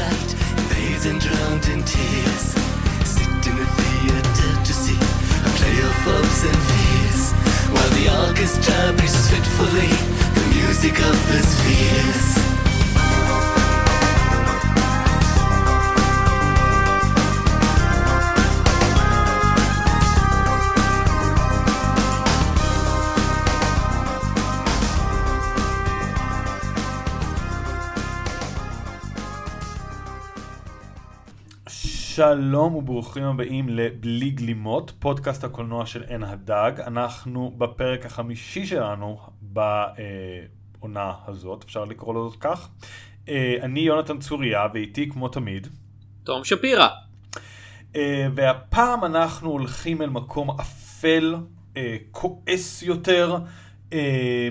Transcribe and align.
sight 0.00 1.06
and 1.06 1.20
drowned 1.20 1.66
in 1.68 1.82
tears. 1.84 2.46
Sit 3.04 3.46
in 3.50 3.56
a 3.64 3.68
theater 3.78 4.52
to 4.66 4.72
see 4.72 4.98
a 5.48 5.50
play 5.58 5.78
of 5.88 5.94
hopes 6.06 6.40
and 6.50 6.60
fears, 6.70 7.32
while 7.72 7.90
the 7.98 8.06
orchestra 8.26 8.92
breathes 8.96 9.30
fitfully 9.30 9.92
the 10.36 10.44
music 10.54 10.96
of 11.10 11.16
the 11.30 11.40
spheres. 11.52 12.49
שלום 32.20 32.74
וברוכים 32.74 33.24
הבאים 33.24 33.68
לבלי 33.68 34.30
גלימות, 34.30 34.92
פודקאסט 34.98 35.44
הקולנוע 35.44 35.86
של 35.86 36.02
עין 36.02 36.22
הדג. 36.22 36.72
אנחנו 36.86 37.54
בפרק 37.58 38.06
החמישי 38.06 38.66
שלנו 38.66 39.20
בעונה 39.42 41.12
הזאת, 41.26 41.64
אפשר 41.64 41.84
לקרוא 41.84 42.14
לו 42.14 42.30
זאת 42.30 42.40
כך. 42.40 42.68
אה, 43.28 43.56
אני 43.62 43.80
יונתן 43.80 44.18
צוריה 44.18 44.66
ואיתי 44.74 45.10
כמו 45.10 45.28
תמיד. 45.28 45.68
תום 46.24 46.44
שפירא. 46.44 46.88
אה, 47.96 48.26
והפעם 48.34 49.04
אנחנו 49.04 49.50
הולכים 49.50 50.02
אל 50.02 50.10
מקום 50.10 50.50
אפל, 50.50 51.34
אה, 51.76 51.96
כועס 52.10 52.82
יותר, 52.82 53.36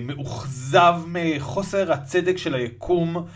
מאוכזב 0.02 0.94
מחוסר 1.06 1.92
הצדק 1.92 2.36
של 2.36 2.54
היקום. 2.54 3.26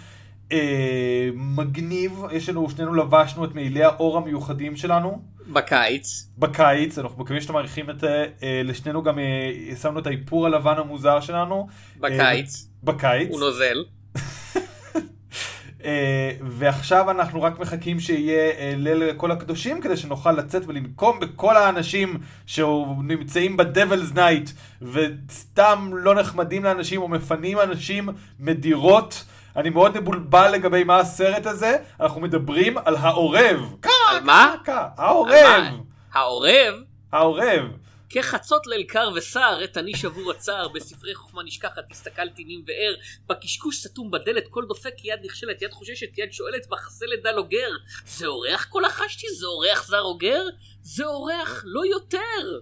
אה, 0.55 1.29
מגניב, 1.35 2.23
יש 2.33 2.49
לנו, 2.49 2.71
שנינו 2.71 2.95
לבשנו 2.95 3.45
את 3.45 3.55
מעילי 3.55 3.85
העור 3.85 4.17
המיוחדים 4.17 4.77
שלנו. 4.77 5.23
בקיץ. 5.49 6.29
בקיץ, 6.39 6.99
אנחנו 6.99 7.23
מקווים 7.23 7.41
שאתם 7.41 7.53
מעריכים 7.53 7.91
את 7.91 8.01
זה, 8.01 8.27
אה, 8.43 8.61
לשנינו 8.65 9.03
גם 9.03 9.19
אה, 9.19 9.77
שמנו 9.83 9.99
את 9.99 10.07
האיפור 10.07 10.47
הלבן 10.47 10.75
המוזר 10.79 11.21
שלנו. 11.21 11.69
בקיץ. 12.01 12.67
אה, 12.67 12.93
בקיץ. 12.93 13.29
הוא 13.31 13.41
נוזל. 13.41 13.85
אה, 15.85 16.31
ועכשיו 16.41 17.11
אנחנו 17.11 17.43
רק 17.43 17.59
מחכים 17.59 18.01
שיהיה 18.01 18.51
אה, 18.51 18.75
ליל 18.77 19.13
כל 19.17 19.31
הקדושים 19.31 19.81
כדי 19.81 19.97
שנוכל 19.97 20.33
לצאת 20.33 20.63
ולנקום 20.67 21.21
בכל 21.21 21.57
האנשים 21.57 22.19
שנמצאים 22.47 23.57
ב 23.57 23.64
Devil's 23.64 24.13
Night 24.15 24.51
וסתם 24.83 25.91
לא 25.93 26.15
נחמדים 26.15 26.65
לאנשים 26.65 27.03
או 27.03 27.09
מפנים 27.09 27.61
אנשים 27.61 28.09
מדירות. 28.41 29.25
אני 29.57 29.71
מאוד 29.71 30.01
מבולבל 30.01 30.51
לגבי 30.51 30.85
מה 30.85 30.99
הסרט 30.99 31.47
הזה, 31.47 31.77
אנחנו 32.01 32.21
מדברים 32.21 32.79
על 32.79 32.97
העורב. 32.97 33.61
על 34.11 34.21
מה? 34.21 34.55
העורב. 34.97 35.63
העורב? 36.13 36.75
העורב. 37.13 37.65
כחצות 38.09 38.67
ליל 38.67 38.83
קר 38.83 39.11
וסער, 39.15 39.61
עת 39.63 39.77
אני 39.77 39.97
שבור 39.97 40.31
הצער, 40.31 40.69
בספרי 40.69 41.15
חוכמה 41.15 41.43
נשכחת, 41.43 41.91
הסתכלתי 41.91 42.45
נים 42.45 42.65
וער, 42.67 42.95
בקשקוש 43.29 43.77
סתום 43.77 44.11
בדלת, 44.11 44.49
קול 44.49 44.67
דופק, 44.69 45.05
יד 45.05 45.21
נכשלת, 45.25 45.63
יד 45.63 45.73
חוששת, 45.73 46.19
יד 46.19 46.33
שואלת, 46.33 46.71
מחסה 46.71 47.07
לדל 47.07 47.39
אוגר. 47.39 47.71
זה 48.07 48.27
אורח 48.27 48.69
כה 48.73 48.81
לחשתי? 48.81 49.27
זה 49.41 49.47
אורח 49.47 49.87
זר 49.87 50.03
אוגר? 50.03 50.43
זה 50.83 51.05
אורח 51.05 51.63
לא 51.67 51.87
יותר. 51.87 52.61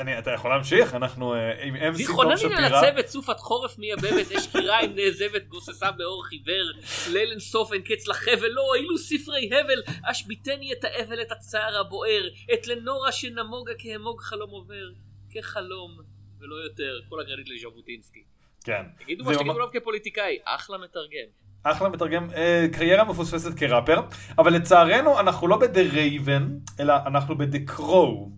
אני, 0.00 0.18
אתה 0.18 0.30
יכול 0.30 0.50
להמשיך? 0.50 0.94
אנחנו 0.94 1.34
אה, 1.34 1.62
עם 1.62 1.74
MC 1.74 1.78
תום 1.80 1.96
שפירא. 1.96 2.36
זכרוני 2.36 2.42
לצוות 2.44 3.06
סופת 3.06 3.40
חורף 3.40 3.78
מייבבת, 3.78 4.32
אש 4.32 4.46
כיריים 4.46 4.96
נעזבת, 4.96 5.46
גוססה 5.48 5.90
באור 5.90 6.24
חיוור, 6.24 6.72
ליל 7.12 7.30
אין 7.30 7.40
סוף 7.40 7.72
אין 7.72 7.82
קץ 7.82 8.08
לחבל, 8.08 8.48
לא, 8.48 8.74
אילו 8.74 8.98
ספרי 8.98 9.50
הבל, 9.60 9.82
השביתני 10.10 10.72
את 10.72 10.84
האבל 10.84 11.22
את 11.22 11.32
הצער 11.32 11.80
הבוער, 11.80 12.28
את 12.54 12.66
לנורה 12.66 13.12
שנמוגה 13.12 13.72
כהמוג 13.78 14.20
חלום 14.20 14.50
עובר, 14.50 14.90
כחלום, 15.30 15.98
ולא 16.40 16.56
יותר, 16.56 17.00
כל 17.08 17.20
הקרדיט 17.20 17.48
לז'בוטינסקי. 17.48 18.22
כן. 18.64 18.82
תגידו 18.98 19.24
מה 19.24 19.34
שתגידו 19.34 19.52
עליו 19.52 19.68
כפוליטיקאי, 19.72 20.38
אחלה 20.44 20.78
מתרגם. 20.78 21.28
אחלה 21.62 21.88
מתרגם, 21.88 22.30
אה, 22.30 22.66
קריירה 22.72 23.04
מפוספסת 23.04 23.58
כראפר, 23.58 24.00
אבל 24.38 24.54
לצערנו 24.54 25.20
אנחנו 25.20 25.48
לא 25.48 25.56
ב"The 25.56 25.80
Raven", 25.82 26.48
אלא 26.80 26.94
אנחנו 27.06 27.38
ב"דה 27.38 27.58
קרו", 27.66 28.30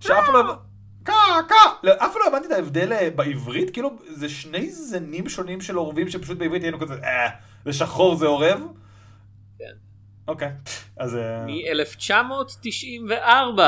שאף 0.00 0.28
לא... 0.28 0.67
קה, 1.08 1.14
קה. 1.48 1.54
אף 1.92 2.12
פעם 2.12 2.22
לא 2.24 2.28
הבנתי 2.28 2.46
את 2.46 2.52
ההבדל 2.52 2.92
אה, 2.92 3.10
בעברית, 3.10 3.70
כאילו 3.70 3.98
זה 4.08 4.28
שני 4.28 4.70
זנים 4.70 5.28
שונים 5.28 5.60
של 5.60 5.76
עורבים 5.76 6.08
שפשוט 6.08 6.38
בעברית 6.38 6.62
היינו 6.62 6.80
כזה, 6.80 6.94
אה, 6.94 7.28
זה 7.64 7.72
שחור 7.72 8.16
זה 8.16 8.26
עורב? 8.26 8.60
כן. 9.58 9.72
אוקיי, 10.28 10.50
אז... 10.96 11.18
מ-1994. 11.46 13.60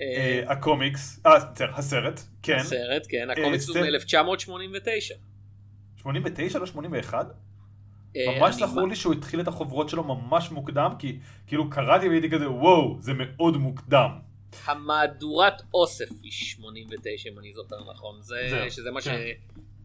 אה, 0.00 0.42
הקומיקס, 0.46 1.20
אה, 1.26 1.36
הסרט, 1.74 2.20
כן. 2.42 2.56
הסרט, 2.56 3.06
כן, 3.08 3.30
הקומיקס 3.30 3.68
הוא 3.68 3.78
מ-1989. 3.78 5.14
89 5.96 6.58
לא 6.58 6.66
81? 6.66 7.26
ממש 8.16 8.54
זכור 8.54 8.88
לי 8.88 8.96
שהוא 8.96 9.14
התחיל 9.14 9.40
את 9.40 9.48
החוברות 9.48 9.88
שלו 9.88 10.04
ממש 10.04 10.50
מוקדם, 10.50 10.92
כי 10.98 11.18
כאילו 11.46 11.70
קראתי 11.70 12.08
והייתי 12.08 12.30
כזה 12.30 12.50
וואו, 12.50 12.96
זה 13.00 13.12
מאוד 13.16 13.56
מוקדם. 13.56 14.10
המהדורת 14.64 15.62
אוסף 15.74 16.08
היא 16.22 16.32
89 16.32 17.28
אם 17.28 17.38
אני 17.38 17.52
זוכר 17.52 17.92
נכון. 17.92 18.22
זה, 18.22 18.46
זה 18.50 18.70
שזה 18.70 18.90
מה 18.90 19.00
כן. 19.00 19.18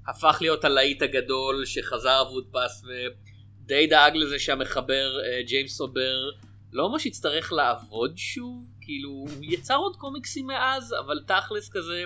שהפך 0.06 0.38
להיות 0.42 0.66
הלהיט 0.66 1.02
הגדול 1.02 1.66
שחזר 1.66 2.24
והודפס 2.28 2.84
ודי 2.86 3.88
דאג 3.88 4.16
לזה 4.16 4.40
שהמחבר 4.40 5.20
אה, 5.26 5.44
ג'יימס 5.44 5.72
סובר 5.72 6.30
לא 6.72 6.90
ממש 6.90 7.06
יצטרך 7.06 7.54
לעבוד 7.54 8.18
שוב? 8.18 8.66
כאילו 8.82 9.10
הוא 9.10 9.30
יצר 9.42 9.76
עוד 9.76 9.96
קומיקסים 9.96 10.48
מאז 10.48 10.96
אבל 11.06 11.20
תכלס 11.28 11.70
כזה 11.70 12.04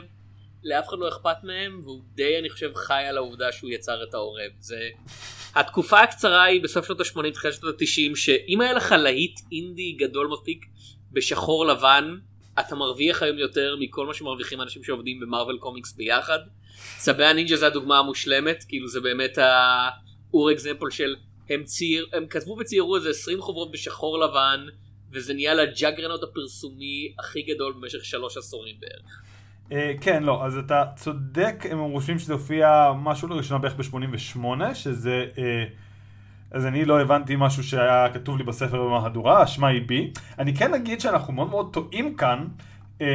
לאף 0.63 0.89
אחד 0.89 0.97
לא 0.99 1.09
אכפת 1.09 1.43
מהם 1.43 1.81
והוא 1.83 2.01
די 2.13 2.39
אני 2.39 2.49
חושב 2.49 2.73
חי 2.75 3.03
על 3.09 3.17
העובדה 3.17 3.51
שהוא 3.51 3.69
יצר 3.69 4.03
את 4.03 4.13
העורב. 4.13 4.51
זה 4.59 4.89
התקופה 5.55 6.01
הקצרה 6.01 6.43
היא 6.43 6.63
בסוף 6.63 6.85
שנות 6.85 6.99
ה-80 6.99 7.33
תחילת 7.33 7.53
שנות 7.53 7.81
ה-90 7.81 8.15
שאם 8.15 8.61
היה 8.61 8.73
לך 8.73 8.91
להיט 8.91 9.39
אינדי 9.51 9.91
גדול 9.91 10.27
מספיק 10.27 10.65
בשחור 11.11 11.65
לבן 11.65 12.17
אתה 12.67 12.75
מרוויח 12.75 13.23
היום 13.23 13.37
יותר 13.37 13.75
מכל 13.79 14.05
מה 14.05 14.13
שמרוויחים 14.13 14.61
אנשים 14.61 14.83
שעובדים 14.83 15.19
במרוויל 15.19 15.57
קומיקס 15.57 15.93
ביחד. 15.93 16.39
צבי 16.97 17.25
הנינג'ה 17.25 17.55
זה 17.55 17.67
הדוגמה 17.67 17.99
המושלמת 17.99 18.63
כאילו 18.67 18.87
זה 18.87 19.01
באמת 19.01 19.37
האור 19.37 20.51
אקזמפל 20.51 20.89
של 20.89 21.15
הם 21.49 21.63
ציר 21.63 22.07
הם 22.13 22.27
כתבו 22.27 22.57
וציירו 22.59 22.95
איזה 22.95 23.09
20 23.09 23.41
חוברות 23.41 23.71
בשחור 23.71 24.19
לבן 24.19 24.65
וזה 25.11 25.33
נהיה 25.33 25.53
לג'אגרנות 25.53 26.23
הפרסומי 26.23 27.13
הכי 27.19 27.41
גדול 27.41 27.73
במשך 27.73 28.05
שלוש 28.05 28.37
עשורים 28.37 28.75
בערך. 28.79 29.21
Uh, 29.69 29.73
כן 30.01 30.23
לא 30.23 30.45
אז 30.45 30.57
אתה 30.57 30.83
צודק 30.95 31.55
הם 31.69 31.91
חושבים 31.93 32.19
שזה 32.19 32.33
הופיע 32.33 32.91
משהו 32.95 33.27
לראשונה 33.27 33.59
בערך 33.59 33.75
ב-88 33.75 34.73
שזה 34.73 35.25
uh, 35.35 35.39
אז 36.51 36.65
אני 36.65 36.85
לא 36.85 37.01
הבנתי 37.01 37.35
משהו 37.37 37.63
שהיה 37.63 38.07
כתוב 38.13 38.37
לי 38.37 38.43
בספר 38.43 38.83
במהדורה, 38.83 39.39
האשמה 39.39 39.67
היא 39.67 39.81
בי. 39.87 40.11
אני 40.39 40.55
כן 40.55 40.73
אגיד 40.73 41.01
שאנחנו 41.01 41.33
מאוד 41.33 41.49
מאוד 41.49 41.73
טועים 41.73 42.15
כאן, 42.15 42.47
אמ, 43.01 43.05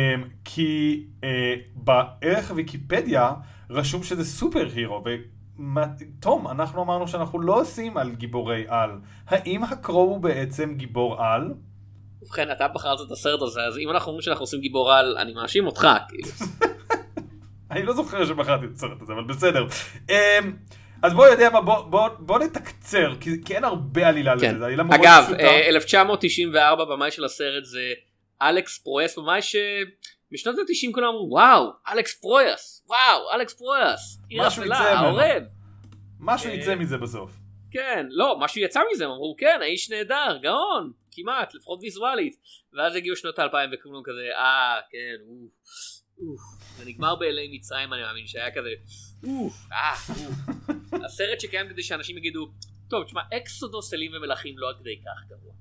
כי 0.44 1.04
אה, 1.24 1.54
בערך 1.74 2.52
ויקיפדיה 2.54 3.32
רשום 3.70 4.02
שזה 4.02 4.24
סופר 4.24 4.68
הירו, 4.74 5.04
ותום, 5.06 6.48
אנחנו 6.48 6.82
אמרנו 6.82 7.08
שאנחנו 7.08 7.40
לא 7.40 7.60
עושים 7.60 7.96
על 7.96 8.14
גיבורי 8.14 8.64
על. 8.68 8.90
האם 9.26 9.64
הקרו 9.64 10.00
הוא 10.00 10.20
בעצם 10.20 10.74
גיבור 10.74 11.22
על? 11.22 11.54
ובכן, 12.22 12.50
אתה 12.52 12.68
בחרת 12.68 12.98
את 13.06 13.10
הסרט 13.10 13.42
הזה, 13.42 13.60
אז 13.60 13.78
אם 13.78 13.90
אנחנו 13.90 14.08
אומרים 14.08 14.22
שאנחנו 14.22 14.42
עושים 14.42 14.60
גיבור 14.60 14.92
על, 14.92 15.16
אני 15.18 15.34
מאשים 15.34 15.66
אותך, 15.66 15.88
כאילו. 16.08 16.28
אני 17.70 17.82
לא 17.82 17.92
זוכר 17.92 18.24
שבחרתי 18.24 18.66
את 18.66 18.70
הסרט 18.74 19.02
הזה, 19.02 19.12
אבל 19.12 19.24
בסדר. 19.24 19.66
אז 21.02 21.14
בוא 21.14 21.26
יודע 21.26 21.50
מה 21.50 21.60
בוא, 21.60 21.80
בוא, 21.82 22.08
בוא 22.18 22.38
נתקצר 22.38 23.14
כי, 23.20 23.44
כי 23.44 23.54
אין 23.54 23.64
הרבה 23.64 24.08
עלילה 24.08 24.32
כן. 24.40 24.54
לזה. 24.54 24.64
עלילה 24.64 24.82
אגב 24.82 25.24
פשוטה. 25.26 25.68
1994 25.68 26.84
במאי 26.84 27.10
של 27.10 27.24
הסרט 27.24 27.64
זה 27.64 27.92
אלכס 28.42 28.78
פרויאס 28.78 29.18
במאי 29.18 29.40
שבשנות 29.42 30.58
ה-90 30.58 30.92
כולם 30.94 31.08
אמרו 31.08 31.28
וואו 31.30 31.70
אלכס 31.92 32.20
פרויאס 32.20 32.84
וואו 32.88 33.32
אלכס 33.34 33.54
פרויאס 33.54 34.18
עיר 34.28 34.48
אפלה 34.48 34.78
העורב. 34.78 35.42
משהו 36.20 36.50
יצא 36.50 36.70
אה, 36.70 36.76
מזה 36.76 36.98
בסוף. 36.98 37.30
כן 37.70 38.06
לא 38.10 38.36
משהו 38.40 38.60
יצא 38.60 38.80
מזה 38.92 39.04
הם 39.04 39.10
אמרו 39.10 39.34
כן 39.38 39.58
האיש 39.62 39.90
נהדר 39.90 40.38
גאון 40.42 40.92
כמעט 41.12 41.54
לפחות 41.54 41.78
ויזואלית 41.82 42.36
ואז 42.74 42.96
הגיעו 42.96 43.16
שנות 43.16 43.38
האלפיים 43.38 43.70
וכולם 43.72 44.02
כזה 44.04 44.28
אה 44.36 44.80
כן 44.90 45.16
אוף 45.28 46.05
זה 46.76 46.84
נגמר 46.86 47.14
באלי 47.14 47.48
מצרים 47.52 47.92
אני 47.92 48.02
מאמין 48.02 48.26
שהיה 48.26 48.50
כזה 48.50 48.68
אוף 49.24 49.66
אה 49.72 49.92
אוף 49.92 51.04
הסרט 51.04 51.40
שקיים 51.40 51.68
כדי 51.68 51.82
שאנשים 51.82 52.18
יגידו, 52.18 52.48
טוב, 52.88 53.04
תשמע, 53.04 53.20
אקסודוס, 53.36 53.94
אלים 53.94 54.12
ומלכים 54.16 54.58
לא 54.58 54.70
עד 54.70 54.76
כדי 54.80 54.96
כך 55.04 55.28
גרוע. 55.28 55.52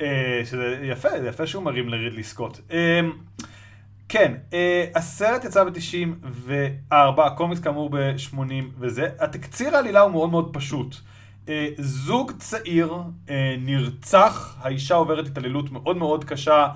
אה, 0.00 0.42
שזה 0.44 0.78
יפה, 0.82 1.08
זה 1.20 1.28
יפה 1.28 1.46
שהוא 1.46 1.62
מרים 1.62 1.88
לרידלי 1.88 2.22
סקוט. 2.22 2.58
אה, 2.70 3.00
כן, 4.08 4.34
הסרט 4.94 5.44
יצא 5.44 5.64
ב-94, 5.64 6.94
הקומיקס 7.22 7.60
כאמור 7.60 7.90
ב-80 7.90 8.64
וזה. 8.78 9.08
התקציר 9.18 9.76
העלילה 9.76 10.00
הוא 10.00 10.10
מאוד 10.10 10.30
מאוד 10.30 10.50
פשוט. 10.52 10.96
זוג 11.78 12.32
צעיר 12.38 12.94
נרצח, 13.58 14.56
האישה 14.60 14.94
עוברת 14.94 15.26
התעללות 15.26 15.70
מאוד 15.70 15.96
מאוד 15.96 16.24
קשה, 16.24 16.68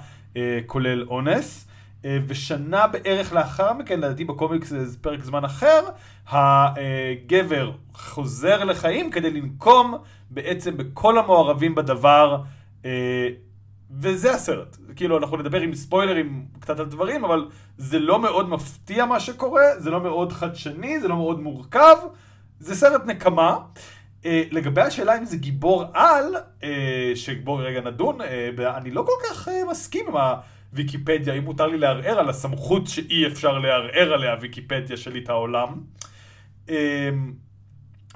כולל 0.67 1.05
אונס. 1.09 1.68
אה, 2.05 2.19
ושנה 2.27 2.87
בערך 2.87 3.33
לאחר 3.33 3.73
מכן, 3.73 4.01
לדעתי 4.01 4.25
בקומיקס 4.25 4.69
זה 4.69 4.99
פרק 5.01 5.25
זמן 5.25 5.45
אחר, 5.45 5.81
הגבר 6.27 7.73
חוזר 7.93 8.65
לחיים 8.65 9.11
כדי 9.11 9.31
לנקום 9.31 9.95
בעצם 10.31 10.77
בכל 10.77 11.19
המעורבים 11.19 11.75
בדבר, 11.75 12.43
אה, 12.85 13.29
וזה 13.91 14.35
הסרט. 14.35 14.77
כאילו, 14.97 15.19
אנחנו 15.19 15.37
נדבר 15.37 15.61
עם 15.61 15.75
ספוילרים 15.75 16.47
קצת 16.61 16.79
על 16.79 16.87
דברים, 16.87 17.25
אבל 17.25 17.49
זה 17.79 17.99
לא 17.99 18.19
מאוד 18.19 18.49
מפתיע 18.49 19.05
מה 19.05 19.21
שקורה, 19.21 19.65
זה 19.79 19.91
לא 19.91 20.01
מאוד 20.01 20.33
חדשני, 20.33 21.01
זה 21.01 21.09
לא 21.09 21.17
מאוד 21.17 21.41
מורכב, 21.41 21.97
זה 22.61 22.75
סרט 22.75 23.07
נקמה. 23.07 23.59
Uh, 24.23 24.27
לגבי 24.51 24.81
השאלה 24.81 25.19
אם 25.19 25.25
זה 25.25 25.37
גיבור 25.37 25.85
על, 25.95 26.37
uh, 26.61 26.65
שבואו 27.15 27.57
רגע 27.57 27.81
נדון, 27.81 28.21
uh, 28.21 28.25
אני 28.77 28.91
לא 28.91 29.03
כל 29.03 29.29
כך 29.29 29.49
uh, 29.49 29.51
מסכים 29.71 30.07
עם 30.09 30.15
הוויקיפדיה, 30.73 31.35
אם 31.35 31.45
מותר 31.45 31.67
לי 31.67 31.79
לערער 31.79 32.19
על 32.19 32.29
הסמכות 32.29 32.87
שאי 32.87 33.27
אפשר 33.27 33.59
לערער 33.59 34.13
עליה, 34.13 34.37
ויקיפדיה 34.41 34.97
שליט 34.97 35.29
העולם. 35.29 35.81
Uh, 36.67 36.71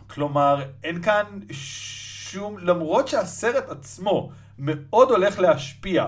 כלומר, 0.07 0.63
אין 0.85 1.03
כאן 1.03 1.25
שום, 1.51 2.59
למרות 2.59 3.09
שהסרט 3.09 3.69
עצמו 3.69 4.31
מאוד 4.59 5.11
הולך 5.11 5.39
להשפיע 5.39 6.07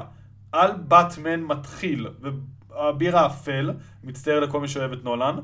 על 0.52 0.70
באטמן 0.76 1.41
מתחיל, 1.41 2.06
ואביר 2.20 3.19
האפל, 3.19 3.70
מצטער 4.05 4.40
לכל 4.40 4.61
מי 4.61 4.69
שאוהב 4.69 4.93
את 4.93 5.05
נולן, 5.05 5.37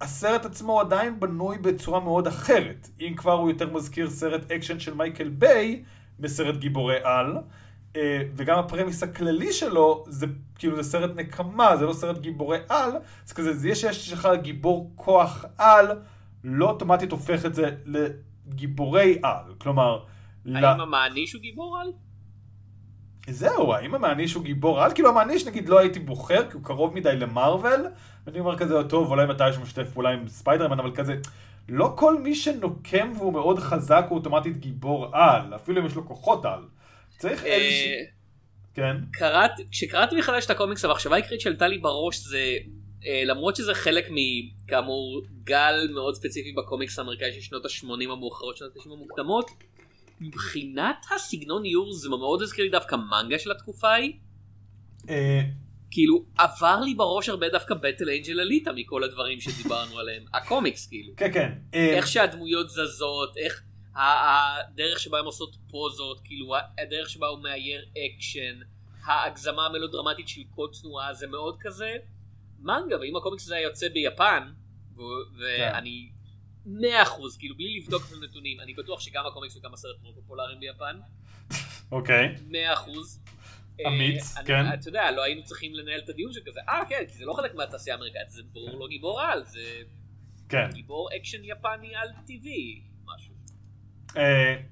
הסרט 0.00 0.44
עצמו 0.44 0.80
עדיין 0.80 1.20
בנוי 1.20 1.58
בצורה 1.58 2.00
מאוד 2.00 2.26
אחרת. 2.26 2.88
אם 3.00 3.14
כבר 3.16 3.32
הוא 3.32 3.50
יותר 3.50 3.72
מזכיר 3.72 4.10
סרט 4.10 4.52
אקשן 4.52 4.80
של 4.80 4.94
מייקל 4.94 5.28
ביי 5.28 5.82
בסרט 6.20 6.56
גיבורי 6.56 6.96
על, 7.02 7.36
וגם 8.36 8.58
הפרמיס 8.58 9.02
הכללי 9.02 9.52
שלו 9.52 10.04
זה 10.08 10.26
כאילו 10.54 10.76
זה 10.76 10.90
סרט 10.90 11.10
נקמה, 11.16 11.76
זה 11.76 11.86
לא 11.86 11.92
סרט 11.92 12.18
גיבורי 12.18 12.58
על, 12.68 12.90
זה 13.24 13.34
כזה, 13.34 13.52
זה 13.52 13.74
שיש 13.74 14.12
לך 14.12 14.28
גיבור 14.42 14.92
כוח 14.94 15.44
על, 15.58 16.00
לא 16.44 16.70
אוטומטית 16.70 17.12
הופך 17.12 17.46
את 17.46 17.54
זה 17.54 17.70
לגיבורי 17.86 19.18
על. 19.22 19.54
כלומר... 19.58 20.04
האם 20.46 20.54
לה... 20.54 20.72
המעניש 20.72 21.32
הוא 21.32 21.42
גיבור 21.42 21.78
על? 21.78 21.92
זהו, 23.28 23.74
האם 23.74 23.94
המעניש 23.94 24.34
הוא 24.34 24.44
גיבור 24.44 24.80
על? 24.80 24.92
כאילו 24.94 25.08
המעניש 25.08 25.46
נגיד 25.46 25.68
לא 25.68 25.78
הייתי 25.78 26.00
בוחר, 26.00 26.50
כי 26.50 26.54
הוא 26.54 26.64
קרוב 26.64 26.94
מדי 26.94 27.16
למרוויל, 27.16 27.80
ואני 28.26 28.40
אומר 28.40 28.58
כזה, 28.58 28.84
טוב, 28.88 29.10
אולי 29.10 29.26
מתי 29.26 29.52
שהוא 29.52 29.62
משתף 29.62 29.90
פעולה 29.92 30.10
עם 30.10 30.28
ספיידרמן, 30.28 30.78
אבל 30.78 30.94
כזה, 30.94 31.16
לא 31.68 31.92
כל 31.96 32.20
מי 32.20 32.34
שנוקם 32.34 33.12
והוא 33.16 33.32
מאוד 33.32 33.58
חזק 33.58 34.06
הוא 34.08 34.18
אוטומטית 34.18 34.56
גיבור 34.56 35.16
על, 35.16 35.54
אפילו 35.54 35.80
אם 35.80 35.86
יש 35.86 35.94
לו 35.94 36.06
כוחות 36.06 36.44
על. 36.44 36.60
צריך 37.20 37.44
אה, 37.44 37.54
איזושהי... 37.54 37.92
כן. 38.74 38.96
כשקראתי 39.70 40.16
מחדש 40.16 40.44
את 40.44 40.50
הקומיקס, 40.50 40.84
המחשבה 40.84 41.14
העיקרית 41.14 41.40
שעלתה 41.40 41.68
לי 41.68 41.78
בראש 41.78 42.18
זה, 42.18 42.56
אה, 43.06 43.22
למרות 43.24 43.56
שזה 43.56 43.74
חלק 43.74 44.08
מכאמור 44.10 45.22
גל 45.44 45.88
מאוד 45.94 46.14
ספציפי 46.14 46.52
בקומיקס 46.52 46.98
האמריקאי 46.98 47.32
של 47.32 47.40
שנות 47.40 47.64
ה-80 47.64 48.12
המאוחרות, 48.12 48.56
שנות 48.56 48.76
ה-90 48.76 48.92
המוקדמות, 48.92 49.50
מבחינת 50.20 51.06
הסגנון 51.16 51.64
איור 51.64 51.92
זה 51.92 52.08
מאוד 52.08 52.42
הזכיר 52.42 52.64
לי 52.64 52.70
דווקא 52.70 52.96
מנגה 52.96 53.38
של 53.38 53.50
התקופה 53.50 53.88
ההיא. 53.88 54.12
אה, 55.08 55.40
כאילו 55.90 56.24
עבר 56.38 56.80
לי 56.80 56.94
בראש 56.94 57.28
הרבה 57.28 57.48
דווקא 57.48 57.74
בטל 57.74 58.10
אנג'ל 58.10 58.40
אליטה 58.40 58.72
מכל 58.72 59.04
הדברים 59.04 59.40
שדיברנו 59.40 59.98
עליהם 59.98 60.22
הקומיקס 60.34 60.86
כאילו 60.86 61.12
כן 61.16 61.32
כן 61.32 61.52
איך 61.72 62.06
שהדמויות 62.06 62.70
זזות 62.70 63.36
איך 63.36 63.62
הדרך 63.94 65.00
שבה 65.00 65.18
הם 65.18 65.24
עושות 65.24 65.56
פוזות 65.70 66.20
כאילו 66.24 66.54
הדרך 66.78 67.10
שבה 67.10 67.26
הוא 67.26 67.42
מאייר 67.42 67.84
אקשן 67.90 68.60
ההגזמה 69.04 69.66
המלודרמטית 69.66 70.28
של 70.28 70.40
כל 70.54 70.68
תנועה 70.80 71.14
זה 71.14 71.26
מאוד 71.26 71.56
כזה 71.60 71.96
מנגה 72.58 73.00
ואם 73.00 73.16
הקומיקס 73.16 73.44
הזה 73.44 73.54
היה 73.54 73.64
יוצא 73.64 73.88
ביפן 73.88 74.52
כן. 74.96 75.02
ואני 75.40 76.10
מאה 76.66 77.02
אחוז, 77.02 77.36
כאילו 77.36 77.56
בלי 77.56 77.78
לבדוק 77.78 78.02
את 78.08 78.12
הנתונים, 78.12 78.60
אני 78.60 78.74
בטוח 78.74 79.00
שגם 79.00 79.26
הקומיקס 79.26 79.56
וגם 79.56 79.74
הסרט 79.74 80.02
מאוד 80.02 80.14
פופולריים 80.14 80.60
ביפן. 80.60 81.00
אוקיי. 81.92 82.34
מאה 82.48 82.72
אחוז. 82.72 83.24
אמיץ, 83.86 84.36
אה, 84.36 84.44
כן. 84.44 84.64
אתה 84.74 84.88
יודע, 84.88 85.10
לא 85.10 85.22
היינו 85.22 85.44
צריכים 85.44 85.74
לנהל 85.74 86.00
את 86.04 86.08
הדיון 86.08 86.32
של 86.32 86.40
כזה, 86.46 86.60
אה 86.68 86.82
כן, 86.88 87.04
כי 87.08 87.14
זה 87.14 87.24
לא 87.24 87.32
חלק 87.32 87.54
מהתעשייה 87.54 87.96
האמריקאית, 87.96 88.30
זה 88.30 88.42
ברור 88.52 88.80
לא 88.80 88.88
גיבור 88.88 89.20
על, 89.20 89.44
זה 89.44 89.82
כן. 90.48 90.68
גיבור 90.72 91.08
אקשן 91.16 91.44
יפני 91.44 91.94
על 91.94 92.08
טבעי, 92.26 92.82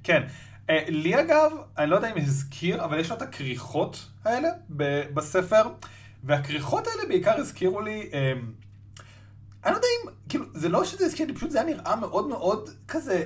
כן. 0.03 0.23
אה, 0.71 0.85
לי 0.89 1.21
אגב, 1.21 1.53
אני 1.79 1.91
לא 1.91 1.97
יודע 1.97 2.13
אם 2.13 2.17
הזכיר, 2.17 2.85
אבל 2.85 3.01
יש 3.01 3.11
לו 3.11 3.17
את 3.17 3.23
הכריכות 3.23 4.07
האלה 4.25 4.49
בספר, 5.15 5.63
והכריכות 6.25 6.87
האלה 6.87 7.09
בעיקר 7.09 7.35
הזכירו 7.37 7.81
לי 7.81 8.11
אני 9.65 9.73
לא 9.73 9.79
יודע 9.79 9.89
אם, 10.05 10.11
כאילו, 10.29 10.45
זה 10.55 10.69
לא 10.69 10.85
שזה 10.85 11.05
הזכיר 11.05 11.27
לי, 11.27 11.35
פשוט 11.35 11.51
זה 11.51 11.61
היה 11.61 11.75
נראה 11.75 11.97
מאוד 11.97 12.29
מאוד 12.29 12.71
כזה, 12.89 13.25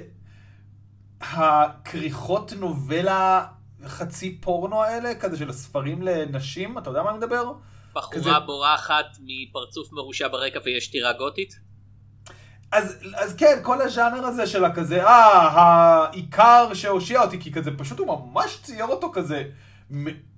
הכריכות 1.20 2.52
נובלה 2.52 3.46
חצי 3.86 4.38
פורנו 4.40 4.82
האלה, 4.82 5.14
כזה 5.14 5.36
של 5.36 5.50
הספרים 5.50 6.02
לנשים, 6.02 6.78
אתה 6.78 6.90
יודע 6.90 7.02
מה 7.02 7.10
אני 7.10 7.18
מדבר? 7.18 7.52
בחורה 7.94 8.16
כזה... 8.16 8.30
בורחת 8.46 9.06
מפרצוף 9.20 9.92
מרושע 9.92 10.28
ברקע 10.28 10.60
ויש 10.64 10.90
טירה 10.90 11.12
גותית? 11.12 11.60
אז, 12.72 12.96
אז 13.14 13.36
כן, 13.36 13.58
כל 13.62 13.82
הז'אנר 13.82 14.26
הזה 14.26 14.46
של 14.46 14.64
הכזה, 14.64 15.04
אה, 15.04 15.48
העיקר 15.52 16.74
שהושיע 16.74 17.22
אותי, 17.22 17.40
כי 17.40 17.52
כזה 17.52 17.70
פשוט 17.78 17.98
הוא 17.98 18.06
ממש 18.06 18.58
צייר 18.62 18.86
אותו 18.86 19.10
כזה 19.12 19.44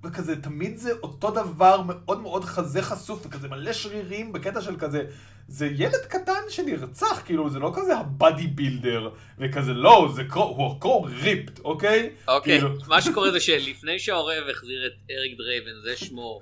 וכזה, 0.05 0.43
תמיד 0.43 0.77
זה 0.77 0.91
אותו 1.03 1.31
דבר 1.31 1.83
מאוד 1.83 2.21
מאוד 2.21 2.45
חזה 2.45 2.83
חשוף 2.83 3.27
וכזה 3.27 3.49
מלא 3.49 3.73
שרירים 3.73 4.33
בקטע 4.33 4.61
של 4.61 4.77
כזה, 4.79 5.05
זה 5.49 5.67
ילד 5.67 6.05
קטן 6.09 6.41
שנרצח, 6.49 7.23
כאילו 7.25 7.51
זה 7.51 7.59
לא 7.59 7.73
כזה 7.77 7.97
הבאדי 7.97 8.47
בילדר, 8.47 9.11
וכזה 9.39 9.73
לא, 9.73 10.09
זה 10.15 10.25
קרו, 10.25 10.43
הוא 10.43 10.81
קרו 10.81 11.07
ריפט, 11.23 11.61
אוקיי? 11.65 12.11
אוקיי, 12.29 12.61
כאילו... 12.61 12.75
מה 12.87 13.01
שקורה 13.01 13.31
זה 13.31 13.41
שלפני 13.47 13.99
שהעורב 13.99 14.45
החזיר 14.51 14.87
את 14.87 15.11
אריק 15.11 15.39
דרייבן, 15.39 15.83
זה 15.85 15.97
שמו, 15.97 16.41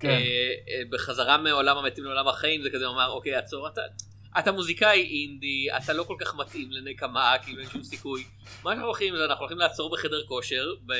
כן. 0.00 0.08
אה, 0.08 0.14
אה, 0.14 0.82
בחזרה 0.90 1.38
מעולם 1.38 1.76
המתים 1.76 2.04
לעולם 2.04 2.28
החיים, 2.28 2.62
זה 2.62 2.68
כזה 2.70 2.86
אומר, 2.86 3.10
אוקיי, 3.10 3.34
עצור, 3.34 3.68
אתה... 3.68 3.80
אתה 4.38 4.52
מוזיקאי 4.52 5.02
אינדי, 5.02 5.66
אתה 5.76 5.92
לא 5.92 6.02
כל 6.02 6.16
כך 6.20 6.34
מתאים 6.34 6.70
לנקמה, 6.70 7.34
כאילו 7.44 7.60
אין 7.60 7.68
שום 7.68 7.82
סיכוי. 7.82 8.24
מה 8.64 8.70
שאנחנו 8.70 8.86
הולכים 8.86 9.16
זה, 9.16 9.24
אנחנו 9.24 9.40
הולכים 9.40 9.58
לעצור 9.58 9.92
בחדר 9.92 10.26
כושר, 10.26 10.74
ב... 10.86 10.92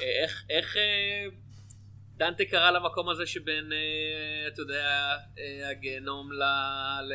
איך, 0.00 0.44
איך 0.50 0.76
אה, 0.76 1.26
דנטה 2.16 2.44
קרא 2.44 2.70
למקום 2.70 3.08
הזה 3.08 3.26
שבין, 3.26 3.72
אה, 3.72 4.48
אתה 4.48 4.62
יודע, 4.62 5.16
אה, 5.38 5.70
הגיהנום 5.70 6.32
ל, 6.32 6.42
ל, 7.02 7.12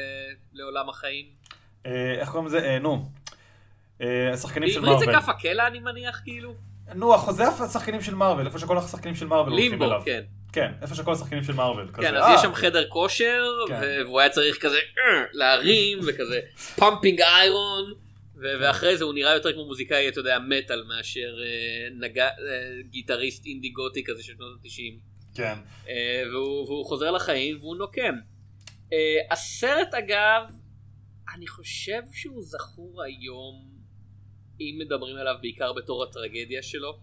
לעולם 0.54 0.90
החיים? 0.90 1.26
איך 1.86 2.30
קוראים 2.30 2.48
לזה? 2.48 2.80
נו. 2.80 3.06
השחקנים 4.34 4.70
של 4.70 4.80
מרוויל. 4.80 5.00
בעברית 5.00 5.16
זה 5.16 5.22
כף 5.22 5.30
הקלע 5.30 5.68
אני 5.68 5.80
מניח 5.80 6.22
כאילו? 6.24 6.54
נו, 6.96 7.14
החוזה 7.14 7.48
השחקנים 7.48 8.02
של 8.02 8.16
מרוויל, 8.16 8.48
איפה 8.48 8.60
שכל 8.60 8.78
השחקנים 8.78 9.16
של 9.16 9.28
מרוויל 9.28 9.54
הולכים 9.54 9.84
אליו. 9.84 10.02
כן. 10.06 10.24
כן, 10.54 10.72
איפה 10.82 10.96
שכל 10.96 11.12
השחקנים 11.12 11.44
של 11.44 11.54
מרוויל. 11.54 11.88
כן, 12.02 12.16
אז 12.16 12.24
יש 12.36 12.42
שם 12.42 12.54
חדר 12.54 12.90
כושר, 12.90 13.46
כן. 13.68 13.82
והוא 14.06 14.20
היה 14.20 14.30
צריך 14.30 14.62
כזה 14.62 14.80
להרים, 15.34 16.00
וכזה 16.08 16.40
pumping 16.76 17.22
iron. 17.22 17.94
ואחרי 18.42 18.98
זה 18.98 19.04
הוא 19.04 19.14
נראה 19.14 19.34
יותר 19.34 19.54
כמו 19.54 19.66
מוזיקאי, 19.66 20.10
אתה 20.10 20.20
יודע, 20.20 20.40
מטאל 20.40 20.84
מאשר 20.84 21.36
אה, 21.42 22.08
אה, 22.18 22.32
גיטריסט 22.90 23.46
אינדי 23.46 23.70
גותי 23.70 24.04
כזה 24.04 24.24
של 24.24 24.34
שנות 24.34 24.60
ה-90. 24.64 25.10
כן. 25.36 25.58
אה, 25.90 26.24
והוא, 26.32 26.86
חוזר 26.86 27.12
לחיים 27.12 27.58
והוא 27.58 27.76
נוקם. 27.76 28.16
אה, 28.94 29.18
הסרט 29.32 29.94
אגב, 29.94 30.44
אני 31.36 31.48
חושב 31.48 32.02
שהוא 32.14 32.44
זכור 32.44 33.04
היום, 33.04 33.70
אם 34.60 34.80
מדברים 34.80 35.16
עליו 35.16 35.36
בעיקר 35.42 35.74
בתור 35.74 36.04
הטרגדיה 36.04 36.64
שלו, 36.64 37.00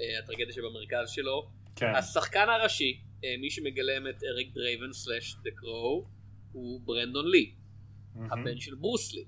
אה, 0.00 0.18
הטרגדיה 0.18 0.52
שבמרכז 0.52 1.10
שלו. 1.10 1.57
כן. 1.78 1.94
השחקן 1.94 2.48
הראשי, 2.48 3.00
אה, 3.24 3.34
מי 3.40 3.50
שמגלם 3.50 4.08
את 4.08 4.22
אריק 4.24 4.54
דרייבן 4.54 4.92
slash 4.92 5.36
The 5.42 5.50
Crow, 5.56 6.04
הוא 6.52 6.80
ברנדון 6.84 7.30
לי, 7.30 7.52
mm-hmm. 7.52 8.20
הבן 8.32 8.60
של 8.60 8.74
ברוס 8.74 9.03
לי. 9.03 9.24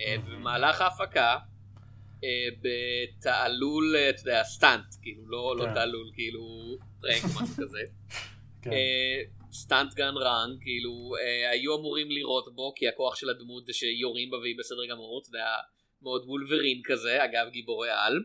אה, 0.00 0.16
במהלך 0.26 0.80
ההפקה 0.80 1.38
אה, 2.24 2.48
בתעלול, 2.62 3.96
אה, 3.96 4.10
אתה 4.10 4.20
יודע, 4.20 4.44
stunt, 4.44 4.94
כאילו 5.02 5.28
לא, 5.28 5.56
לא 5.56 5.64
כן. 5.64 5.74
תעלול, 5.74 6.10
כאילו 6.14 6.76
prank 7.00 7.24
משהו 7.24 7.54
כזה. 7.56 7.80
כן. 8.62 8.70
stunt 9.52 9.94
gone 9.94 10.14
wrong, 10.16 10.62
כאילו 10.62 11.12
היו 11.50 11.76
אמורים 11.76 12.10
לראות 12.10 12.54
בו 12.54 12.72
כי 12.76 12.88
הכוח 12.88 13.16
של 13.16 13.30
הדמות 13.30 13.66
זה 13.66 13.72
שיורים 13.72 14.30
בה 14.30 14.36
והיא 14.36 14.54
בסדר 14.58 14.86
גמור, 14.90 15.20
אתה 15.22 15.28
יודע, 15.28 15.46
מאוד 16.02 16.24
וולברין 16.26 16.80
כזה, 16.84 17.24
אגב 17.24 17.48
גיבורי 17.50 17.90
על. 17.90 18.22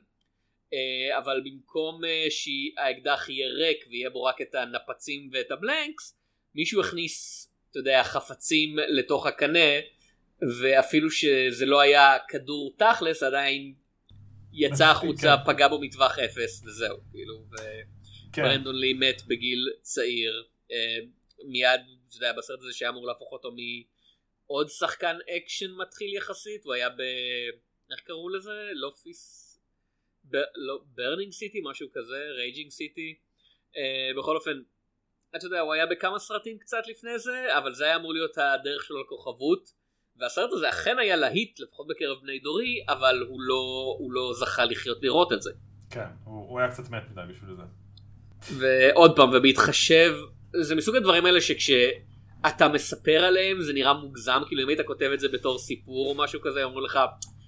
אבל 1.17 1.41
במקום 1.45 2.01
שהאקדח 2.29 3.29
יהיה 3.29 3.47
ריק 3.47 3.85
ויהיה 3.89 4.09
בו 4.09 4.23
רק 4.23 4.41
את 4.41 4.55
הנפצים 4.55 5.29
ואת 5.33 5.51
ה 5.51 5.59
blanks, 5.59 6.17
מישהו 6.55 6.81
הכניס, 6.81 7.47
אתה 7.71 7.79
יודע, 7.79 8.03
חפצים 8.03 8.75
לתוך 8.87 9.25
הקנה 9.25 9.79
ואפילו 10.61 11.11
שזה 11.11 11.65
לא 11.65 11.81
היה 11.81 12.17
כדור 12.27 12.75
תכלס 12.77 13.23
עדיין 13.23 13.73
יצא 14.53 14.85
החוצה, 14.91 15.35
כן. 15.37 15.53
פגע 15.53 15.67
בו 15.67 15.79
מטווח 15.79 16.19
אפס, 16.19 16.63
וזהו, 16.65 16.97
כאילו, 17.11 17.45
וברנדון 17.51 18.75
כן. 18.75 18.79
לי 18.79 18.93
מת 18.93 19.21
בגיל 19.27 19.69
צעיר, 19.81 20.43
אה, 20.71 20.97
מיד, 21.45 21.81
אתה 22.07 22.17
יודע, 22.17 22.33
בסרט 22.37 22.59
הזה 22.61 22.73
שהיה 22.73 22.89
אמור 22.89 23.07
להפוך 23.07 23.31
אותו 23.31 23.49
מעוד 23.51 24.69
שחקן 24.69 25.17
אקשן 25.37 25.71
מתחיל 25.71 26.13
יחסית, 26.13 26.65
הוא 26.65 26.73
היה 26.73 26.89
ב... 26.89 27.01
איך 27.91 27.99
קראו 27.99 28.29
לזה? 28.29 28.69
לא 28.73 28.91
פיס... 29.03 29.42
Burning 30.95 31.31
City, 31.31 31.61
משהו 31.63 31.87
כזה, 31.93 32.17
Raging 32.37 32.71
City. 32.71 33.15
בכל 34.17 34.35
אופן, 34.35 34.61
אתה 35.35 35.45
יודע, 35.45 35.59
הוא 35.59 35.73
היה 35.73 35.85
בכמה 35.85 36.19
סרטים 36.19 36.57
קצת 36.57 36.81
לפני 36.87 37.19
זה, 37.19 37.57
אבל 37.57 37.73
זה 37.73 37.85
היה 37.85 37.95
אמור 37.95 38.13
להיות 38.13 38.37
הדרך 38.37 38.83
שלו 38.83 39.01
לכוכבות. 39.01 39.83
והסרט 40.19 40.49
הזה 40.53 40.69
אכן 40.69 40.99
היה 40.99 41.15
להיט, 41.15 41.59
לפחות 41.59 41.87
בקרב 41.87 42.17
בני 42.21 42.39
דורי, 42.39 42.83
אבל 42.87 43.25
הוא 43.27 43.41
לא, 43.41 43.95
הוא 43.99 44.11
לא 44.11 44.33
זכה 44.33 44.65
לחיות 44.65 44.97
לראות 45.03 45.33
את 45.33 45.41
זה. 45.41 45.51
כן, 45.89 46.05
הוא, 46.23 46.49
הוא 46.49 46.59
היה 46.59 46.71
קצת 46.71 46.89
מת 46.89 47.03
מדי 47.11 47.21
בשביל 47.29 47.55
זה. 47.55 47.63
ועוד 48.57 49.15
פעם, 49.15 49.29
ובהתחשב, 49.33 50.13
זה 50.61 50.75
מסוג 50.75 50.95
הדברים 50.95 51.25
האלה 51.25 51.41
שכשאתה 51.41 52.67
מספר 52.73 53.23
עליהם 53.23 53.61
זה 53.61 53.73
נראה 53.73 53.93
מוגזם, 53.93 54.41
כאילו 54.47 54.63
אם 54.63 54.69
היית 54.69 54.81
כותב 54.87 55.09
את 55.13 55.19
זה 55.19 55.29
בתור 55.29 55.59
סיפור 55.59 56.09
או 56.09 56.15
משהו 56.15 56.41
כזה, 56.41 56.63
אומרים 56.63 56.85
לך, 56.85 56.99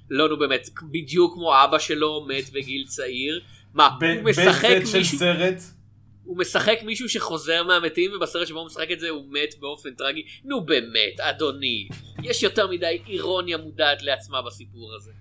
לא 0.10 0.30
נו 0.30 0.40
באמת, 0.40 0.70
בדיוק 0.92 1.34
כמו 1.34 1.64
אבא 1.64 1.80
שלו 1.80 2.26
מת 2.28 2.50
בגיל 2.54 2.86
צעיר. 2.88 3.42
מה, 3.74 3.90
הוא 4.02 4.30
משחק 4.30 4.78
מישהו... 4.94 5.20
סרט? 5.20 5.62
הוא 6.24 6.38
משחק 6.38 6.78
מישהו 6.84 7.10
שחוזר 7.10 7.64
מהמתים 7.64 8.12
ובסרט 8.16 8.48
שבו 8.48 8.60
הוא 8.60 8.66
משחק 8.68 8.92
את 8.92 9.00
זה 9.00 9.10
הוא 9.10 9.26
מת 9.34 9.60
באופן 9.60 9.94
טרגי 9.94 10.26
נו 10.46 10.66
באמת 10.66 11.20
אדוני 11.20 11.88
יש 12.24 12.44
יותר 12.44 12.68
מדי 12.72 13.02
אירוניה 13.08 13.58
מודעת 13.58 14.02
לעצמה 14.04 14.42
בסיפור 14.42 14.96
הזה. 14.96 15.12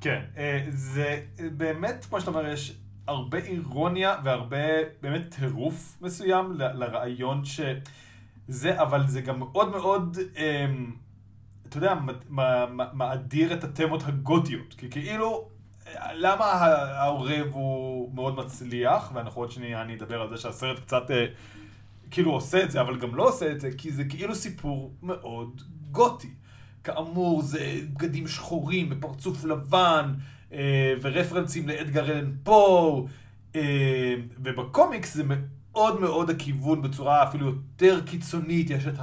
כן 0.00 0.20
אה, 0.36 0.64
זה 0.70 1.20
באמת 1.52 2.06
כמו 2.08 2.20
שאתה 2.20 2.30
אומר 2.30 2.52
יש 2.52 2.72
הרבה 3.06 3.38
אירוניה 3.38 4.16
והרבה 4.24 4.58
באמת 5.02 5.34
טירוף 5.40 5.98
מסוים 6.00 6.52
ל- 6.52 6.72
לרעיון 6.84 7.42
שזה 7.44 8.82
אבל 8.82 9.06
זה 9.06 9.20
גם 9.20 9.38
מאוד 9.38 9.68
מאוד 9.70 10.18
אמ, 10.36 10.92
אתה 11.70 11.78
יודע 11.78 11.94
מאדיר 12.92 13.52
את 13.52 13.64
התמות 13.64 14.02
הגותיות 14.06 14.74
כי 14.78 14.90
כאילו 14.90 15.48
למה 16.14 16.44
העורב 16.44 17.46
הוא 17.52 18.14
מאוד 18.14 18.36
מצליח, 18.36 19.10
ואנחנו 19.14 19.40
עוד 19.40 19.50
שנייה 19.50 19.82
אני 19.82 19.94
אדבר 19.94 20.20
על 20.20 20.28
זה 20.30 20.36
שהסרט 20.36 20.78
קצת 20.78 21.10
אה, 21.10 21.26
כאילו 22.10 22.32
עושה 22.32 22.64
את 22.64 22.70
זה, 22.70 22.80
אבל 22.80 22.98
גם 22.98 23.14
לא 23.14 23.28
עושה 23.28 23.52
את 23.52 23.60
זה, 23.60 23.70
כי 23.78 23.90
זה 23.90 24.04
כאילו 24.04 24.34
סיפור 24.34 24.94
מאוד 25.02 25.62
גותי. 25.90 26.30
כאמור, 26.84 27.42
זה 27.42 27.80
בגדים 27.94 28.28
שחורים 28.28 28.90
ופרצוף 28.90 29.44
לבן, 29.44 30.14
אה, 30.52 30.94
ורפרנסים 31.02 31.68
לאדגר 31.68 32.10
אלן 32.10 32.32
פו, 32.42 33.08
אה, 33.56 34.14
ובקומיקס 34.38 35.14
זה 35.14 35.22
מאוד 35.74 36.30
הכיוון 36.30 36.82
בצורה 36.82 37.22
אפילו 37.22 37.46
יותר 37.46 38.00
קיצונית, 38.00 38.70
יש 38.70 38.86
את 38.86 38.94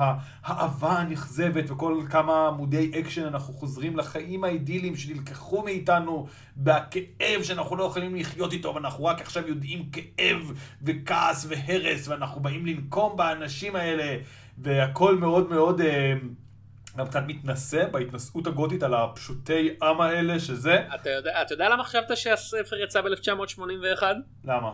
האהבה 0.44 0.92
הנכזבת 0.92 1.72
וכל 1.72 2.04
כמה 2.10 2.48
עמודי 2.48 2.92
אקשן 3.00 3.26
אנחנו 3.26 3.54
חוזרים 3.54 3.98
לחיים 3.98 4.44
האידיליים 4.44 4.96
שנלקחו 4.96 5.64
מאיתנו 5.64 6.28
בכאב 6.58 7.44
שאנחנו 7.44 7.76
לא 7.76 7.84
יכולים 7.84 8.16
לחיות 8.16 8.54
איתו 8.54 8.76
ואנחנו 8.76 9.06
רק 9.06 9.22
עכשיו 9.22 9.48
יודעים 9.48 9.90
כאב 9.92 10.54
וכעס 10.82 11.46
והרס 11.50 12.08
ואנחנו 12.08 12.42
באים 12.42 12.66
לנקום 12.66 13.18
באנשים 13.18 13.76
האלה 13.76 14.18
והכל 14.58 15.18
מאוד 15.18 15.50
מאוד 15.50 15.82
אה, 15.82 16.14
גם 16.98 17.08
קצת 17.08 17.24
מתנשא 17.28 17.88
בהתנשאות 17.88 18.48
הגותית 18.48 18.84
על 18.84 18.94
פשוטי 18.94 19.70
העם 19.84 20.02
האלה 20.02 20.40
שזה... 20.40 20.88
אתה 20.96 21.10
יודע, 21.10 21.42
אתה 21.42 21.54
יודע 21.54 21.70
למה 21.70 21.84
חשבת 21.84 22.18
שהספר 22.18 22.76
יצא 22.84 23.02
ב-1981? 23.02 24.04
למה? 24.44 24.72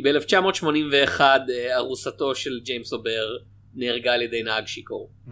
כי 0.00 0.12
ב-1981 0.12 1.20
אה, 1.20 1.76
ארוסתו 1.76 2.34
של 2.34 2.60
ג'יימס 2.64 2.92
או'בר 2.92 3.36
נהרגה 3.74 4.12
על 4.12 4.22
ידי 4.22 4.42
נהג 4.42 4.66
שיכור. 4.66 5.10
Mm. 5.26 5.30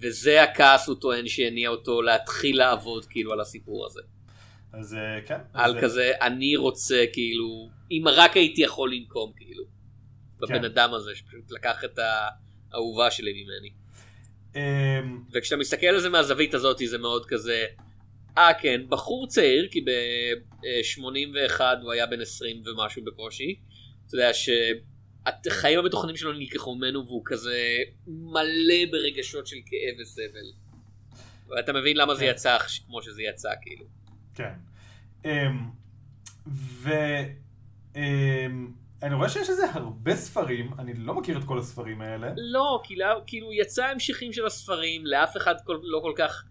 וזה 0.00 0.42
הכעס 0.42 0.88
הוא 0.88 0.96
טוען 1.00 1.28
שהניע 1.28 1.68
אותו 1.68 2.02
להתחיל 2.02 2.58
לעבוד 2.58 3.06
כאילו 3.06 3.32
על 3.32 3.40
הסיפור 3.40 3.86
הזה. 3.86 4.00
אז 4.72 4.94
אה, 4.94 5.20
כן. 5.26 5.38
על 5.54 5.72
זה... 5.72 5.80
כזה 5.80 6.12
אני 6.20 6.56
רוצה 6.56 7.04
כאילו 7.12 7.70
אם 7.90 8.04
רק 8.06 8.36
הייתי 8.36 8.62
יכול 8.62 8.92
לנקום 8.94 9.32
כאילו. 9.36 9.64
בבן 10.38 10.58
כן. 10.58 10.64
אדם 10.64 10.94
הזה 10.94 11.10
שפשוט 11.14 11.50
לקח 11.50 11.84
את 11.84 11.98
האהובה 12.72 13.10
שלי 13.10 13.32
ממני. 13.32 13.70
אמ, 14.54 15.22
וכשאתה 15.32 15.56
מסתכל 15.56 15.86
על 15.86 16.00
זה 16.00 16.08
מהזווית 16.08 16.54
הזאת 16.54 16.78
זה 16.84 16.98
מאוד 16.98 17.26
כזה 17.26 17.64
אה 18.38 18.54
כן, 18.60 18.80
בחור 18.88 19.26
צעיר, 19.26 19.68
כי 19.70 19.80
ב-81 19.80 21.60
הוא 21.82 21.92
היה 21.92 22.06
בן 22.06 22.20
20 22.20 22.62
ומשהו 22.66 23.04
בקושי. 23.04 23.54
אתה 24.06 24.14
יודע 24.14 24.30
שהחיים 24.34 25.78
המתוכנים 25.78 26.16
שלו 26.16 26.32
נלקחו 26.32 26.74
ממנו 26.74 27.06
והוא 27.06 27.22
כזה 27.24 27.78
מלא 28.06 28.90
ברגשות 28.92 29.46
של 29.46 29.56
כאב 29.66 30.00
וסבל. 30.00 30.52
ואתה 31.48 31.72
מבין 31.72 31.96
למה 31.96 32.14
זה 32.14 32.24
כן. 32.24 32.30
יצא 32.30 32.58
כמו 32.86 33.02
שזה 33.02 33.22
יצא 33.22 33.50
כאילו. 33.62 33.84
כן. 34.34 34.52
אמ, 35.24 35.30
ואני 36.82 37.34
אמ, 39.02 39.12
רואה 39.12 39.28
שיש 39.28 39.50
לזה 39.50 39.70
הרבה 39.72 40.16
ספרים, 40.16 40.70
אני 40.78 40.94
לא 40.94 41.14
מכיר 41.14 41.38
את 41.38 41.44
כל 41.44 41.58
הספרים 41.58 42.00
האלה. 42.00 42.32
לא, 42.36 42.82
כאילו 43.26 43.52
יצא 43.52 43.86
המשכים 43.86 44.32
של 44.32 44.46
הספרים, 44.46 45.06
לאף 45.06 45.36
אחד 45.36 45.54
לא 45.82 46.00
כל 46.02 46.12
כך 46.16 46.44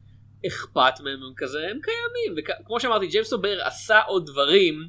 אכפת 0.48 1.00
מהם 1.04 1.24
הם 1.24 1.34
כזה 1.38 1.60
הם 1.72 1.80
קיימים. 1.82 2.44
וכמו 2.62 2.80
שאמרתי 2.80 3.08
ג'יימס 3.08 3.34
או'בר 3.34 3.62
עשה 3.64 4.02
עוד 4.02 4.26
דברים 4.26 4.88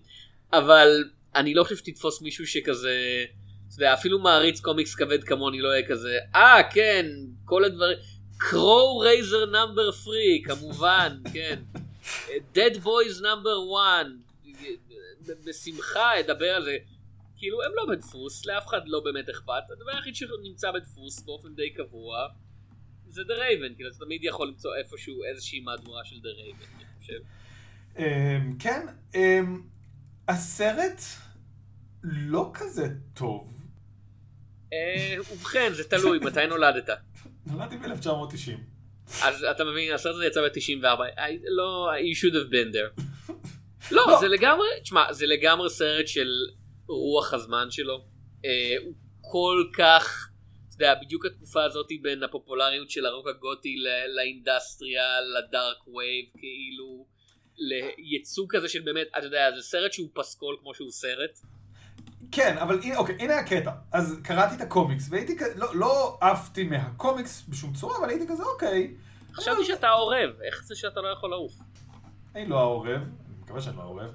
אבל 0.53 1.05
אני 1.35 1.55
לא 1.55 1.65
חושב 1.65 1.77
שתתפוס 1.77 2.23
מישהו 2.23 2.47
שכזה 2.47 3.25
יודע, 3.73 3.95
אפילו 3.95 4.19
מעריץ 4.19 4.61
קומיקס 4.61 4.95
כבד 4.95 5.25
כמוני 5.25 5.61
לא 5.61 5.69
יהיה 5.69 5.89
כזה 5.89 6.19
אה 6.35 6.61
ah, 6.61 6.75
כן 6.75 7.07
כל 7.45 7.65
הדברים 7.65 7.99
קרו 8.37 8.99
razor 8.99 9.47
number 9.47 9.93
three 9.93 10.43
כמובן 10.45 11.17
כן. 11.35 11.63
Dead 12.55 12.85
boys 12.85 13.23
number 13.23 13.57
1 13.85 14.07
בשמחה 15.47 16.21
אדבר 16.21 16.49
על 16.49 16.65
זה. 16.65 16.77
כאילו 17.37 17.63
הם 17.63 17.73
לא 17.75 17.87
בדפוס 17.95 18.47
לאף 18.47 18.67
אחד 18.67 18.81
לא 18.87 19.01
באמת 19.01 19.29
אכפת. 19.29 19.71
הדבר 19.73 19.91
היחיד 19.91 20.17
שנמצא 20.17 20.71
בדפוס 20.71 21.23
באופן 21.23 21.55
די 21.55 21.71
קבוע 21.71 22.29
זה 23.11 23.25
The 23.25 23.35
Raven, 23.35 23.75
כאילו 23.75 23.91
אתה 23.91 23.99
תמיד 24.05 24.25
יכול 24.25 24.49
למצוא 24.49 24.71
איפשהו 24.77 25.25
איזושהי 25.25 25.61
מהדורה 25.61 26.05
של 26.05 26.21
The 26.21 26.29
Raven, 26.29 26.65
אני 26.77 26.85
חושב. 27.01 27.21
אמ, 27.99 28.57
כן, 28.59 28.87
אמ, 29.15 29.63
הסרט 30.29 31.03
לא 32.03 32.51
כזה 32.55 32.89
טוב. 33.15 33.61
אה, 34.73 35.17
ובכן, 35.33 35.73
זה 35.73 35.85
תלוי, 35.85 36.19
מתי 36.27 36.47
נולדת? 36.47 36.91
נולדתי 37.47 37.77
ב-1990. 37.77 38.59
אז 39.23 39.45
אתה 39.45 39.65
מבין, 39.65 39.93
הסרט 39.95 40.15
הזה 40.15 40.27
יצא 40.27 40.41
ב-94, 40.41 41.01
לא, 41.57 41.91
you 41.95 42.17
should 42.17 42.35
have 42.35 42.53
been 42.53 42.75
there. 42.75 43.03
לא, 43.95 44.03
לא, 44.09 44.21
זה 44.21 44.29
לגמרי, 44.29 44.69
תשמע, 44.83 45.13
זה 45.13 45.27
לגמרי 45.27 45.71
סרט 45.71 46.07
של 46.07 46.31
רוח 46.87 47.35
הזמן 47.35 47.71
שלו. 47.71 48.05
אה, 48.45 48.77
הוא 48.85 48.95
כל 49.21 49.65
כך 49.73 50.30
יודע, 50.81 50.95
בדיוק 51.03 51.27
התקופה 51.27 51.65
הזאת 51.65 51.87
בין 52.03 52.23
הפופולריות 52.23 52.91
של 52.91 53.07
הרוק 53.07 53.29
הגותי 53.29 53.77
לאינדסטריאל, 54.17 55.21
ל 55.21 55.35
dark 55.35 55.89
wave, 55.89 56.27
כאילו, 56.39 57.07
לייצוא 57.57 58.47
כזה 58.49 58.69
של 58.69 58.81
באמת, 58.81 59.07
אתה 59.19 59.27
יודע, 59.27 59.51
זה 59.57 59.63
סרט 59.63 59.93
שהוא 59.93 60.09
פסקול 60.15 60.57
כמו 60.61 60.75
שהוא 60.75 60.91
סרט. 60.91 61.39
כן, 62.33 62.59
אבל 62.59 62.81
אוקיי, 62.97 63.17
הנה 63.19 63.39
הקטע. 63.39 63.71
אז 63.93 64.21
קראתי 64.25 64.55
את 64.55 64.61
הקומיקס, 64.61 65.09
והייתי 65.11 65.39
כזה, 65.39 65.53
לא, 65.57 65.69
לא 65.75 66.19
עפתי 66.21 66.65
מהקומיקס 66.65 67.45
בשום 67.49 67.73
צורה, 67.73 67.99
אבל 67.99 68.09
הייתי 68.09 68.27
כזה, 68.29 68.43
אוקיי. 68.43 68.95
חשבתי 69.35 69.65
שאתה 69.65 69.89
העורב, 69.89 70.31
איך 70.47 70.65
זה 70.65 70.75
שאתה 70.75 71.01
לא 71.01 71.09
יכול 71.09 71.31
לעוף? 71.31 71.53
אני 72.35 72.47
לא 72.47 72.59
העורב, 72.59 73.01
אני 73.01 73.43
מקווה 73.43 73.61
שאני 73.61 73.77
לא 73.77 73.83
העורב. 73.83 74.11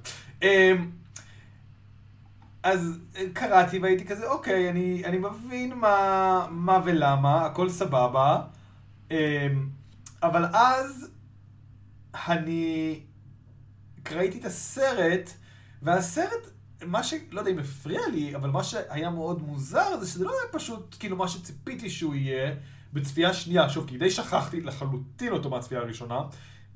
אז 2.66 3.00
אה, 3.16 3.24
קראתי 3.34 3.80
והייתי 3.80 4.06
כזה, 4.06 4.28
אוקיי, 4.28 4.70
אני, 4.70 5.06
אני 5.06 5.18
מבין 5.18 5.74
מה, 5.74 6.48
מה 6.50 6.82
ולמה, 6.86 7.46
הכל 7.46 7.70
סבבה. 7.70 8.42
אמ, 9.12 9.18
אבל 10.24 10.46
אז 10.54 11.12
אני 12.28 13.00
ראיתי 14.12 14.40
את 14.40 14.46
הסרט, 14.46 15.30
והסרט, 15.82 16.50
מה 16.86 17.04
שלא 17.04 17.40
יודע 17.40 17.52
אם 17.52 17.60
הפריע 17.60 18.02
לי, 18.12 18.36
אבל 18.36 18.50
מה 18.50 18.64
שהיה 18.64 19.10
מאוד 19.10 19.42
מוזר 19.42 20.00
זה 20.00 20.08
שזה 20.08 20.24
לא 20.24 20.32
היה 20.32 20.52
פשוט 20.52 20.96
כאילו 21.00 21.18
מה 21.18 21.28
שציפיתי 21.28 21.90
שהוא 21.90 22.16
יהיה 22.16 22.54
בצפייה 22.94 23.34
שנייה. 23.34 23.70
שוב, 23.70 23.88
כי 23.88 23.98
די 23.98 24.12
שכחתי 24.12 24.62
לחלוטין 24.62 25.32
אותו 25.32 25.50
מהצפייה 25.50 25.82
הראשונה. 25.82 26.20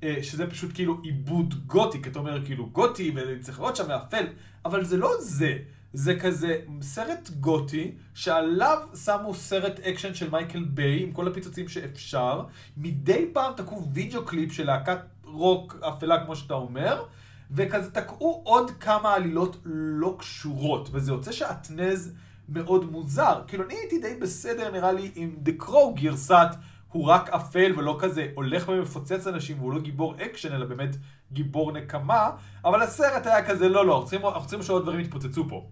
אה, 0.03 0.15
שזה 0.21 0.49
פשוט 0.49 0.71
כאילו 0.73 0.99
עיבוד 1.03 1.67
גותי, 1.67 2.01
כי 2.01 2.09
אתה 2.09 2.19
אומר 2.19 2.45
כאילו 2.45 2.69
גותי 2.69 3.11
וצריך 3.15 3.59
לראות 3.59 3.75
שם 3.75 3.87
אפל, 3.87 4.25
אבל 4.65 4.85
זה 4.85 4.97
לא 4.97 5.11
זה. 5.21 5.57
זה 5.93 6.19
כזה 6.19 6.59
סרט 6.81 7.29
גותי, 7.29 7.91
שעליו 8.13 8.77
שמו 9.05 9.33
סרט 9.33 9.79
אקשן 9.79 10.13
של 10.13 10.29
מייקל 10.29 10.63
ביי, 10.63 11.03
עם 11.03 11.11
כל 11.11 11.27
הפיצוצים 11.27 11.67
שאפשר. 11.67 12.43
מדי 12.77 13.29
פעם 13.33 13.53
תקעו 13.55 13.89
וידאו 13.93 14.25
קליפ 14.25 14.51
של 14.51 14.65
להקת 14.65 14.99
רוק 15.23 15.75
אפלה, 15.81 16.25
כמו 16.25 16.35
שאתה 16.35 16.53
אומר, 16.53 17.03
וכזה 17.51 17.91
תקעו 17.91 18.41
עוד 18.45 18.71
כמה 18.71 19.13
עלילות 19.13 19.57
לא 19.65 20.15
קשורות, 20.19 20.89
וזה 20.91 21.11
יוצא 21.11 21.31
שעטנז 21.31 22.13
מאוד 22.49 22.91
מוזר. 22.91 23.41
כאילו, 23.47 23.65
אני 23.65 23.73
הייתי 23.73 23.99
די 23.99 24.15
בסדר, 24.21 24.71
נראה 24.71 24.91
לי, 24.91 25.11
עם 25.15 25.35
The 25.37 25.51
Crow 25.57 25.93
גרסת 25.93 26.47
הוא 26.91 27.05
רק 27.05 27.29
אפל 27.29 27.73
ולא 27.77 27.97
כזה 27.99 28.27
הולך 28.35 28.69
ומפוצץ 28.69 29.27
אנשים 29.27 29.59
והוא 29.59 29.73
לא 29.73 29.79
גיבור 29.79 30.15
אקשן, 30.15 30.53
אלא 30.53 30.65
באמת 30.65 30.95
גיבור 31.31 31.71
נקמה, 31.71 32.29
אבל 32.65 32.81
הסרט 32.81 33.27
היה 33.27 33.45
כזה, 33.45 33.69
לא, 33.69 33.85
לא, 33.85 34.07
אנחנו 34.23 34.41
צריכים 34.41 34.63
שעוד 34.63 34.83
דברים 34.83 34.99
יתפוצצו 34.99 35.49
פה. 35.49 35.69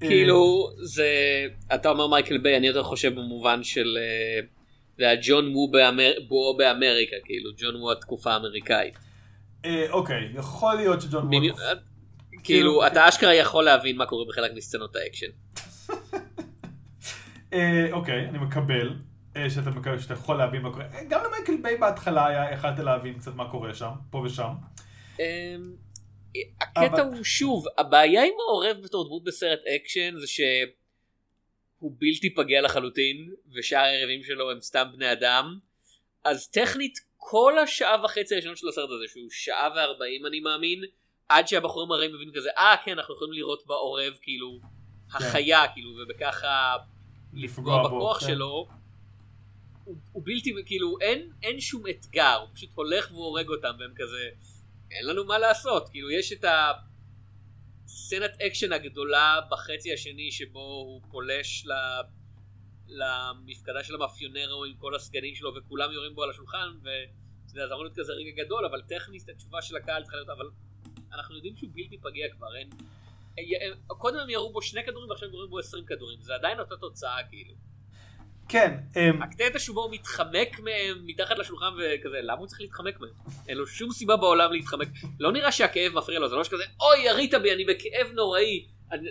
כאילו, 0.00 0.70
זה, 0.82 1.08
אתה 1.74 1.88
אומר 1.88 2.06
מייקל 2.06 2.38
ביי, 2.38 2.56
אני 2.56 2.66
יותר 2.66 2.82
חושב 2.82 3.14
במובן 3.14 3.64
של... 3.64 3.98
אה, 4.00 4.40
זה 4.98 5.04
היה 5.04 5.20
ג'ון 5.22 5.54
וו 5.54 5.70
באמר... 5.70 6.12
וו 6.28 6.56
באמריקה, 6.58 7.16
כאילו, 7.24 7.50
ג'ון 7.56 7.76
וו 7.76 7.92
התקופה 7.92 8.32
האמריקאית. 8.32 8.94
אה, 9.64 9.86
אוקיי, 9.90 10.28
יכול 10.34 10.74
להיות 10.74 11.00
שג'ון 11.00 11.24
וו... 11.24 11.30
כאילו, 11.30 11.54
כאילו, 12.44 12.86
אתה 12.86 13.08
אשכרה 13.08 13.34
יכול 13.34 13.64
להבין 13.64 13.96
מה 13.96 14.06
קורה 14.06 14.24
בחלק 14.28 14.50
מסצנות 14.54 14.96
האקשן. 14.96 15.26
אה, 17.52 17.86
אוקיי, 17.92 18.28
אני 18.28 18.38
מקבל. 18.38 18.94
אה, 19.36 19.50
שאתה 19.50 19.70
מקבל, 19.70 19.98
שאתה 19.98 20.14
יכול 20.14 20.36
להבין 20.36 20.62
מה 20.62 20.72
קורה. 20.72 20.84
גם 21.08 21.20
למייקל 21.26 21.62
ביי 21.62 21.76
בהתחלה 21.76 22.26
היה, 22.26 22.52
יכלת 22.52 22.78
להבין 22.78 23.18
קצת 23.18 23.34
מה 23.34 23.50
קורה 23.50 23.74
שם, 23.74 23.90
פה 24.10 24.18
ושם. 24.18 24.52
הקטע 26.60 27.02
הוא 27.02 27.24
שוב, 27.24 27.64
הבעיה 27.78 28.24
עם 28.24 28.32
העורב 28.36 28.76
בתור 28.84 29.04
דמות 29.04 29.24
בסרט 29.24 29.60
אקשן 29.76 30.14
זה 30.18 30.26
שהוא 30.26 31.92
בלתי 31.98 32.34
פגיע 32.34 32.62
לחלוטין, 32.62 33.34
ושאר 33.54 33.78
היריבים 33.78 34.22
שלו 34.22 34.50
הם 34.50 34.60
סתם 34.60 34.84
בני 34.92 35.12
אדם, 35.12 35.58
אז 36.24 36.48
טכנית 36.48 36.98
כל 37.16 37.58
השעה 37.58 38.04
וחצי 38.04 38.34
הראשונות 38.34 38.58
של 38.58 38.68
הסרט 38.68 38.90
הזה, 38.90 39.04
שהוא 39.08 39.30
שעה 39.30 39.68
וארבעים 39.76 40.26
אני 40.26 40.40
מאמין, 40.40 40.84
עד 41.28 41.48
שהבחורים 41.48 41.92
הרעים 41.92 42.14
מבינים 42.14 42.34
כזה, 42.34 42.50
אה 42.58 42.74
כן, 42.84 42.92
אנחנו 42.92 43.14
יכולים 43.14 43.32
לראות 43.32 43.66
בעורב 43.66 44.12
כאילו 44.22 44.58
כן. 44.60 45.16
החיה, 45.16 45.68
כאילו, 45.74 45.90
ובככה 46.02 46.76
לפגוע 47.32 47.84
בכוח 47.86 48.20
כן. 48.20 48.26
שלו. 48.26 48.66
הוא, 49.84 49.96
הוא 50.12 50.22
בלתי, 50.26 50.54
כאילו, 50.66 50.96
אין, 51.00 51.32
אין 51.42 51.60
שום 51.60 51.82
אתגר, 51.90 52.36
הוא 52.40 52.48
פשוט 52.54 52.70
הולך 52.74 53.10
והורג 53.12 53.48
אותם, 53.48 53.72
והם 53.78 53.92
כזה, 53.96 54.28
אין 54.90 55.06
לנו 55.06 55.24
מה 55.24 55.38
לעשות, 55.38 55.88
כאילו, 55.88 56.10
יש 56.10 56.32
את 56.32 56.44
הסצנת 57.84 58.40
אקשן 58.40 58.72
הגדולה 58.72 59.40
בחצי 59.50 59.92
השני, 59.92 60.30
שבו 60.32 60.60
הוא 60.60 61.02
פולש 61.10 61.66
ל... 61.66 61.72
למפקדה 62.90 63.84
של 63.84 63.94
המאפיונרו 63.94 64.64
עם 64.64 64.74
כל 64.76 64.94
הסגנים 64.94 65.34
שלו 65.34 65.54
וכולם 65.54 65.92
יורים 65.92 66.14
בו 66.14 66.22
על 66.22 66.30
השולחן 66.30 66.68
וזה 66.80 67.64
אמור 67.72 67.84
להיות 67.84 67.96
כזה 67.96 68.12
רגע 68.12 68.44
גדול 68.44 68.66
אבל 68.66 68.82
טכנית 68.82 69.28
התשובה 69.28 69.62
של 69.62 69.76
הקהל 69.76 70.02
צריכה 70.02 70.16
להיות 70.16 70.30
אבל 70.30 70.50
אנחנו 71.12 71.34
יודעים 71.34 71.56
שהוא 71.56 71.70
בלתי 71.72 71.98
פגיע 71.98 72.26
כבר 72.32 72.56
אין 72.56 72.70
קודם 73.86 74.18
הם 74.18 74.30
ירו 74.30 74.52
בו 74.52 74.62
שני 74.62 74.84
כדורים 74.84 75.10
ועכשיו 75.10 75.28
הם 75.28 75.34
יורים 75.34 75.50
בו 75.50 75.58
עשרים 75.58 75.84
כדורים 75.84 76.20
זה 76.20 76.34
עדיין 76.34 76.60
אותה 76.60 76.76
תוצאה 76.76 77.28
כאילו 77.30 77.54
כן. 78.50 78.74
אמ, 78.96 79.22
הקטע 79.22 79.58
שבו 79.58 79.82
הוא 79.82 79.92
מתחמק 79.92 80.60
מהם 80.60 81.06
מתחת 81.06 81.38
לשולחן 81.38 81.66
וכזה, 81.78 82.16
למה 82.22 82.38
הוא 82.38 82.46
צריך 82.46 82.60
להתחמק 82.60 83.00
מהם? 83.00 83.10
אין 83.48 83.56
לו 83.56 83.66
שום 83.66 83.90
סיבה 83.90 84.16
בעולם 84.16 84.52
להתחמק. 84.52 84.88
לא 85.20 85.32
נראה 85.32 85.52
שהכאב 85.52 85.92
מפריע 85.92 86.18
לו, 86.18 86.28
זה 86.28 86.36
לא 86.36 86.44
שכזה, 86.44 86.64
אוי 86.80 86.98
ירית 86.98 87.34
בי, 87.34 87.52
אני 87.52 87.64
בכאב 87.64 88.12
נוראי. 88.14 88.66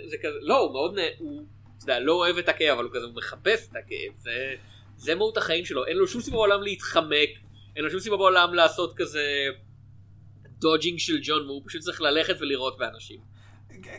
זה 0.06 0.16
כזה, 0.22 0.38
לא, 0.40 0.58
הוא 0.58 0.72
מאוד, 0.72 0.98
הוא, 1.18 1.42
אתה 1.76 1.84
יודע, 1.84 2.00
לא 2.00 2.12
אוהב 2.12 2.38
את 2.38 2.48
הכאב, 2.48 2.74
אבל 2.74 2.84
הוא 2.84 2.92
כזה, 2.94 3.04
הוא 3.04 3.14
מחפש 3.14 3.68
את 3.70 3.76
הכאב. 3.76 4.12
זה, 4.18 4.54
זה 4.96 5.14
מהות 5.14 5.36
החיים 5.36 5.64
שלו, 5.64 5.86
אין 5.86 5.96
לו 5.96 6.06
שום 6.06 6.20
סיבה 6.20 6.36
בעולם 6.36 6.62
להתחמק, 6.62 7.30
אין 7.76 7.84
לו 7.84 7.90
שום 7.90 8.00
סיבה 8.00 8.16
בעולם 8.16 8.54
לעשות 8.54 8.96
כזה 8.96 9.46
dodging 10.58 10.98
של 10.98 11.18
ג'ון, 11.22 11.46
והוא 11.46 11.62
פשוט 11.66 11.82
צריך 11.82 12.00
ללכת 12.00 12.36
ולירות 12.40 12.78
באנשים. 12.78 13.20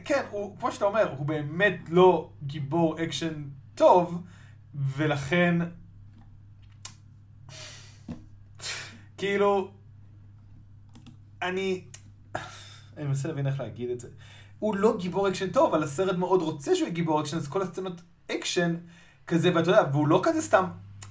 כן, 0.05 0.25
הוא, 0.31 0.59
כמו 0.59 0.71
שאתה 0.71 0.85
אומר, 0.85 1.09
הוא 1.17 1.25
באמת 1.25 1.79
לא 1.89 2.29
גיבור 2.43 3.03
אקשן 3.03 3.43
טוב. 3.75 4.23
ולכן, 4.75 5.55
כאילו, 9.17 9.71
אני, 11.41 11.83
אני 12.97 13.05
מנסה 13.05 13.27
להבין 13.27 13.47
איך 13.47 13.59
להגיד 13.59 13.89
את 13.89 13.99
זה. 13.99 14.07
הוא 14.59 14.75
לא 14.75 14.97
גיבור 14.97 15.29
אקשן 15.29 15.49
טוב, 15.49 15.73
אבל 15.73 15.83
הסרט 15.83 16.17
מאוד 16.17 16.41
רוצה 16.41 16.75
שהוא 16.75 16.85
יהיה 16.85 16.95
גיבור 16.95 17.21
אקשן, 17.21 17.37
אז 17.37 17.47
כל 17.47 17.61
הסצנות 17.61 18.01
אקשן 18.31 18.75
כזה, 19.27 19.55
ואתה 19.55 19.71
יודע, 19.71 19.83
והוא 19.91 20.07
לא 20.07 20.21
כזה 20.23 20.41
סתם, 20.41 20.65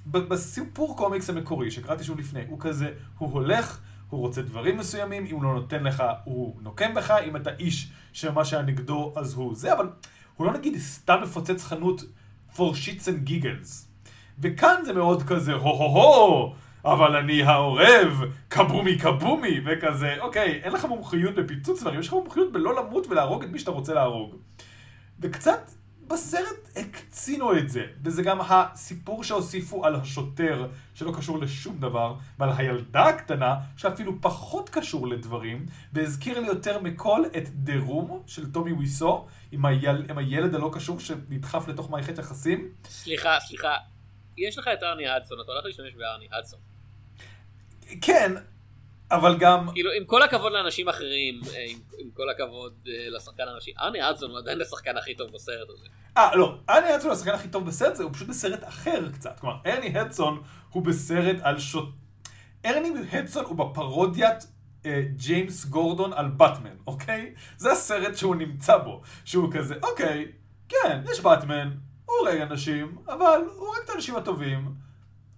בסיפור 0.06 0.96
קומיקס 0.96 1.30
המקורי 1.30 1.70
שקראתי 1.70 2.04
שוב 2.04 2.18
לפני, 2.18 2.40
הוא 2.48 2.60
כזה, 2.60 2.92
הוא 3.18 3.32
הולך, 3.32 3.80
הוא 4.08 4.20
רוצה 4.20 4.42
דברים 4.42 4.78
מסוימים, 4.78 5.26
אם 5.26 5.34
הוא 5.34 5.42
לא 5.42 5.54
נותן 5.54 5.84
לך, 5.84 6.02
הוא 6.24 6.56
נוקם 6.60 6.94
בך, 6.94 7.10
אם 7.10 7.36
אתה 7.36 7.50
איש 7.58 7.92
שמה 8.12 8.44
שהיה 8.44 8.62
נגדו, 8.62 9.12
אז 9.16 9.34
הוא 9.34 9.54
זה, 9.54 9.72
אבל 9.72 9.90
הוא 10.36 10.46
לא 10.46 10.52
נגיד 10.52 10.78
סתם 10.78 11.18
מפוצץ 11.22 11.64
חנות 11.64 12.02
for 12.54 12.74
shits 12.74 13.06
and 13.06 13.28
giggles. 13.28 13.86
וכאן 14.38 14.82
זה 14.84 14.92
מאוד 14.92 15.22
כזה 15.22 15.54
הו-הו-הו, 15.54 16.54
אבל 16.84 17.16
אני 17.16 17.42
העורב, 17.42 18.22
קבומי 18.48 18.98
קבומי, 18.98 19.60
וכזה, 19.66 20.16
אוקיי, 20.20 20.60
אין 20.62 20.72
לך 20.72 20.84
מומחיות 20.84 21.34
בפיצוץ 21.34 21.80
דברים, 21.80 22.00
יש 22.00 22.08
לך 22.08 22.12
מומחיות 22.12 22.52
בלא 22.52 22.74
למות 22.74 23.06
ולהרוג 23.06 23.42
את 23.42 23.50
מי 23.50 23.58
שאתה 23.58 23.70
רוצה 23.70 23.94
להרוג. 23.94 24.34
וקצת 25.20 25.70
בסרט 26.10 26.76
הקצינו 26.76 27.58
את 27.58 27.70
זה, 27.70 27.86
וזה 28.02 28.22
גם 28.22 28.40
הסיפור 28.40 29.24
שהוסיפו 29.24 29.86
על 29.86 29.94
השוטר, 29.94 30.68
שלא 30.94 31.12
קשור 31.16 31.38
לשום 31.38 31.78
דבר, 31.78 32.14
ועל 32.38 32.50
הילדה 32.56 33.04
הקטנה, 33.04 33.56
שאפילו 33.76 34.12
פחות 34.20 34.68
קשור 34.68 35.08
לדברים, 35.08 35.66
והזכיר 35.92 36.40
לי 36.40 36.46
יותר 36.46 36.80
מכל 36.80 37.22
את 37.36 37.48
דה 37.48 37.78
רום 37.78 38.22
של 38.26 38.52
טומי 38.52 38.72
ויסו, 38.72 39.26
עם, 39.52 39.66
היל... 39.66 40.10
עם 40.10 40.18
הילד 40.18 40.54
הלא 40.54 40.70
קשור 40.72 41.00
שנדחף 41.00 41.68
לתוך 41.68 41.90
מערכת 41.90 42.18
יחסים. 42.18 42.72
סליחה, 42.84 43.38
סליחה, 43.40 43.76
יש 44.38 44.58
לך 44.58 44.68
את 44.68 44.82
ארני 44.82 45.08
הדסון, 45.08 45.38
אתה 45.40 45.52
הולך 45.52 45.64
להשתמש 45.64 45.94
בארני 45.94 46.26
הדסון. 46.32 46.60
כן, 48.00 48.32
אבל 49.10 49.36
גם... 49.38 49.68
כאילו, 49.72 49.90
עם 49.98 50.04
כל 50.04 50.22
הכבוד 50.22 50.52
לאנשים 50.52 50.88
אחרים, 50.88 51.40
אה, 51.54 51.64
עם, 51.68 51.78
עם 51.98 52.10
כל 52.14 52.30
הכבוד 52.30 52.72
uh, 52.84 52.88
לשחקן 53.16 53.42
הראשי, 53.42 53.72
ארני 53.80 54.10
אדסון 54.10 54.30
הוא 54.30 54.38
עדיין 54.38 54.60
השחקן 54.60 54.96
הכי 54.96 55.14
טוב 55.14 55.30
בסרט 55.32 55.68
הזה. 55.70 55.86
אה, 56.16 56.36
לא, 56.36 56.54
ארני 56.70 56.94
אדסון 56.94 57.10
הוא 57.10 57.16
השחקן 57.16 57.34
הכי 57.34 57.48
טוב 57.48 57.66
בסרט 57.66 57.92
הזה, 57.92 58.02
הוא 58.02 58.12
פשוט 58.12 58.28
בסרט 58.28 58.64
אחר 58.64 59.10
קצת. 59.12 59.40
כלומר, 59.40 59.56
ארני 59.66 59.98
הדסון 59.98 60.42
הוא 60.70 60.82
בסרט 60.82 61.36
על 61.42 61.58
שוט... 61.58 61.88
ארני 62.66 62.92
הדסון 63.12 63.44
הוא 63.44 63.56
בפרודיית 63.56 64.46
אה, 64.86 65.02
ג'יימס 65.16 65.64
גורדון 65.64 66.12
על 66.12 66.28
באטמן, 66.28 66.76
אוקיי? 66.86 67.34
זה 67.56 67.72
הסרט 67.72 68.16
שהוא 68.16 68.36
נמצא 68.36 68.76
בו. 68.76 69.02
שהוא 69.24 69.52
כזה, 69.52 69.74
אוקיי, 69.82 70.26
כן, 70.68 71.00
יש 71.12 71.20
באטמן, 71.20 71.70
הוא 72.06 72.16
הורג 72.18 72.40
אנשים, 72.40 72.96
אבל 73.08 73.40
הוא 73.56 73.66
הורג 73.66 73.78
את 73.84 73.90
האנשים 73.90 74.16
הטובים. 74.16 74.89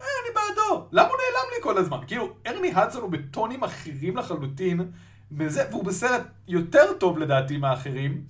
אה, 0.02 0.08
אני 0.24 0.34
בעדו. 0.34 0.88
למה 0.92 1.08
הוא 1.08 1.16
נעלם 1.16 1.50
לי 1.56 1.62
כל 1.62 1.78
הזמן? 1.78 1.98
כאילו, 2.06 2.34
ארני 2.46 2.72
הדסון 2.74 3.02
הוא 3.02 3.10
בטונים 3.10 3.64
אחרים 3.64 4.16
לחלוטין, 4.16 4.90
בזה, 5.32 5.64
והוא 5.70 5.84
בסרט 5.84 6.22
יותר 6.48 6.92
טוב 7.00 7.18
לדעתי 7.18 7.56
מהאחרים, 7.56 8.24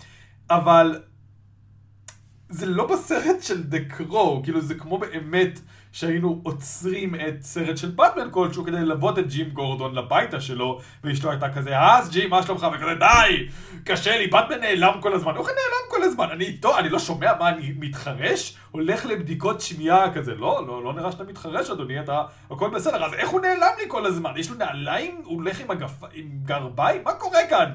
אבל 0.50 1.02
זה 2.48 2.66
לא 2.66 2.86
בסרט 2.86 3.42
של 3.42 3.62
דה 3.62 3.78
קרו, 3.84 4.40
כאילו 4.44 4.60
זה 4.60 4.74
כמו 4.74 4.98
באמת 4.98 5.60
שהיינו 5.92 6.40
עוצרים 6.42 7.14
את 7.14 7.42
סרט 7.42 7.76
של 7.76 7.90
באטמן 7.90 8.28
כלשהו 8.30 8.64
כדי 8.64 8.76
ללוות 8.76 9.18
את 9.18 9.28
ג'ים 9.28 9.50
גורדון 9.50 9.94
לביתה 9.94 10.40
שלו, 10.40 10.80
ואשתו 11.04 11.30
הייתה 11.30 11.52
כזה, 11.52 11.80
אז 11.80 12.10
ג'ים, 12.10 12.30
מה 12.30 12.42
שלומך? 12.42 12.66
וכזה, 12.74 12.94
די! 12.94 13.48
קשה 13.84 14.18
לי, 14.18 14.26
באטמן 14.26 14.60
נעלם 14.60 15.00
כל 15.00 15.12
הזמן. 15.12 15.32
איך 15.36 15.46
נעלם 15.46 15.90
כל 15.90 16.02
הזמן? 16.02 16.28
אני 16.30 16.44
איתו, 16.44 16.78
אני 16.78 16.88
לא 16.88 16.98
שומע 16.98 17.32
מה, 17.38 17.48
אני 17.48 17.74
מתחרש? 17.78 18.56
הולך 18.70 19.06
לבדיקות 19.06 19.60
שמיעה 19.60 20.14
כזה, 20.14 20.34
לא, 20.34 20.64
לא, 20.66 20.84
לא 20.84 20.92
נראה 20.92 21.12
שאתה 21.12 21.24
מתחרש, 21.24 21.70
אדוני, 21.70 22.00
אתה, 22.00 22.22
הכל 22.50 22.70
בסדר. 22.70 23.04
אז 23.04 23.14
איך 23.14 23.28
הוא 23.28 23.40
נעלם 23.40 23.72
לי 23.78 23.84
כל 23.88 24.06
הזמן? 24.06 24.32
יש 24.36 24.50
לו 24.50 24.56
נעליים? 24.56 25.20
הוא 25.24 25.34
הולך 25.34 25.60
עם, 25.60 25.70
הגפ... 25.70 26.04
עם 26.12 26.28
גרביים? 26.42 27.02
מה 27.04 27.12
קורה 27.12 27.40
כאן? 27.50 27.70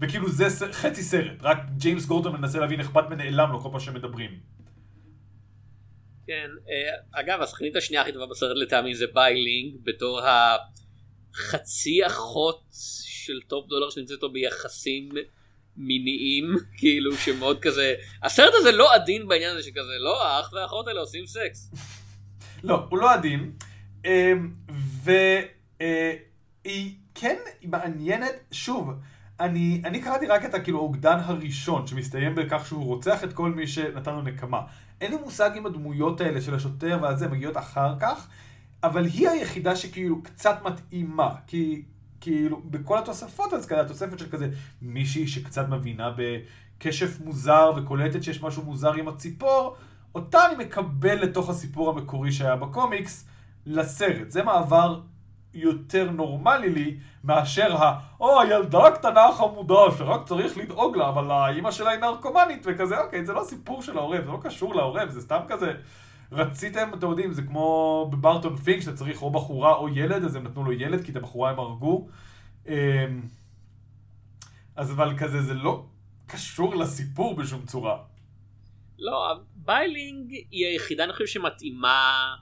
וכאילו 0.00 0.28
זה 0.28 0.72
חצי 0.72 1.02
סרט, 1.02 1.42
רק 1.42 1.58
ג'יימס 1.76 2.06
גורדון 2.06 2.32
מנסה 2.40 2.58
להבין 2.58 2.80
איך 2.80 2.90
באטמן 2.90 3.16
נעלם 3.16 3.52
לו 3.52 3.60
כל 3.60 3.68
פעם 3.72 3.80
שמדברים. 3.80 4.59
כן, 6.30 6.50
אה, 6.70 7.20
אגב, 7.20 7.40
השחקנית 7.42 7.76
השנייה 7.76 8.02
הכי 8.02 8.12
טובה 8.12 8.26
בסרט 8.26 8.56
לטעמי 8.56 8.94
זה 8.94 9.04
ביי 9.14 9.37
לינג, 9.37 9.74
בתור 9.84 10.20
החצי 11.34 12.06
אחות 12.06 12.62
של 13.04 13.40
טופ 13.46 13.68
דולר 13.68 13.90
שנמצאת 13.90 14.16
איתו 14.16 14.32
ביחסים 14.32 15.08
מיניים, 15.76 16.44
כאילו 16.78 17.16
שמאוד 17.16 17.60
כזה, 17.62 17.94
הסרט 18.22 18.52
הזה 18.54 18.72
לא 18.72 18.94
עדין 18.94 19.28
בעניין 19.28 19.56
הזה 19.56 19.62
שכזה, 19.62 19.98
לא, 19.98 20.26
האח 20.26 20.52
והאחות 20.52 20.88
האלה 20.88 21.00
עושים 21.00 21.26
סקס. 21.26 21.70
לא, 22.68 22.86
הוא 22.90 22.98
לא 22.98 23.14
עדין, 23.14 23.52
אמ, 24.04 24.54
והיא 25.04 26.94
כן 27.14 27.36
מעניינת, 27.64 28.34
שוב, 28.52 28.90
אני, 29.40 29.82
אני 29.84 30.00
קראתי 30.02 30.26
רק 30.26 30.44
את 30.44 30.54
הכאילו 30.54 30.78
האוגדן 30.78 31.18
הראשון, 31.24 31.86
שמסתיים 31.86 32.34
בכך 32.34 32.66
שהוא 32.66 32.84
רוצח 32.84 33.24
את 33.24 33.32
כל 33.32 33.50
מי 33.50 33.66
שנתן 33.66 34.14
לו 34.14 34.22
נקמה. 34.22 34.60
אין 35.00 35.10
לי 35.12 35.18
מושג 35.24 35.50
אם 35.56 35.66
הדמויות 35.66 36.20
האלה 36.20 36.40
של 36.40 36.54
השוטר 36.54 36.98
והזה 37.02 37.28
מגיעות 37.28 37.56
אחר 37.56 37.94
כך, 38.00 38.28
אבל 38.82 39.04
היא 39.04 39.28
היחידה 39.28 39.76
שכאילו 39.76 40.22
קצת 40.22 40.58
מתאימה, 40.64 41.34
כי 41.46 41.82
כאילו, 42.20 42.62
בכל 42.64 42.98
התוספות, 42.98 43.52
אז 43.52 43.66
כזה, 43.66 43.80
התוספת 43.80 44.18
של 44.18 44.30
כזה 44.30 44.50
מישהי 44.82 45.26
שקצת 45.26 45.68
מבינה 45.68 46.14
בקשף 46.16 47.20
מוזר 47.20 47.72
וקולטת 47.76 48.22
שיש 48.22 48.42
משהו 48.42 48.62
מוזר 48.62 48.92
עם 48.92 49.08
הציפור, 49.08 49.76
אותה 50.14 50.46
אני 50.46 50.64
מקבל 50.64 51.22
לתוך 51.22 51.50
הסיפור 51.50 51.90
המקורי 51.90 52.32
שהיה 52.32 52.56
בקומיקס 52.56 53.28
לסרט. 53.66 54.30
זה 54.30 54.42
מעבר 54.42 55.00
יותר 55.54 56.10
נורמלי 56.10 56.68
לי 56.68 56.96
מאשר 57.24 57.76
ה... 57.76 57.98
או, 58.20 58.40
הילדה 58.40 58.86
הקטנה 58.86 59.24
החמודה 59.24 59.74
שרק 59.98 60.26
צריך 60.26 60.58
לדאוג 60.58 60.96
לה, 60.96 61.08
אבל 61.08 61.30
האימא 61.30 61.70
שלה 61.70 61.90
היא 61.90 62.00
נרקומנית 62.00 62.62
וכזה, 62.66 63.00
אוקיי, 63.00 63.24
זה 63.24 63.32
לא 63.32 63.44
סיפור 63.44 63.82
של 63.82 63.98
העורב, 63.98 64.24
זה 64.24 64.30
לא 64.30 64.38
קשור 64.42 64.74
לעורב, 64.74 65.08
זה 65.08 65.20
סתם 65.20 65.40
כזה... 65.48 65.72
רציתם, 66.32 66.90
אתם 66.94 67.10
יודעים, 67.10 67.32
זה 67.32 67.42
כמו 67.42 68.08
בברטון 68.12 68.56
פינק, 68.56 68.80
שאתה 68.80 68.96
צריך 68.96 69.22
או 69.22 69.30
בחורה 69.30 69.74
או 69.74 69.88
ילד, 69.88 70.24
אז 70.24 70.34
הם 70.34 70.44
נתנו 70.44 70.64
לו 70.64 70.72
ילד, 70.72 71.04
כי 71.04 71.12
את 71.12 71.16
הבחורה 71.16 71.50
הם 71.50 71.58
הרגו. 71.58 72.08
אמ, 72.66 72.72
אז 74.76 74.92
אבל 74.92 75.18
כזה, 75.18 75.42
זה 75.42 75.54
לא 75.54 75.84
קשור 76.26 76.76
לסיפור 76.76 77.36
בשום 77.36 77.66
צורה. 77.66 77.98
לא, 78.98 79.34
ביי 79.54 79.87
לינג 79.87 80.30
היא 80.50 80.66
היחידה, 80.66 81.04
אני 81.04 81.12
חושב, 81.12 81.26
שמתאימה 81.26 82.34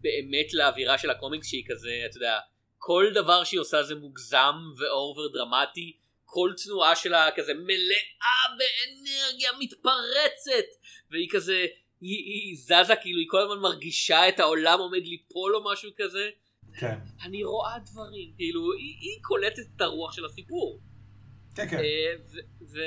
באמת 0.00 0.54
לאווירה 0.54 0.98
של 0.98 1.10
הקומיקס, 1.10 1.46
שהיא 1.46 1.64
כזה, 1.68 2.02
אתה 2.06 2.16
יודע, 2.16 2.38
כל 2.78 3.04
דבר 3.14 3.44
שהיא 3.44 3.60
עושה 3.60 3.82
זה 3.82 3.94
מוגזם 3.94 4.54
ו 4.78 4.88
over 4.88 5.28
דרמטי. 5.28 5.96
כל 6.24 6.52
תנועה 6.64 6.96
שלה 6.96 7.28
כזה 7.36 7.54
מלאה 7.54 8.46
באנרגיה 8.58 9.50
מתפרצת 9.58 10.68
והיא 11.10 11.28
כזה 11.30 11.66
היא, 12.00 12.24
היא 12.24 12.56
זזה 12.56 12.96
כאילו 13.02 13.18
היא 13.18 13.26
כל 13.30 13.40
הזמן 13.40 13.58
מרגישה 13.62 14.28
את 14.28 14.40
העולם 14.40 14.78
עומד 14.78 15.02
ליפול 15.04 15.56
או 15.56 15.72
משהו 15.72 15.90
כזה. 15.96 16.30
כן. 16.78 16.98
אני 17.22 17.44
רואה 17.44 17.78
דברים 17.78 18.32
כאילו 18.36 18.72
היא, 18.72 18.96
היא 19.00 19.22
קולטת 19.22 19.62
את 19.76 19.80
הרוח 19.80 20.12
של 20.12 20.24
הסיפור. 20.24 20.80
כן 21.54 21.68
כן. 21.68 21.76
Uh, 21.76 21.82
ו, 22.32 22.38
ו, 22.72 22.80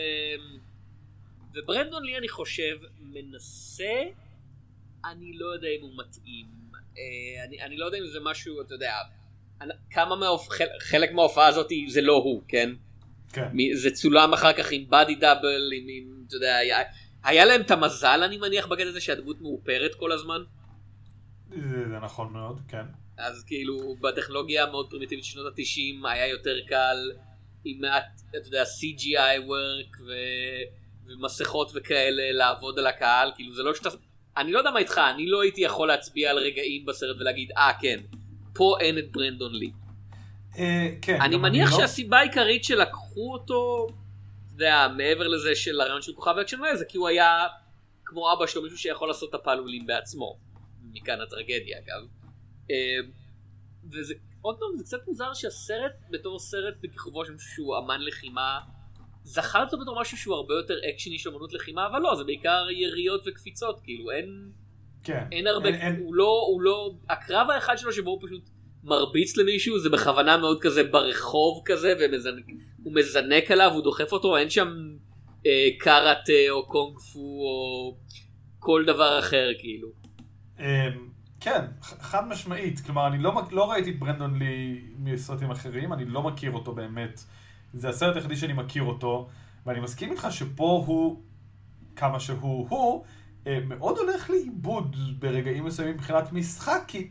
וברנדון 1.54 2.04
לי 2.04 2.18
אני 2.18 2.30
חושב 2.30 2.78
מנסה 3.00 4.04
אני 5.06 5.38
לא 5.38 5.46
יודע 5.46 5.68
אם 5.68 5.82
הוא 5.82 5.92
מתאים 5.98 6.59
אני, 7.48 7.62
אני 7.62 7.78
לא 7.78 7.86
יודע 7.86 7.98
אם 7.98 8.08
זה 8.08 8.20
משהו 8.24 8.62
אתה 8.62 8.74
יודע 8.74 8.94
כמה 9.92 10.16
מהאופ... 10.16 10.50
חלק 10.80 11.12
מההופעה 11.12 11.48
הזאת 11.48 11.72
זה 11.88 12.02
לא 12.02 12.14
הוא 12.14 12.42
כן. 12.48 12.70
כן. 13.34 13.50
זה 13.76 13.92
צולם 13.92 14.34
אחר 14.34 14.54
כך 14.54 14.72
עם 14.72 14.86
בדי 14.90 15.16
דאבל 15.16 15.72
עם, 15.76 15.86
עם 15.90 16.24
אתה 16.28 16.36
יודע 16.36 16.58
היה 17.24 17.46
להם 17.46 17.62
את 17.62 17.72
המזל 17.72 18.24
אני 18.24 18.38
מניח 18.38 18.68
בקטע 18.68 18.90
הזה 18.90 19.02
שהדמות 19.02 19.42
מאופרת 19.42 19.96
כל 19.96 20.12
הזמן. 20.12 20.42
זה 21.50 22.00
נכון 22.02 22.34
מאוד, 22.34 22.60
כן. 22.68 22.86
אז 23.18 23.44
כאילו 23.44 23.96
בטכנולוגיה 24.02 24.64
המאוד 24.64 24.90
פרימיטיבית 24.90 25.26
של 25.26 25.32
שנות 25.32 25.54
התשעים 25.54 26.06
היה 26.06 26.28
יותר 26.28 26.56
קל 26.68 27.12
עם 27.66 27.82
מעט, 27.82 28.22
אתה 28.30 28.48
יודע, 28.48 28.64
CGI 28.64 29.40
work 29.40 30.02
ו... 30.08 30.12
ומסכות 31.08 31.72
וכאלה 31.76 32.32
לעבוד 32.32 32.80
על 32.80 32.88
הקהל, 32.88 33.32
כאילו 33.36 33.54
זה 33.54 33.64
לא 33.64 33.76
שאתה... 33.76 33.90
אני 34.40 34.52
לא 34.52 34.58
יודע 34.58 34.72
מה 34.72 34.80
איתך, 34.80 35.02
אני 35.16 35.28
לא 35.28 35.42
הייתי 35.42 35.62
יכול 35.62 35.88
להצביע 35.88 36.30
על 36.30 36.38
רגעים 36.38 36.86
בסרט 36.86 37.18
ולהגיד, 37.20 37.52
אה, 37.58 37.82
כן, 37.82 38.00
פה 38.54 38.76
אין 38.80 38.98
את 38.98 39.12
ברנדון 39.12 39.56
לי. 39.56 39.72
אה, 40.58 40.88
כן. 41.02 41.22
אני 41.22 41.38
מניח 41.38 41.72
לא- 41.72 41.78
שהסיבה 41.78 42.18
העיקרית 42.18 42.64
שלקחו 42.64 43.34
אותו 43.34 43.88
יודע, 44.60 44.88
מעבר 44.98 45.28
לזה 45.28 45.56
של 45.56 45.82
הרעיון 45.82 46.02
של 46.02 46.14
כוכב 46.14 46.38
אקשן 46.42 46.58
זה 46.76 46.86
כי 46.86 46.98
הוא 46.98 47.08
היה 47.08 47.48
כמו 48.06 48.34
אבא 48.34 48.48
שלו 48.48 48.62
מישהו 48.62 48.78
שיכול 48.78 49.08
לעשות 49.08 49.30
את 49.30 49.36
הפעלולים 49.36 49.88
בעצמו. 49.88 50.38
מכאן 50.92 51.22
הטרגדיה 51.22 51.78
אגב. 51.78 52.08
אה, 52.72 52.98
וזה 53.92 54.14
עוד 54.42 54.56
פעם 54.60 54.78
זה 54.78 54.84
קצת 54.84 55.08
מוזר 55.08 55.34
שהסרט 55.34 55.92
בתור 56.12 56.40
סרט 56.40 56.74
בכיכובו 56.82 57.26
של 57.26 57.32
מישהו 57.32 57.50
שהוא 57.50 57.78
אמן 57.78 58.02
לחימה 58.02 58.60
זכר 59.30 59.64
אותו 59.64 59.80
בתור 59.80 60.02
משהו 60.02 60.18
שהוא 60.18 60.36
הרבה 60.36 60.54
יותר 60.54 60.74
אקשני 60.90 61.20
של 61.20 61.30
אמנות 61.30 61.54
לחימה 61.54 61.88
אבל 61.88 62.00
לא 62.00 62.16
זה 62.16 62.24
בעיקר 62.24 62.68
יריות 62.70 63.22
וקפיצות 63.28 63.80
כאילו 63.84 64.12
אין 64.12 64.52
כן. 65.04 65.24
אין 65.32 65.48
הרבה 65.48 65.70
אין, 65.70 65.76
הוא 65.76 65.82
אין... 65.82 65.98
לא 66.12 66.46
הוא 66.48 66.62
לא 66.62 66.92
הקרב 67.10 67.50
האחד 67.50 67.78
שלו 67.78 67.94
שבו 67.94 68.10
הוא 68.10 68.20
פשוט 68.26 68.50
מרביץ 68.84 69.38
למישהו 69.38 69.80
זה 69.80 69.90
בכוונה 69.90 70.38
מאוד 70.38 70.62
כזה 70.62 70.84
ברחוב 70.84 71.62
כזה 71.66 71.94
ומזנק 72.00 72.46
הוא 72.84 72.96
מזנק 72.96 73.52
עליו 73.52 73.72
הוא 73.74 73.84
דוחף 73.84 74.12
אותו 74.12 74.38
אין 74.38 74.50
שם 74.50 74.68
אה, 75.46 75.70
קארטה 75.80 76.50
או 76.50 76.68
קונג 76.68 77.00
פו 77.00 77.20
או 77.20 77.98
כל 78.60 78.84
דבר 78.88 79.20
אחר 79.20 79.50
כאילו. 79.60 79.90
אה, 80.60 80.88
כן 81.40 81.66
חד 81.82 82.28
משמעית 82.28 82.80
כלומר 82.80 83.08
אני 83.08 83.24
לא, 83.24 83.42
לא 83.52 83.72
ראיתי 83.72 83.90
את 83.90 84.00
ברנדון 84.00 84.40
לי 84.40 84.82
מסרטים 84.98 85.52
אחרים 85.52 85.94
אני 85.94 86.06
לא 86.06 86.24
מכיר 86.24 86.52
אותו 86.52 86.74
באמת 86.74 87.22
זה 87.74 87.90
הסרט 87.90 88.16
היחידי 88.16 88.36
שאני 88.36 88.54
מכיר 88.54 88.84
אותו 88.84 89.28
ואני 89.66 89.80
מסכים 89.80 90.12
איתך 90.12 90.28
שפה 90.30 90.84
הוא 90.86 91.22
כמה 91.96 92.20
שהוא 92.20 92.68
הוא 92.70 93.06
אה, 93.48 93.60
מאוד 93.68 93.98
הולך 93.98 94.30
לאיבוד 94.30 94.96
ברגעים 95.20 95.66
מסוימים 95.66 95.96
מבחינת 95.96 96.32
משחק 96.32 96.84
כי 96.88 97.10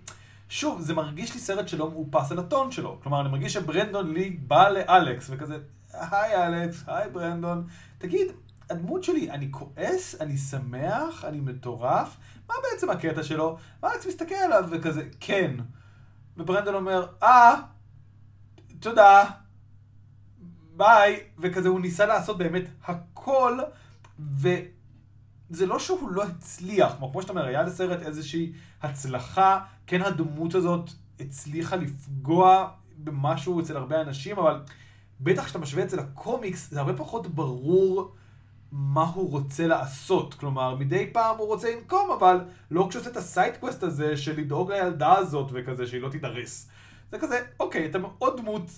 שוב, 0.49 0.81
זה 0.81 0.95
מרגיש 0.95 1.35
לי 1.35 1.41
סרט 1.41 1.69
שלא 1.69 1.91
מאופס 1.91 2.33
על 2.33 2.39
הטון 2.39 2.71
שלו. 2.71 2.99
כלומר, 3.03 3.21
אני 3.21 3.29
מרגיש 3.29 3.53
שברנדון 3.53 4.13
לי 4.13 4.31
בא 4.31 4.69
לאלכס, 4.69 5.31
וכזה, 5.31 5.59
היי 5.93 6.47
אלכס, 6.47 6.85
היי 6.87 7.11
ברנדון. 7.11 7.67
תגיד, 7.99 8.27
הדמות 8.71 9.05
שלי, 9.05 9.31
אני 9.31 9.49
כועס, 9.51 10.21
אני 10.21 10.37
שמח, 10.37 11.25
אני 11.25 11.41
מטורף, 11.41 12.17
מה 12.49 12.55
בעצם 12.63 12.91
הקטע 12.91 13.23
שלו? 13.23 13.59
ואלכס 13.83 14.07
מסתכל 14.07 14.35
עליו 14.35 14.65
וכזה, 14.71 15.09
כן. 15.21 15.51
וברנדון 16.37 16.75
אומר, 16.75 17.07
אה, 17.23 17.55
תודה, 18.81 19.25
ביי, 20.79 21.21
וכזה 21.39 21.69
הוא 21.69 21.81
ניסה 21.81 22.07
לעשות 22.07 22.39
באמת 22.39 22.65
הכל, 22.85 23.59
ו... 24.21 24.49
זה 25.51 25.67
לא 25.67 25.79
שהוא 25.79 26.11
לא 26.11 26.23
הצליח, 26.23 26.95
כמו 26.99 27.23
שאתה 27.23 27.33
אומר, 27.33 27.47
היה 27.47 27.63
לסרט 27.63 28.03
איזושהי 28.03 28.53
הצלחה, 28.83 29.61
כן 29.87 30.03
הדמות 30.03 30.55
הזאת 30.55 30.91
הצליחה 31.21 31.77
לפגוע 31.77 32.69
במשהו 32.99 33.61
אצל 33.61 33.77
הרבה 33.77 34.01
אנשים, 34.01 34.39
אבל 34.39 34.61
בטח 35.21 35.45
כשאתה 35.45 35.59
משווה 35.59 35.83
את 35.83 35.91
זה 35.91 35.97
לקומיקס, 35.97 36.71
זה 36.71 36.81
הרבה 36.81 36.97
פחות 36.97 37.27
ברור 37.27 38.15
מה 38.73 39.05
הוא 39.05 39.31
רוצה 39.31 39.67
לעשות. 39.67 40.35
כלומר, 40.35 40.75
מדי 40.75 41.11
פעם 41.13 41.37
הוא 41.39 41.47
רוצה 41.47 41.75
לנקום, 41.75 42.11
אבל 42.19 42.41
לא 42.71 42.87
כשהוא 42.89 43.01
עושה 43.01 43.11
את 43.11 43.17
ה 43.17 43.23
side 43.23 43.50
quest 43.50 43.83
הזה 43.83 44.17
של 44.17 44.41
לדאוג 44.41 44.73
לילדה 44.73 45.19
הזאת 45.19 45.51
וכזה, 45.53 45.87
שהיא 45.87 46.01
לא 46.01 46.09
תידרס. 46.09 46.69
זה 47.11 47.19
כזה, 47.19 47.41
אוקיי, 47.61 47.87
אתה 47.87 47.99
מאוד 47.99 48.41
דמות 48.41 48.71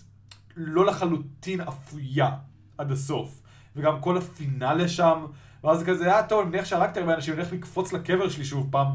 לא 0.61 0.87
לחלוטין 0.87 1.61
אפויה 1.61 2.31
עד 2.79 2.93
הסוף. 2.93 3.43
וגם 3.77 4.01
כל 4.01 4.17
הפינאלה 4.17 4.89
שם, 4.89 5.27
ואז 5.65 5.79
זה 5.79 5.85
כזה, 5.85 6.15
אה 6.15 6.23
טוב, 6.23 6.41
אני 6.41 6.51
מניח 6.51 6.65
שהרגת 6.65 6.97
הרבה 6.97 7.15
אנשים, 7.15 7.35
אני 7.35 7.43
הולך 7.43 7.53
לקפוץ 7.53 7.93
לקבר 7.93 8.29
שלי 8.29 8.45
שוב 8.45 8.69
פעם. 8.71 8.87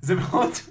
זה 0.00 0.14
מאוד... 0.14 0.50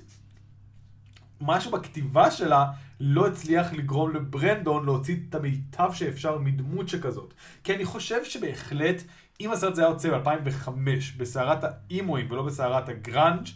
משהו 1.42 1.72
בכתיבה 1.72 2.32
שלה 2.32 2.66
לא 3.00 3.28
הצליח 3.28 3.74
לגרום 3.74 4.16
לברנדון 4.16 4.86
להוציא 4.86 5.16
את 5.30 5.36
המיטב 5.36 5.90
שאפשר 5.94 6.38
מדמות 6.38 6.90
שכזאת. 6.90 7.34
כי 7.64 7.76
אני 7.76 7.86
חושב 7.86 8.24
שבהחלט, 8.24 9.02
אם 9.42 9.52
הסרט 9.52 9.72
הזה 9.72 9.82
היה 9.82 9.92
יוצא 9.92 10.18
ב-2005, 10.18 10.70
בסערת 11.18 11.64
האימואים 11.64 12.32
ולא 12.32 12.44
בסערת 12.44 12.90
הגראנג', 12.90 13.48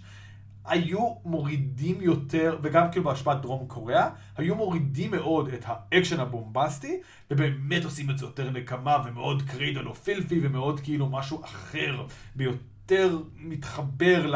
היו 0.66 1.16
מורידים 1.26 2.02
יותר, 2.02 2.58
וגם 2.64 2.92
כאילו 2.92 3.06
בהשפעת 3.06 3.42
דרום 3.42 3.68
קוריאה, 3.68 4.10
היו 4.38 4.56
מורידים 4.56 5.12
מאוד 5.12 5.48
את 5.48 5.64
האקשן 5.66 6.20
הבומבסטי, 6.20 7.02
ובאמת 7.32 7.86
עושים 7.86 8.10
את 8.10 8.18
זה 8.18 8.26
יותר 8.26 8.50
נקמה 8.50 8.98
ומאוד 9.06 9.42
Cradle 9.42 9.88
of 9.88 9.96
Filth 9.96 10.32
י 10.32 10.40
ומאוד 10.44 10.80
כאילו 10.80 11.10
משהו 11.10 11.44
אחר, 11.44 12.06
ויותר 12.36 13.18
מתחבר 13.36 14.32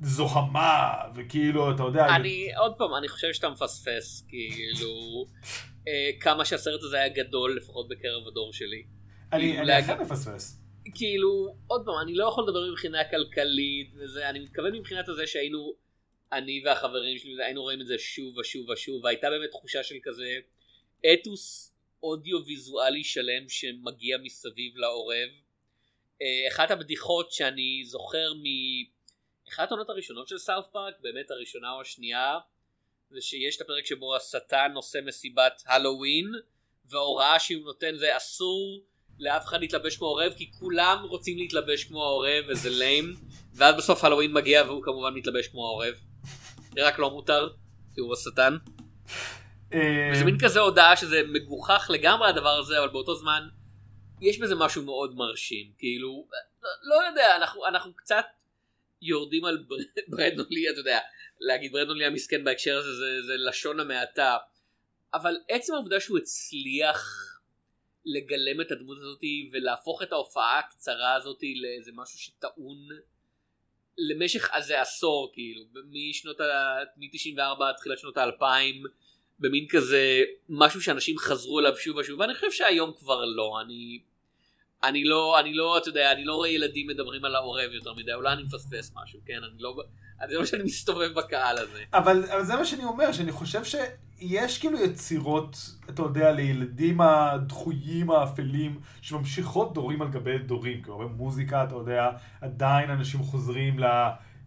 לזוהמה, 0.00 0.92
וכאילו, 1.14 1.74
אתה 1.74 1.82
יודע... 1.82 2.16
אני, 2.16 2.48
עוד 2.56 2.74
פעם, 2.78 2.94
אני 2.98 3.08
חושב 3.08 3.28
שאתה 3.32 3.48
מפספס, 3.48 4.26
כאילו, 4.28 5.24
אה, 5.88 6.10
כמה 6.20 6.44
שהסרט 6.44 6.82
הזה 6.82 6.96
היה 6.96 7.08
גדול, 7.08 7.56
לפחות 7.56 7.88
בקרב 7.88 8.28
הדור 8.28 8.52
שלי. 8.52 8.82
אני, 9.32 9.58
אני 9.58 9.80
אכן 9.80 10.02
מפספס. 10.02 10.61
כאילו, 10.94 11.56
עוד 11.66 11.82
פעם, 11.84 11.94
אני 12.02 12.14
לא 12.14 12.28
יכול 12.28 12.44
לדבר 12.44 12.70
מבחינה 12.70 13.10
כלכלית 13.10 13.90
וזה, 13.94 14.28
אני 14.28 14.38
מתכוון 14.38 14.72
מבחינת 14.72 15.08
הזה 15.08 15.26
שהיינו, 15.26 15.74
אני 16.32 16.62
והחברים 16.64 17.18
שלי, 17.18 17.44
היינו 17.44 17.62
רואים 17.62 17.80
את 17.80 17.86
זה 17.86 17.98
שוב 17.98 18.36
ושוב 18.36 18.68
ושוב, 18.68 19.04
והייתה 19.04 19.30
באמת 19.30 19.50
תחושה 19.50 19.82
של 19.82 19.94
כזה 20.02 20.38
אתוס 21.12 21.74
אודיו 22.02 22.44
ויזואלי 22.46 23.04
שלם 23.04 23.48
שמגיע 23.48 24.18
מסביב 24.18 24.76
לעורב. 24.76 25.28
אה, 26.22 26.48
אחת 26.48 26.70
הבדיחות 26.70 27.32
שאני 27.32 27.82
זוכר 27.84 28.32
מאחת 28.34 29.68
העונות 29.70 29.90
הראשונות 29.90 30.28
של 30.28 30.38
סאוף 30.38 30.66
פארק, 30.72 30.94
באמת 31.00 31.30
הראשונה 31.30 31.72
או 31.72 31.80
השנייה, 31.80 32.38
זה 33.10 33.20
שיש 33.20 33.56
את 33.56 33.60
הפרק 33.60 33.86
שבו 33.86 34.16
השטן 34.16 34.72
עושה 34.74 35.00
מסיבת 35.00 35.62
הלואוין, 35.66 36.26
וההוראה 36.84 37.40
שהוא 37.40 37.64
נותן 37.64 37.96
זה 37.96 38.16
אסור 38.16 38.84
לאף 39.18 39.44
אחד 39.44 39.60
להתלבש 39.60 39.96
כמו 39.96 40.06
עורב 40.06 40.32
כי 40.36 40.50
כולם 40.58 41.04
רוצים 41.08 41.38
להתלבש 41.38 41.84
כמו 41.84 42.04
העורב 42.04 42.44
וזה 42.48 42.70
ליים 42.70 43.14
ואז 43.54 43.74
בסוף 43.76 44.04
הלואוין 44.04 44.32
מגיע 44.32 44.62
והוא 44.66 44.82
כמובן 44.82 45.14
מתלבש 45.14 45.48
כמו 45.48 45.66
העורב. 45.66 45.94
זה 46.74 46.86
רק 46.86 46.98
לא 46.98 47.10
מותר 47.10 47.48
כי 47.94 48.00
הוא 48.00 48.12
השטן. 48.12 48.56
וזה 50.12 50.24
מין 50.24 50.38
כזה 50.38 50.60
הודעה 50.60 50.96
שזה 50.96 51.22
מגוחך 51.28 51.90
לגמרי 51.92 52.28
הדבר 52.28 52.48
הזה, 52.48 52.78
אבל 52.78 52.88
באותו 52.88 53.14
זמן 53.14 53.48
יש 54.20 54.38
בזה 54.38 54.54
משהו 54.54 54.82
מאוד 54.82 55.14
מרשים, 55.16 55.72
כאילו, 55.78 56.26
לא 56.82 56.94
יודע, 57.08 57.36
אנחנו, 57.36 57.66
אנחנו 57.66 57.92
קצת 57.96 58.24
יורדים 59.02 59.44
על 59.44 59.64
ברנדון 60.08 60.46
לי, 60.50 60.70
אתה 60.70 60.80
יודע, 60.80 60.98
להגיד 61.40 61.72
ברנדון 61.72 61.98
לי 61.98 62.04
המסכן 62.04 62.44
בהקשר 62.44 62.76
הזה 62.76 62.94
זה, 62.94 63.22
זה 63.26 63.32
לשון 63.36 63.80
המעטה, 63.80 64.36
אבל 65.14 65.36
עצם 65.48 65.74
העובדה 65.74 66.00
שהוא 66.00 66.18
הצליח 66.18 67.31
לגלם 68.04 68.60
את 68.60 68.70
הדמות 68.70 68.98
הזאת 68.98 69.20
ולהפוך 69.52 70.02
את 70.02 70.12
ההופעה 70.12 70.58
הקצרה 70.58 71.14
הזאת 71.14 71.38
לאיזה 71.62 71.90
משהו 71.94 72.18
שטעון 72.18 72.88
למשך 73.98 74.50
איזה 74.54 74.80
עשור 74.80 75.30
כאילו 75.32 75.62
משנות 75.90 76.40
ה... 76.40 76.78
מ-94 76.96 77.64
עד 77.64 77.74
תחילת 77.76 77.98
שנות 77.98 78.16
האלפיים 78.16 78.82
במין 79.38 79.66
כזה 79.68 80.22
משהו 80.48 80.82
שאנשים 80.82 81.18
חזרו 81.18 81.60
אליו 81.60 81.76
שוב 81.76 81.96
ושוב 81.96 82.20
ואני 82.20 82.34
חושב 82.34 82.50
שהיום 82.50 82.92
כבר 82.98 83.24
לא 83.24 83.60
אני 83.60 84.00
אני 84.84 85.04
לא 85.04 85.40
אני 85.40 85.54
לא 85.54 85.78
אתה 85.78 85.88
יודע 85.88 86.12
אני 86.12 86.24
לא 86.24 86.34
רואה 86.34 86.48
ילדים 86.48 86.86
מדברים 86.86 87.24
על 87.24 87.34
העורב 87.34 87.72
יותר 87.72 87.92
מדי 87.94 88.14
אולי 88.14 88.32
אני 88.32 88.42
מפספס 88.42 88.92
משהו 89.02 89.20
כן 89.26 89.40
אני 89.52 89.62
לא 89.62 89.76
זה 90.30 90.38
מה 90.38 90.46
שאני 90.46 90.62
מסתובב 90.62 91.14
בקהל 91.14 91.58
הזה 91.58 91.82
אבל, 91.94 92.24
אבל 92.24 92.44
זה 92.44 92.56
מה 92.56 92.64
שאני 92.64 92.84
אומר 92.84 93.12
שאני 93.12 93.32
חושב 93.32 93.64
שיש 93.64 94.58
כאילו 94.58 94.84
יצירות 94.84 95.56
אתה 95.90 96.02
יודע 96.02 96.32
לילדים 96.32 97.00
הדחויים 97.00 98.10
האפלים 98.10 98.80
שממשיכות 99.02 99.74
דורים 99.74 100.02
על 100.02 100.08
גבי 100.08 100.38
דורים 100.38 100.82
כאילו 100.82 101.08
מוזיקה 101.08 101.64
אתה 101.64 101.74
יודע 101.74 102.10
עדיין 102.40 102.90
אנשים 102.90 103.22
חוזרים 103.22 103.78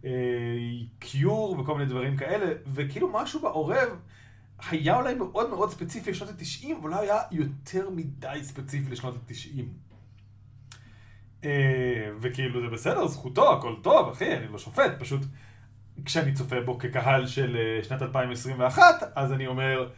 לקיור 0.02 1.54
אה, 1.54 1.60
וכל 1.60 1.74
מיני 1.74 1.90
דברים 1.90 2.16
כאלה 2.16 2.52
וכאילו 2.74 3.08
משהו 3.12 3.40
בעורב. 3.40 3.88
היה 4.70 4.96
אולי 4.96 5.14
מאוד 5.14 5.50
מאוד 5.50 5.70
ספציפי 5.70 6.10
לשנות 6.10 6.30
ה-90, 6.30 6.66
אבל 6.80 6.90
לא 6.90 7.00
היה 7.00 7.18
יותר 7.30 7.90
מדי 7.90 8.38
ספציפי 8.42 8.90
לשנות 8.90 9.14
ה-90. 9.14 9.62
אה, 11.46 12.10
וכאילו 12.20 12.60
זה 12.60 12.66
בסדר, 12.66 13.06
זכותו, 13.06 13.52
הכל 13.52 13.74
טוב, 13.82 14.08
אחי, 14.08 14.36
אני 14.36 14.48
לא 14.52 14.58
שופט, 14.58 14.92
פשוט 14.98 15.20
כשאני 16.04 16.32
צופה 16.32 16.60
בו 16.60 16.78
כקהל 16.78 17.26
של 17.26 17.56
אה, 17.56 17.84
שנת 17.84 18.02
2021, 18.02 18.82
אז 19.14 19.32
אני 19.32 19.46
אומר, 19.46 19.88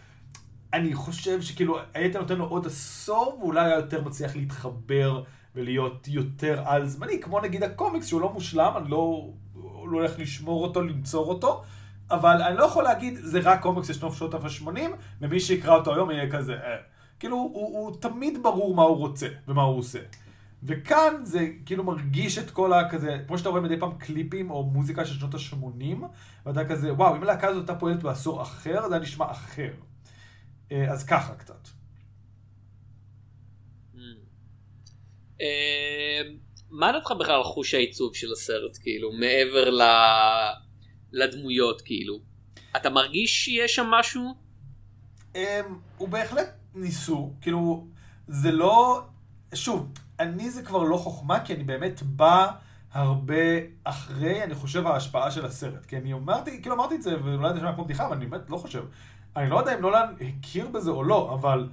אני 0.72 0.94
חושב 0.94 1.40
שכאילו 1.40 1.78
היית 1.94 2.16
נותן 2.16 2.36
לו 2.36 2.44
עוד 2.44 2.66
עשור, 2.66 3.38
ואולי 3.40 3.64
היה 3.64 3.74
יותר 3.74 4.04
מצליח 4.04 4.36
להתחבר 4.36 5.22
ולהיות 5.54 6.08
יותר 6.08 6.62
על 6.66 6.86
זמני, 6.86 7.20
כמו 7.20 7.40
נגיד 7.40 7.62
הקומיקס 7.62 8.06
שהוא 8.06 8.20
לא 8.20 8.32
מושלם, 8.32 8.72
אני 8.76 8.90
לא, 8.90 9.28
לא 9.56 9.70
הולך 9.82 10.18
לשמור 10.18 10.62
אותו, 10.62 10.82
לנצור 10.82 11.28
אותו, 11.28 11.62
אבל 12.10 12.42
אני 12.42 12.56
לא 12.56 12.64
יכול 12.64 12.84
להגיד, 12.84 13.14
זה 13.16 13.40
רק 13.42 13.62
קומיקס 13.62 13.86
של 13.86 14.10
שנות 14.10 14.34
ה-80, 14.34 14.80
ומי 15.20 15.40
שיקרא 15.40 15.74
אותו 15.74 15.94
היום 15.94 16.10
יהיה 16.10 16.30
כזה, 16.30 16.54
אה. 16.54 16.76
כאילו, 17.20 17.36
הוא, 17.36 17.78
הוא 17.78 17.96
תמיד 18.00 18.42
ברור 18.42 18.74
מה 18.74 18.82
הוא 18.82 18.96
רוצה 18.96 19.28
ומה 19.48 19.62
הוא 19.62 19.78
עושה. 19.78 19.98
וכאן 20.62 21.24
זה 21.24 21.48
כאילו 21.66 21.84
מרגיש 21.84 22.38
את 22.38 22.50
כל 22.50 22.72
הכזה, 22.72 23.18
כמו 23.26 23.38
שאתה 23.38 23.48
רואה 23.48 23.60
מדי 23.60 23.80
פעם 23.80 23.98
קליפים 23.98 24.50
או 24.50 24.64
מוזיקה 24.64 25.04
של 25.04 25.14
שנות 25.14 25.34
ה-80, 25.34 26.04
ואתה 26.46 26.68
כזה, 26.68 26.92
וואו, 26.92 27.16
אם 27.16 27.22
הלהקה 27.22 27.48
הזאת 27.48 27.60
הייתה 27.60 27.80
פועלת 27.80 28.02
בעשור 28.02 28.42
אחר, 28.42 28.88
זה 28.88 28.94
היה 28.94 29.02
נשמע 29.02 29.30
אחר. 29.30 29.72
אה, 30.72 30.92
אז 30.92 31.04
ככה 31.04 31.34
קצת. 31.34 31.68
אה, 35.40 36.20
מה 36.70 36.92
דעתך 36.92 37.10
בכלל 37.20 37.34
על 37.34 37.42
חוש 37.42 37.74
העיצוב 37.74 38.14
של 38.14 38.32
הסרט, 38.32 38.78
כאילו, 38.82 39.12
מעבר 39.12 39.70
ל... 39.70 39.82
לדמויות, 41.12 41.82
כאילו? 41.82 42.20
אתה 42.76 42.90
מרגיש 42.90 43.44
שיש 43.44 43.74
שם 43.74 43.86
משהו? 43.86 44.34
אמ, 45.34 45.40
הוא 45.96 46.08
בהחלט 46.08 46.48
ניסו, 46.74 47.32
כאילו, 47.40 47.86
זה 48.28 48.52
לא... 48.52 49.02
שוב, 49.54 49.92
אני 50.20 50.50
זה 50.50 50.62
כבר 50.62 50.82
לא 50.82 50.96
חוכמה, 50.96 51.40
כי 51.40 51.54
אני 51.54 51.64
באמת 51.64 52.02
בא 52.02 52.50
הרבה 52.92 53.34
אחרי, 53.84 54.44
אני 54.44 54.54
חושב, 54.54 54.86
ההשפעה 54.86 55.30
של 55.30 55.46
הסרט. 55.46 55.86
כי 55.86 55.96
אני 55.96 56.12
אמרתי, 56.12 56.62
כאילו 56.62 56.74
אמרתי 56.74 56.94
את 56.94 57.02
זה, 57.02 57.16
ואולי 57.24 57.48
זה 57.48 57.54
נשמע 57.54 57.72
כמו 57.74 57.84
בדיחה, 57.84 58.06
אבל 58.06 58.16
אני 58.16 58.26
באמת 58.26 58.50
לא 58.50 58.56
חושב. 58.56 58.84
אני 59.36 59.50
לא 59.50 59.58
יודע 59.58 59.74
אם 59.74 59.80
נולן 59.80 60.14
הכיר 60.20 60.68
בזה 60.68 60.90
או 60.90 61.02
לא, 61.04 61.34
אבל 61.34 61.68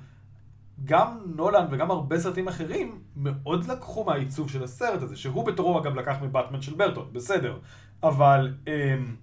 גם 0.85 1.17
נולן 1.35 1.65
וגם 1.71 1.91
הרבה 1.91 2.19
סרטים 2.19 2.47
אחרים 2.47 3.01
מאוד 3.15 3.65
לקחו 3.65 4.03
מהעיצוב 4.03 4.49
של 4.49 4.63
הסרט 4.63 5.01
הזה, 5.01 5.15
שהוא 5.15 5.45
בתורו 5.45 5.79
אגב 5.79 5.95
לקח 5.95 6.15
מבטמן 6.21 6.61
של 6.61 6.73
ברטון, 6.73 7.09
בסדר. 7.13 7.57
אבל... 8.03 8.53
אמ, 8.67 9.15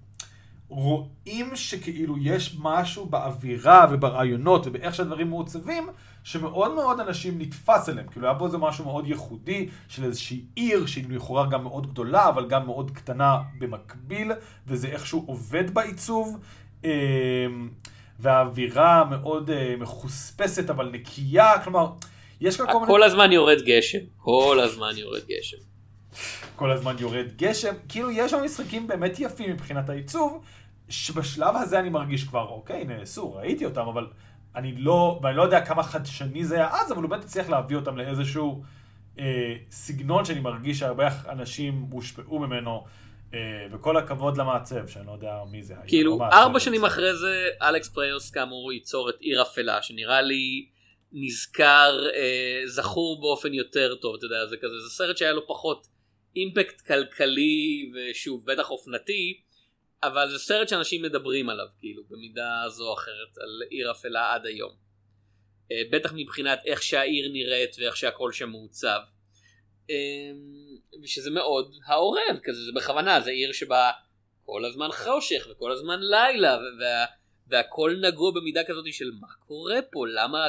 רואים 0.72 1.56
שכאילו 1.56 2.18
יש 2.18 2.56
משהו 2.60 3.06
באווירה 3.06 3.86
וברעיונות 3.90 4.66
ובאיך 4.66 4.94
שהדברים 4.94 5.28
מעוצבים, 5.30 5.88
שמאוד 6.24 6.74
מאוד 6.74 7.00
אנשים 7.00 7.38
נתפס 7.38 7.88
אליהם. 7.88 8.06
כאילו 8.08 8.26
היה 8.26 8.38
פה 8.38 8.46
איזה 8.46 8.58
משהו 8.58 8.84
מאוד 8.84 9.06
ייחודי 9.06 9.68
של 9.88 10.04
איזושהי 10.04 10.44
עיר 10.54 10.86
שהיא 10.86 11.04
לכאורה 11.10 11.46
גם 11.46 11.62
מאוד 11.62 11.86
גדולה, 11.90 12.28
אבל 12.28 12.46
גם 12.48 12.66
מאוד 12.66 12.90
קטנה 12.90 13.38
במקביל, 13.58 14.32
וזה 14.66 14.88
איכשהו 14.88 15.24
עובד 15.26 15.74
בעיצוב. 15.74 16.38
אמ, 16.84 16.90
והאווירה 18.20 19.04
מאוד 19.04 19.50
אה, 19.50 19.74
מחוספסת 19.78 20.70
אבל 20.70 20.90
נקייה, 20.92 21.64
כלומר, 21.64 21.92
יש 22.40 22.56
כאן 22.56 22.66
כל 22.66 22.72
מיני... 22.72 22.86
כל 22.86 23.02
הזמן 23.02 23.32
יורד 23.32 23.62
גשם, 23.66 23.98
כל 24.16 24.60
הזמן 24.60 24.92
יורד 24.96 25.22
גשם. 25.28 25.56
כל 26.56 26.70
הזמן 26.70 26.96
יורד 26.98 27.26
גשם, 27.36 27.74
כאילו 27.88 28.10
יש 28.10 28.30
שם 28.30 28.44
משחקים 28.44 28.86
באמת 28.86 29.20
יפים 29.20 29.50
מבחינת 29.50 29.88
העיצוב, 29.88 30.42
שבשלב 30.88 31.56
הזה 31.56 31.78
אני 31.78 31.88
מרגיש 31.88 32.24
כבר, 32.24 32.48
אוקיי, 32.48 32.84
נעשו, 32.84 33.34
ראיתי 33.34 33.64
אותם, 33.64 33.88
אבל 33.88 34.06
אני 34.56 34.74
לא, 34.76 35.20
ואני 35.22 35.36
לא 35.36 35.42
יודע 35.42 35.66
כמה 35.66 35.82
חדשני 35.82 36.44
זה 36.44 36.54
היה 36.54 36.68
אז, 36.72 36.92
אבל 36.92 37.02
הוא 37.02 37.10
באמת 37.10 37.24
הצליח 37.24 37.48
להביא 37.48 37.76
אותם 37.76 37.96
לאיזשהו 37.96 38.62
אה, 39.18 39.54
סגנון 39.70 40.24
שאני 40.24 40.40
מרגיש 40.40 40.78
שהרבה 40.78 41.08
אנשים 41.28 41.86
הושפעו 41.90 42.38
ממנו, 42.38 42.84
אה, 43.34 43.38
וכל 43.72 43.96
הכבוד 43.96 44.36
למעצב, 44.36 44.88
שאני 44.88 45.06
לא 45.06 45.12
יודע 45.12 45.38
מי 45.50 45.62
זה 45.62 45.74
היה. 45.74 45.82
כאילו, 45.86 46.18
לא 46.18 46.24
ארבע 46.24 46.60
שנים 46.60 46.84
אחרי 46.84 47.16
זה, 47.16 47.46
אלכס 47.62 47.88
פריוס 47.88 48.30
כאמור 48.30 48.72
ייצור 48.72 49.10
את 49.10 49.20
עיר 49.20 49.42
אפלה, 49.42 49.82
שנראה 49.82 50.22
לי 50.22 50.66
נזכר, 51.12 52.06
אה, 52.14 52.62
זכור 52.66 53.20
באופן 53.20 53.54
יותר 53.54 53.94
טוב, 53.94 54.14
אתה 54.14 54.26
יודע, 54.26 54.46
זה 54.46 54.56
כזה, 54.56 54.80
זה 54.88 54.90
סרט 54.90 55.16
שהיה 55.16 55.32
לו 55.32 55.46
פחות 55.46 55.86
אימפקט 56.36 56.80
כלכלי, 56.80 57.92
ושוב, 57.94 58.44
בטח 58.46 58.70
אופנתי, 58.70 59.40
אבל 60.02 60.30
זה 60.30 60.38
סרט 60.38 60.68
שאנשים 60.68 61.02
מדברים 61.02 61.48
עליו 61.48 61.66
כאילו 61.78 62.02
במידה 62.08 62.64
זו 62.68 62.88
או 62.88 62.94
אחרת 62.94 63.38
על 63.42 63.62
עיר 63.70 63.90
אפלה 63.90 64.34
עד 64.34 64.46
היום. 64.46 64.72
אה, 65.72 65.82
בטח 65.90 66.12
מבחינת 66.16 66.58
איך 66.64 66.82
שהעיר 66.82 67.32
נראית 67.32 67.76
ואיך 67.78 67.96
שהכל 67.96 68.32
שם 68.32 68.50
מעוצב. 68.50 69.00
אה, 69.90 69.96
ושזה 71.02 71.30
מאוד 71.30 71.74
העורב 71.86 72.38
כזה 72.42 72.64
זה 72.64 72.72
בכוונה 72.74 73.20
זה 73.20 73.30
עיר 73.30 73.52
שבה 73.52 73.90
כל 74.44 74.64
הזמן 74.64 74.88
חושך 74.92 75.46
וכל 75.50 75.72
הזמן 75.72 76.00
לילה 76.00 76.58
וה, 76.80 77.04
והכל 77.46 77.96
נגוע 78.00 78.30
במידה 78.34 78.64
כזאת 78.64 78.92
של 78.92 79.10
מה 79.20 79.28
קורה 79.46 79.82
פה 79.92 80.06
למה 80.08 80.46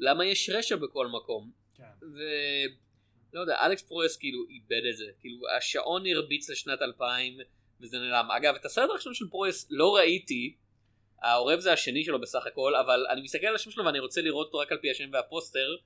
למה 0.00 0.24
יש 0.24 0.50
רשע 0.50 0.76
בכל 0.76 1.06
מקום. 1.06 1.50
כן. 1.76 2.06
ולא 2.12 3.40
יודע 3.40 3.56
אלכס 3.66 3.82
פרויס 3.82 4.16
כאילו 4.16 4.38
איבד 4.48 4.86
את 4.90 4.96
זה 4.96 5.04
כאילו 5.20 5.38
השעון 5.56 6.02
הרביץ 6.06 6.50
לשנת 6.50 6.82
2000 6.82 7.38
וזה 7.82 7.98
נעלם. 7.98 8.30
אגב, 8.30 8.54
את 8.54 8.64
הסרט 8.64 8.90
הראשון 8.90 9.14
של 9.14 9.28
פרויס 9.30 9.66
לא 9.70 9.96
ראיתי, 9.96 10.56
העורב 11.22 11.60
זה 11.60 11.72
השני 11.72 12.04
שלו 12.04 12.20
בסך 12.20 12.46
הכל, 12.46 12.74
אבל 12.74 13.06
אני 13.10 13.20
מסתכל 13.22 13.46
על 13.46 13.54
השם 13.54 13.70
שלו 13.70 13.84
ואני 13.84 13.98
רוצה 13.98 14.20
לראות 14.20 14.46
אותו 14.46 14.58
רק 14.58 14.72
על 14.72 14.78
פי 14.78 14.90
השם 14.90 15.10
והפוסטר. 15.12 15.76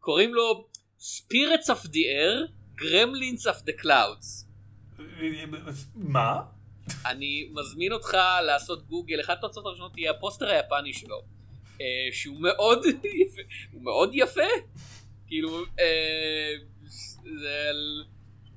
קוראים 0.00 0.34
לו 0.34 0.68
Spirits 1.00 1.68
of 1.68 1.86
the 1.86 2.04
Air, 2.06 2.50
Gremlins 2.80 3.46
of 3.46 3.68
the 3.68 3.82
Clouds. 3.82 4.46
מה? 5.94 6.40
אני 7.06 7.48
מזמין 7.52 7.92
אותך 7.92 8.16
לעשות 8.46 8.86
גוגל, 8.86 9.20
אחת 9.20 9.38
התוצאות 9.38 9.66
הראשונות 9.66 9.92
תהיה 9.92 10.10
הפוסטר 10.10 10.48
היפני 10.48 10.92
שלו. 10.92 11.22
אה, 11.80 11.86
שהוא 12.12 12.40
מאוד 12.40 12.84
יפה, 13.22 13.42
הוא 13.72 13.82
מאוד 13.82 14.10
יפה. 14.12 14.50
כאילו, 15.26 15.64
אה, 15.78 16.54
זה... 17.40 17.70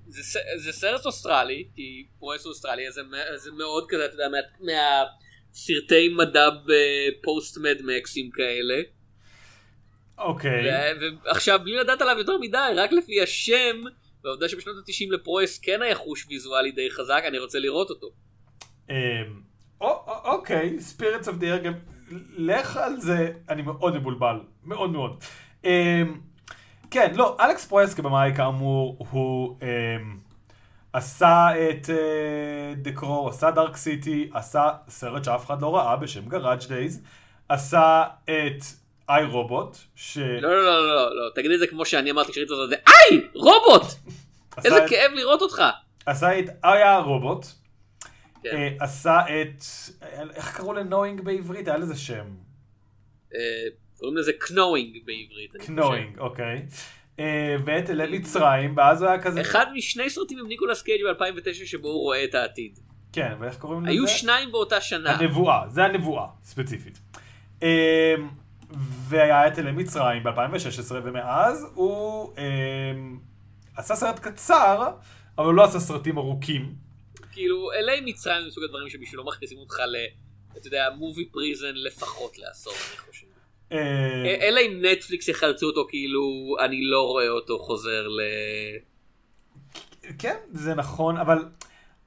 זה, 0.09 0.39
זה 0.57 0.71
סרט 0.71 1.05
אוסטרלי, 1.05 1.67
כי 1.75 2.05
פרויס 2.19 2.45
אוסטרלי, 2.45 2.91
זה, 2.91 3.01
זה 3.35 3.51
מאוד 3.51 3.85
כזה, 3.89 4.05
אתה 4.05 4.13
יודע, 4.13 4.27
מה, 4.29 4.37
מהסרטי 4.59 6.09
מד"ב 6.09 6.49
פוסט 6.49 7.57
מד 7.57 7.81
מקסים 7.85 8.29
כאלה. 8.31 8.81
אוקיי. 10.17 10.71
ועכשיו, 11.25 11.59
בלי 11.63 11.75
לדעת 11.75 12.01
עליו 12.01 12.17
יותר 12.17 12.37
מדי, 12.37 12.73
רק 12.75 12.91
לפי 12.91 13.21
השם, 13.21 13.81
והעובדה 14.23 14.49
שבשנות 14.49 14.75
ה-90 14.77 15.13
לפרויס 15.13 15.59
כן 15.59 15.81
היה 15.81 15.95
חוש 15.95 16.25
ויזואלי 16.29 16.71
די 16.71 16.91
חזק, 16.91 17.23
אני 17.27 17.39
רוצה 17.39 17.59
לראות 17.59 17.89
אותו. 17.89 18.07
אמ, 18.89 18.95
אוקיי, 20.25 20.79
Spirits 20.79 21.27
of 21.27 21.37
the 21.37 21.59
גם, 21.63 21.73
לך 22.37 22.77
על 22.77 22.99
זה, 22.99 23.31
אני 23.49 23.61
מאוד 23.61 23.95
מבולבל, 23.95 24.35
מאוד 24.63 24.89
מאוד. 24.89 25.23
אמ, 25.63 26.19
כן, 26.91 27.11
לא, 27.15 27.37
אלכס 27.39 27.65
פרויס 27.65 27.93
כבמאי 27.93 28.31
כאמור, 28.35 29.07
הוא 29.11 29.57
אה, 29.61 29.67
עשה 30.93 31.47
את 31.69 31.89
אה, 31.89 31.95
The 32.75 32.96
Crow, 32.96 33.29
עשה 33.29 33.51
Dark 33.51 33.77
City, 33.77 34.29
עשה 34.33 34.69
סרט 34.89 35.23
שאף 35.23 35.45
אחד 35.45 35.61
לא 35.61 35.75
ראה 35.75 35.95
בשם 35.95 36.25
Garage 36.29 36.59
Days, 36.67 37.01
עשה 37.49 38.03
את 38.23 38.63
I, 39.09 39.25
Robot, 39.25 39.77
ש... 39.95 40.17
לא, 40.17 40.49
לא, 40.49 40.65
לא, 40.65 40.87
לא, 40.87 41.15
לא, 41.15 41.29
תגיד 41.35 41.51
את 41.51 41.59
זה 41.59 41.67
כמו 41.67 41.85
שאני 41.85 42.11
אמרתי 42.11 42.31
כשראיתי 42.31 42.53
אותו, 42.53 42.67
זה 42.67 42.75
I, 42.87 43.27
Robot! 43.35 43.91
איזה 44.65 44.77
את- 44.85 44.89
כאב 44.89 45.11
לראות 45.15 45.41
אותך. 45.41 45.63
עשה 46.05 46.39
את 46.39 46.45
I, 46.65 46.97
Robot, 46.97 47.45
כן. 48.43 48.49
אה, 48.53 48.69
עשה 48.79 49.19
את... 49.41 49.63
איך 50.35 50.57
קראו 50.57 50.73
ל 50.73 50.79
Knowing 50.79 51.21
בעברית? 51.21 51.67
היה 51.67 51.77
לזה 51.77 51.95
שם. 51.97 52.25
אה, 53.35 53.39
קוראים 53.99 54.17
לזה 54.17 54.31
Knowing 54.39 54.97
בעברית. 55.05 55.51
Knowing, 55.65 56.19
אוקיי. 56.19 56.65
אה, 57.19 57.55
ואת 57.65 57.89
אלי 57.89 58.17
מצרים, 58.17 58.77
ואז 58.77 59.01
הוא 59.01 59.09
היה 59.09 59.21
כזה... 59.21 59.41
אחד 59.41 59.65
משני 59.73 60.09
סרטים 60.09 60.39
עם 60.39 60.47
ניקולס 60.47 60.81
קייג' 60.81 61.01
ב-2009 61.05 61.65
שבו 61.65 61.87
הוא 61.87 62.01
רואה 62.01 62.23
את 62.23 62.35
העתיד. 62.35 62.79
כן, 63.13 63.33
ואיך 63.39 63.57
קוראים 63.57 63.81
לזה? 63.81 63.91
היו 63.91 64.07
שניים 64.07 64.51
באותה 64.51 64.81
שנה. 64.81 65.11
הנבואה, 65.11 65.69
זה 65.69 65.85
הנבואה, 65.85 66.25
ספציפית. 66.43 66.99
אה, 67.63 68.15
והיה 69.09 69.47
את 69.47 69.59
אלי 69.59 69.71
מצרים 69.71 70.23
ב-2016, 70.23 70.91
ומאז 70.91 71.67
הוא 71.73 72.33
אה, 72.37 72.43
עשה 73.75 73.95
סרט 73.95 74.19
קצר, 74.19 74.91
אבל 75.37 75.45
הוא 75.45 75.53
לא 75.53 75.63
עשה 75.63 75.79
סרטים 75.79 76.17
ארוכים. 76.17 76.75
כאילו, 77.31 77.71
אלי 77.71 78.01
מצרים 78.01 78.41
זה 78.41 78.47
מסוג 78.47 78.63
הדברים 78.63 78.89
שבשבילו 78.89 79.25
מכניסים 79.25 79.57
אותך 79.57 79.79
ל... 79.79 79.95
אתה 80.57 80.67
יודע, 80.67 80.89
מובי 80.97 81.25
פריזן 81.25 81.73
לפחות 81.75 82.37
לעשור, 82.37 82.73
אני 82.73 82.97
חושב. 82.97 83.28
אה, 83.71 84.35
אלא 84.41 84.59
אם 84.59 84.85
נטפליקס 84.85 85.27
יחלצו 85.27 85.65
אותו 85.65 85.85
כאילו 85.89 86.55
אני 86.59 86.85
לא 86.85 87.07
רואה 87.07 87.29
אותו 87.29 87.59
חוזר 87.59 88.07
ל... 88.07 88.21
כן, 90.17 90.35
זה 90.51 90.75
נכון, 90.75 91.17
אבל 91.17 91.45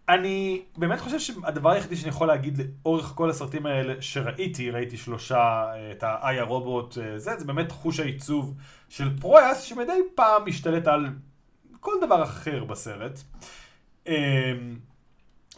אני 0.08 0.62
באמת 0.76 1.00
חושב 1.00 1.18
שהדבר 1.18 1.70
היחידי 1.70 1.96
שאני 1.96 2.08
יכול 2.08 2.28
להגיד 2.28 2.60
לאורך 2.84 3.12
כל 3.14 3.30
הסרטים 3.30 3.66
האלה 3.66 4.02
שראיתי, 4.02 4.70
ראיתי 4.70 4.96
שלושה, 4.96 5.64
את 5.92 6.02
האי 6.02 6.38
הרובוט, 6.38 6.98
אה, 6.98 7.18
זה, 7.18 7.30
זה 7.38 7.44
באמת 7.44 7.72
חוש 7.72 8.00
העיצוב 8.00 8.54
של 8.88 9.08
פרויאס, 9.20 9.62
שמדי 9.62 9.98
פעם 10.14 10.42
משתלט 10.46 10.86
על 10.86 11.06
כל 11.80 11.92
דבר 12.02 12.22
אחר 12.22 12.64
בסרט. 12.64 13.20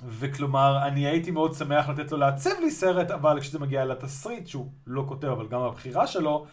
וכלומר, 0.09 0.79
אני 0.87 1.07
הייתי 1.07 1.31
מאוד 1.31 1.55
שמח 1.55 1.89
לתת 1.89 2.13
לו 2.13 2.19
לעצב 2.19 2.51
לי 2.61 2.71
סרט, 2.71 3.11
אבל 3.11 3.41
כשזה 3.41 3.59
מגיע 3.59 3.85
לתסריט, 3.85 4.47
שהוא 4.47 4.71
לא 4.87 5.05
כותב, 5.09 5.29
אבל 5.29 5.47
גם 5.47 5.61
הבחירה 5.61 6.07
שלו, 6.07 6.47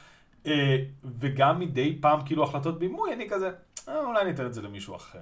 אה, 0.48 0.78
וגם 1.20 1.60
מדי 1.60 1.98
פעם 2.02 2.20
כאילו 2.26 2.44
החלטות 2.44 2.80
בימוי, 2.80 3.14
אני 3.14 3.30
כזה, 3.30 3.52
אה, 3.90 4.06
אולי 4.06 4.22
אני 4.22 4.32
אתן 4.32 4.46
את 4.46 4.54
זה 4.54 4.62
למישהו 4.62 4.96
אחר. 4.96 5.20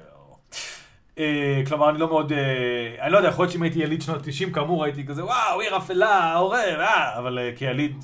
אה, 1.19 1.61
כלומר, 1.67 1.89
אני 1.89 1.99
לא 1.99 2.07
מאוד, 2.07 2.31
אה, 2.31 2.95
אני 2.99 3.11
לא 3.11 3.17
יודע, 3.17 3.29
יכול 3.29 3.43
להיות 3.43 3.53
שאם 3.53 3.63
הייתי 3.63 3.79
יליד 3.79 4.01
שנות 4.01 4.17
ה-90, 4.17 4.53
כאמור, 4.53 4.83
הייתי 4.83 5.07
כזה, 5.07 5.25
וואו, 5.25 5.59
עיר 5.59 5.77
אפלה, 5.77 6.35
עורב, 6.35 6.79
אה, 6.79 7.17
אבל 7.17 7.39
אה, 7.39 7.51
כיליד 7.55 8.03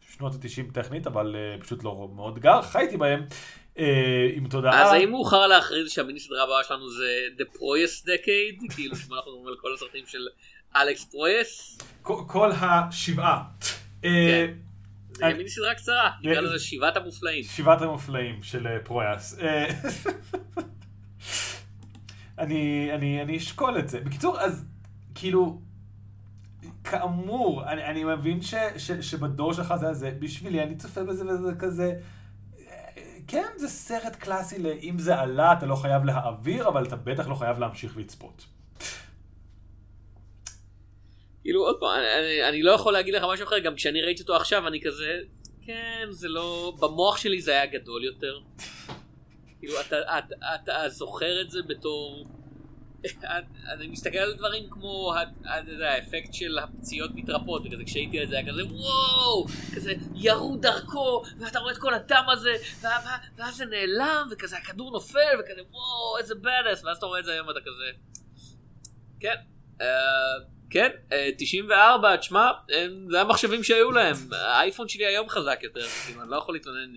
שנות 0.00 0.34
ה-90 0.34 0.72
טכנית, 0.74 1.06
אבל 1.06 1.36
אה, 1.38 1.60
פשוט 1.60 1.84
לא 1.84 2.08
מאוד 2.16 2.38
גר, 2.38 2.62
חייתי 2.62 2.96
בהם, 2.96 3.24
עם 4.34 4.48
תודעה. 4.48 4.82
אז 4.86 4.92
האם 4.92 5.10
מאוחר 5.10 5.46
להכריז 5.46 5.90
שהמיני 5.90 6.20
סדרה 6.20 6.42
הבאה 6.44 6.64
שלנו 6.64 6.90
זה 6.90 7.06
The 7.38 7.56
Proyas 7.56 8.04
Decade? 8.06 8.66
כאילו 8.74 8.96
שמה 8.96 9.16
אנחנו 9.16 9.32
אומרים 9.32 9.48
על 9.48 9.56
כל 9.60 9.74
הסרטים 9.74 10.04
של 10.06 10.26
אלכס 10.76 11.04
פרויס? 11.04 11.78
כל- 12.02 12.50
השבעה. 12.60 13.42
אה, 14.04 14.46
כן. 14.48 14.54
זה 15.12 15.24
יהיה 15.24 15.34
מיני 15.36 15.48
סדרה 15.48 15.74
קצרה, 15.74 16.10
נקרא. 16.22 16.40
לזה 16.40 16.58
שבעת 16.58 16.96
המופלאים. 16.96 17.42
שבעת 17.44 17.82
המופלאים 17.82 18.42
של 18.42 18.66
אה, 18.66 18.78
פרויאס. 18.84 19.38
אה, 19.40 19.66
אני, 22.38 22.90
אני, 22.94 23.22
אני 23.22 23.36
אשקול 23.36 23.78
את 23.78 23.88
זה. 23.88 24.00
בקיצור, 24.00 24.40
אז 24.40 24.64
כאילו, 25.14 25.60
כאמור, 26.84 27.64
אני, 27.68 27.84
אני 27.84 28.04
מבין 28.04 28.42
ש, 28.42 28.54
ש, 28.76 28.90
שבדור 28.92 29.52
שלך 29.54 29.74
זה 29.80 29.92
זה, 29.94 30.10
בשבילי 30.18 30.62
אני 30.62 30.76
צופה 30.76 31.04
בזה 31.04 31.26
וזה 31.26 31.52
כזה, 31.58 31.84
אה, 31.84 31.98
כן, 33.28 33.46
זה 33.56 33.68
סרט 33.68 34.16
קלאסי 34.16 34.58
לאם 34.58 34.98
זה 34.98 35.16
עלה, 35.20 35.52
אתה 35.52 35.66
לא 35.66 35.74
חייב 35.76 36.04
להעביר, 36.04 36.68
אבל 36.68 36.84
אתה 36.86 36.96
בטח 36.96 37.28
לא 37.28 37.34
חייב 37.34 37.58
להמשיך 37.58 37.96
לצפות. 37.96 38.44
כאילו 41.42 41.62
עוד 41.66 41.76
פעם, 41.80 41.88
אני- 42.48 42.62
לא 42.62 42.72
יכול 42.72 42.92
להגיד 42.92 43.14
לך 43.14 43.24
משהו 43.32 43.46
אחר, 43.46 43.58
גם 43.58 43.74
כשאני 43.74 44.02
ראיתי 44.02 44.22
אותו 44.22 44.36
עכשיו 44.36 44.66
אני 44.68 44.80
כזה, 44.80 45.18
כן, 45.66 46.06
זה 46.10 46.28
לא, 46.28 46.76
במוח 46.80 47.16
שלי 47.16 47.40
זה 47.40 47.50
היה 47.52 47.66
גדול 47.66 48.04
יותר. 48.04 48.40
כאילו 49.60 49.74
אתה 50.54 50.88
זוכר 50.88 51.40
את 51.40 51.50
זה 51.50 51.58
בתור, 51.68 52.26
אני 53.72 53.86
מסתכל 53.86 54.18
על 54.18 54.34
דברים 54.34 54.70
כמו 54.70 55.14
האפקט 55.84 56.34
של 56.34 56.58
הפציעות 56.58 57.10
מתרפות, 57.14 57.62
וכזה 57.66 57.84
כשהייתי 57.86 58.20
על 58.20 58.26
זה 58.26 58.36
היה 58.38 58.48
כזה 58.48 58.62
וואו, 58.64 59.46
כזה 59.76 59.92
ירו 60.14 60.56
דרכו, 60.56 61.22
ואתה 61.40 61.58
רואה 61.58 61.72
את 61.72 61.78
כל 61.78 61.94
הדם 61.94 62.24
הזה, 62.32 62.56
ואז 63.36 63.56
זה 63.56 63.64
נעלם, 63.66 64.28
וכזה 64.30 64.56
הכדור 64.56 64.90
נופל, 64.90 65.40
וכזה 65.40 65.60
וואו 65.70 66.18
איזה 66.18 66.34
בדס, 66.34 66.84
ואז 66.84 66.96
אתה 66.96 67.06
רואה 67.06 67.20
את 67.20 67.24
זה 67.24 67.32
היום 67.32 67.46
ואתה 67.48 67.60
כזה, 67.60 67.98
כן. 69.20 69.34
אה, 69.80 69.86
כן, 70.70 70.88
אה, 71.12 71.30
94, 71.38 72.16
תשמע, 72.16 72.50
הם- 72.70 73.06
זה 73.10 73.20
המחשבים 73.20 73.64
שהיו 73.64 73.90
להם. 73.90 74.14
האייפון 74.32 74.88
שלי 74.88 75.06
היום 75.06 75.28
חזק 75.28 75.58
יותר, 75.62 75.86
אני 76.20 76.30
לא 76.30 76.36
יכול 76.36 76.54
להתלונן 76.54 76.94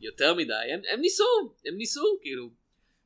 יותר 0.00 0.34
מדי. 0.34 0.52
הם 0.92 1.00
ניסו, 1.00 1.24
הם 1.66 1.74
ניסו, 1.76 2.18
כאילו. 2.22 2.50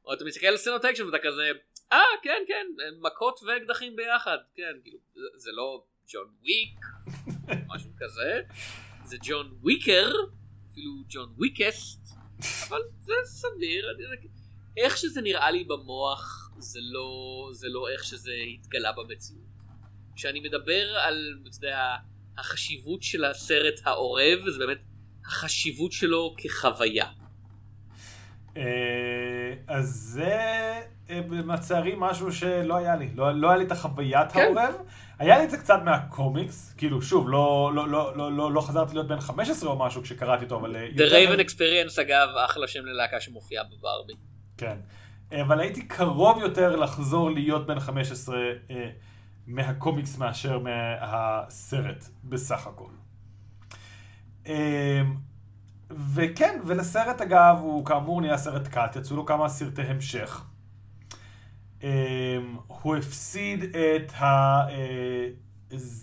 או 0.07 0.13
אתה 0.13 0.25
מסתכל 0.25 0.47
על 0.47 0.57
סצנות 0.57 0.85
אקשן 0.85 1.07
ואתה 1.07 1.19
כזה, 1.23 1.51
אה, 1.93 1.99
כן, 2.23 2.43
כן, 2.49 2.67
מכות 3.01 3.41
ואקדחים 3.47 3.97
ביחד, 3.97 4.39
כן, 4.55 4.73
כאילו, 4.83 4.99
זה, 5.37 5.51
לא 5.53 5.85
ג'ון 6.13 6.35
וויק, 6.41 6.81
משהו 7.69 7.91
כזה, 7.99 8.41
זה 9.05 9.17
ג'ון 9.23 9.59
Wicker, 9.63 10.11
אפילו 10.71 10.93
ג'ון 11.09 11.35
Wickest, 11.37 12.01
אבל 12.69 12.81
זה 13.01 13.13
סביר, 13.25 13.91
אני, 13.91 14.29
איך 14.77 14.97
שזה 14.97 15.21
נראה 15.21 15.51
לי 15.51 15.65
במוח, 15.65 16.51
זה 16.59 16.79
לא, 16.83 17.49
זה 17.53 17.69
לא 17.69 17.89
איך 17.89 18.05
שזה 18.05 18.33
התגלה 18.55 18.93
במציאות. 18.93 19.45
כשאני 20.17 20.41
מדבר 20.41 20.97
על, 20.97 21.39
אתה 21.49 21.57
יודע, 21.57 21.97
החשיבות 22.39 23.03
של 23.03 23.25
הסרט 23.25 23.81
העורב, 23.85 24.49
זה 24.49 24.59
באמת 24.59 24.79
החשיבות 25.27 25.93
שלו 25.93 26.35
כחוויה. 26.39 27.07
אז 29.67 29.87
זה 29.87 30.75
אה, 31.11 31.21
לצערי 31.31 31.95
משהו 31.99 32.33
שלא 32.33 32.77
היה 32.77 32.97
לי, 32.97 33.09
לא, 33.15 33.33
לא 33.33 33.49
היה 33.49 33.57
לי 33.57 33.65
את 33.65 33.73
החוויית 33.73 34.33
כן. 34.33 34.41
העורב, 34.41 34.75
היה 35.19 35.39
לי 35.39 35.45
את 35.45 35.51
זה 35.51 35.59
קצת 35.59 35.81
מהקומיקס, 35.85 36.75
כאילו 36.77 37.03
שוב, 37.03 37.29
לא, 37.29 37.71
לא, 37.75 37.89
לא, 37.89 38.17
לא, 38.17 38.33
לא, 38.33 38.53
לא 38.53 38.61
חזרתי 38.61 38.95
להיות 38.95 39.09
בן 39.09 39.21
15 39.21 39.71
או 39.71 39.79
משהו 39.79 40.03
כשקראתי 40.03 40.45
אותו, 40.45 40.57
אבל... 40.57 40.77
אה, 40.77 40.89
The 40.97 41.11
Raven 41.11 41.41
Experience 41.41 42.01
אגב, 42.01 42.29
אחלה 42.45 42.69
שם 42.69 42.87
ללהקה 42.87 43.21
שמופיעה 43.21 43.65
בברבי. 43.65 44.13
כן, 44.57 44.77
אה, 45.33 45.43
אבל 45.43 45.61
הייתי 45.61 45.87
קרוב 45.89 46.41
יותר 46.41 46.77
לחזור 46.77 47.31
להיות 47.31 47.67
בן 47.67 47.81
15 47.81 48.37
אה, 48.71 48.91
מהקומיקס 49.47 50.19
מאשר 50.19 50.59
מהסרט 50.59 52.05
בסך 52.25 52.67
הכל. 52.67 52.91
אה, 54.47 55.03
וכן, 56.15 56.61
ולסרט 56.67 57.21
אגב, 57.21 57.59
הוא 57.61 57.85
כאמור 57.85 58.21
נהיה 58.21 58.39
סרט 58.39 58.69
קאט, 58.69 58.97
יצאו 58.97 59.17
לו 59.17 59.27
כמה 59.27 59.49
סרטי 59.49 59.83
המשך. 59.83 60.45
אה, 61.83 62.39
הוא 62.67 62.97
הפסיד 62.97 63.65
את 63.65 64.13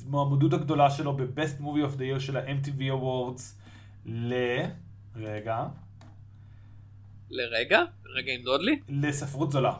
המועמדות 0.08 0.54
הגדולה 0.54 0.90
שלו 0.90 1.18
ב-Best 1.18 1.62
Movie 1.62 1.94
of 1.94 1.98
the 1.98 2.18
Year 2.18 2.20
של 2.20 2.38
ה-MTV 2.38 2.80
Awards 2.80 3.42
ל... 4.06 4.34
רגע, 5.16 5.66
לרגע, 7.30 7.80
רגע 8.16 8.32
ימדוד 8.32 8.62
לי. 8.62 8.80
לספרות 8.89 9.52
זולה. 9.52 9.74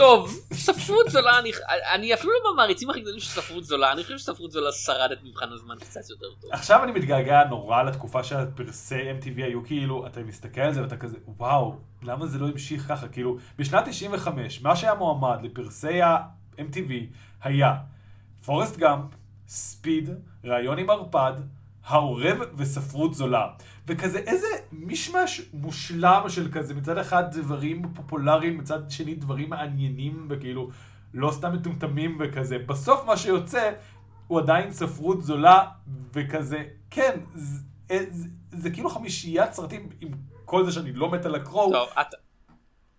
טוב, 0.00 0.40
ספרות 0.52 1.10
זולה, 1.10 1.38
אני, 1.38 1.52
אני 1.94 2.14
אפילו 2.14 2.32
לא 2.32 2.50
מהמעריצים 2.50 2.90
הכי 2.90 3.00
גדולים 3.00 3.20
של 3.20 3.40
ספרות 3.40 3.64
זולה, 3.64 3.92
אני 3.92 4.02
חושב 4.02 4.18
שספרות 4.18 4.50
זולה 4.50 4.72
שרד 4.72 5.12
את 5.12 5.18
מבחן 5.24 5.52
הזמן 5.52 5.74
קצת 5.80 6.10
יותר 6.10 6.26
טוב. 6.40 6.50
עכשיו 6.52 6.84
אני 6.84 6.92
מתגעגע 6.92 7.44
נורא 7.44 7.82
לתקופה 7.82 8.24
שהפרסי 8.24 9.10
MTV 9.10 9.36
היו 9.36 9.64
כאילו, 9.64 10.06
אתה 10.06 10.20
מסתכל 10.20 10.60
על 10.60 10.72
זה 10.72 10.82
ואתה 10.82 10.96
כזה, 10.96 11.16
וואו, 11.26 11.74
למה 12.02 12.26
זה 12.26 12.38
לא 12.38 12.48
המשיך 12.48 12.88
ככה? 12.88 13.08
כאילו, 13.08 13.36
בשנת 13.58 13.88
95, 13.88 14.62
מה 14.62 14.76
שהיה 14.76 14.94
מועמד 14.94 15.38
לפרסי 15.42 16.02
ה-MTV 16.02 16.92
היה 17.42 17.74
פורסט 18.44 18.76
גאמפ, 18.76 19.04
ספיד, 19.48 20.10
ראיון 20.44 20.78
עם 20.78 20.90
ערפד, 20.90 21.32
העורב 21.84 22.38
וספרות 22.56 23.14
זולה. 23.14 23.46
וכזה 23.90 24.18
איזה 24.18 24.46
מישמש 24.72 25.40
מושלם 25.52 26.22
של 26.28 26.52
כזה, 26.52 26.74
מצד 26.74 26.98
אחד 26.98 27.36
דברים 27.36 27.82
פופולריים, 27.94 28.58
מצד 28.58 28.90
שני 28.90 29.14
דברים 29.14 29.50
מעניינים 29.50 30.26
וכאילו 30.30 30.70
לא 31.14 31.30
סתם 31.30 31.52
מטומטמים 31.52 32.18
וכזה. 32.20 32.58
בסוף 32.58 33.04
מה 33.04 33.16
שיוצא 33.16 33.72
הוא 34.26 34.40
עדיין 34.40 34.72
ספרות 34.72 35.22
זולה 35.22 35.64
וכזה, 36.12 36.64
כן, 36.90 37.20
זה, 37.34 37.64
זה, 38.10 38.28
זה 38.50 38.70
כאילו 38.70 38.90
חמישיית 38.90 39.52
סרטים 39.52 39.88
עם 40.00 40.08
כל 40.44 40.64
זה 40.64 40.72
שאני 40.72 40.92
לא 40.92 41.10
מת 41.10 41.26
על 41.26 41.34
הקרואו. 41.34 41.72
טוב, 41.72 41.88
אתה, 42.00 42.16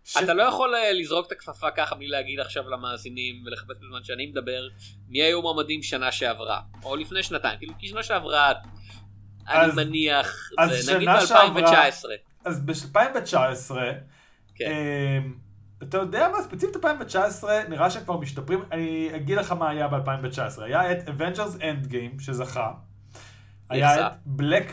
ש... 0.04 0.18
אתה 0.18 0.34
לא 0.34 0.44
יכול 0.44 0.76
אה, 0.76 0.94
לזרוק 0.94 1.28
את 1.28 1.32
הכפפה 1.32 1.72
ככה 1.72 1.96
בלי 1.96 2.08
להגיד 2.08 2.39
עכשיו 2.39 2.70
למאזינים 2.70 3.44
ולחפש 3.46 3.78
בזמן 3.78 4.04
שאני 4.04 4.26
מדבר 4.26 4.68
מי 5.10 5.22
היו 5.22 5.42
מועמדים 5.42 5.84
שנה 5.84 6.12
שעברה 6.12 6.62
או 6.84 6.96
לפני 6.96 7.24
שנתיים 7.24 7.60
כאילו 7.60 7.74
כי 7.80 7.88
שנה 7.88 8.04
שעברה 8.04 8.54
אני 9.56 9.86
מניח 9.86 10.52
אז 10.58 10.72
זה 10.82 10.95
נגיד 10.95 11.10
ב-2019 11.10 12.06
אז 12.45 12.66
ב-2019 12.66 13.76
כן. 14.56 14.66
אה, 14.66 15.20
אתה 15.84 15.97
יודע 15.97 16.30
מה 16.30 16.41
ספציפית 16.41 16.76
2019 16.76 17.62
נראה 17.70 17.89
שכבר 17.89 18.18
משתפרים 18.18 18.64
אני 18.72 19.10
אגיד 19.16 19.38
לך 19.38 19.52
מה 19.52 19.70
היה 19.70 19.88
ב-2019 19.88 20.64
היה 20.64 20.91
את 20.91 21.08
Avengers 21.08 21.60
Endgame 21.60 22.24
שזכה 22.24 22.72
היה 23.70 24.08
את 24.08 24.12
Black 24.39 24.70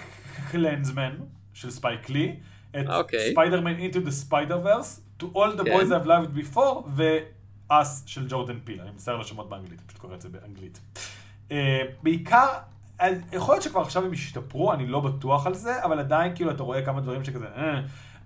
Clansman 0.53 1.23
של 1.55 1.71
ספייק 1.71 2.11
לי 2.11 2.37
את 2.71 2.87
ספיידרמן 3.31 3.75
okay. 3.77 3.95
Into 3.95 3.99
the 3.99 4.31
Spider-Verse, 4.31 5.01
To 5.23 5.27
All 5.35 5.57
the 5.57 5.65
כן. 5.65 5.77
Boys 5.77 5.91
I've 5.91 6.07
Loved 6.07 6.33
Before, 6.37 6.87
ו-Us 6.87 8.07
של 8.07 8.29
ג'ורדן 8.29 8.59
פיל, 8.65 8.81
אני 8.81 8.91
מצטער 8.91 9.17
לשמות 9.17 9.49
באנגלית, 9.49 9.79
אני 9.79 9.89
פשוט 9.89 10.01
קורא 10.01 10.15
את 10.15 10.21
זה 10.21 10.29
באנגלית. 10.29 10.81
Uh, 11.49 11.53
בעיקר, 13.01 13.15
יכול 13.33 13.55
להיות 13.55 13.63
שכבר 13.63 13.81
עכשיו 13.81 14.05
הם 14.05 14.13
השתפרו, 14.13 14.73
אני 14.73 14.87
לא 14.87 15.01
בטוח 15.01 15.47
על 15.47 15.55
זה, 15.55 15.85
אבל 15.85 15.99
עדיין 15.99 16.35
כאילו 16.35 16.51
אתה 16.51 16.63
רואה 16.63 16.85
כמה 16.85 17.01
דברים 17.01 17.25
שכזה, 17.25 17.47
uh, 17.57 17.59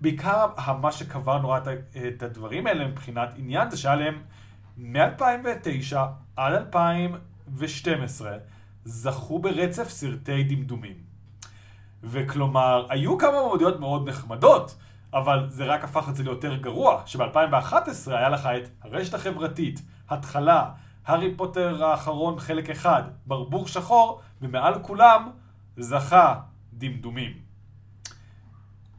בעיקר 0.01 0.47
מה 0.81 0.93
שקבע 0.93 1.39
נורא 1.39 1.61
את, 2.07 2.23
הדברים 2.23 2.67
האלה 2.67 2.87
מבחינת 2.87 3.29
עניין, 3.37 3.71
זה 3.71 3.77
שהיה 3.77 3.97
להם 3.97 4.23
מ-2009 4.77 5.97
עד 6.37 6.53
2012 6.53 8.33
זכו 8.85 9.39
ברצף 9.39 9.89
סרטי 9.89 10.43
דמדומים. 10.45 10.97
וכלומר, 12.03 12.87
היו 12.91 13.19
כמה 13.19 13.33
מועמדויות 13.33 13.81
מאוד 13.81 14.09
נחמדות. 14.09 14.77
אבל 15.15 15.49
זה 15.49 15.65
רק 15.65 15.85
הפך 15.85 16.09
את 16.09 16.17
זה 16.17 16.23
ליותר 16.23 16.57
גרוע, 16.57 17.03
שב-2011 17.07 17.77
היה 18.07 18.29
לך 18.29 18.47
את 18.47 18.69
הרשת 18.83 19.15
החברתית, 19.15 19.83
התחלה, 20.11 20.71
הארי 21.07 21.35
פוטר 21.37 21.85
האחרון 21.85 22.41
חלק 22.41 22.71
אחד, 22.71 23.03
ברבור 23.27 23.67
שחור, 23.67 24.21
ומעל 24.43 24.75
כולם 24.83 25.31
זכה 25.77 26.35
דמדומים. 26.73 27.33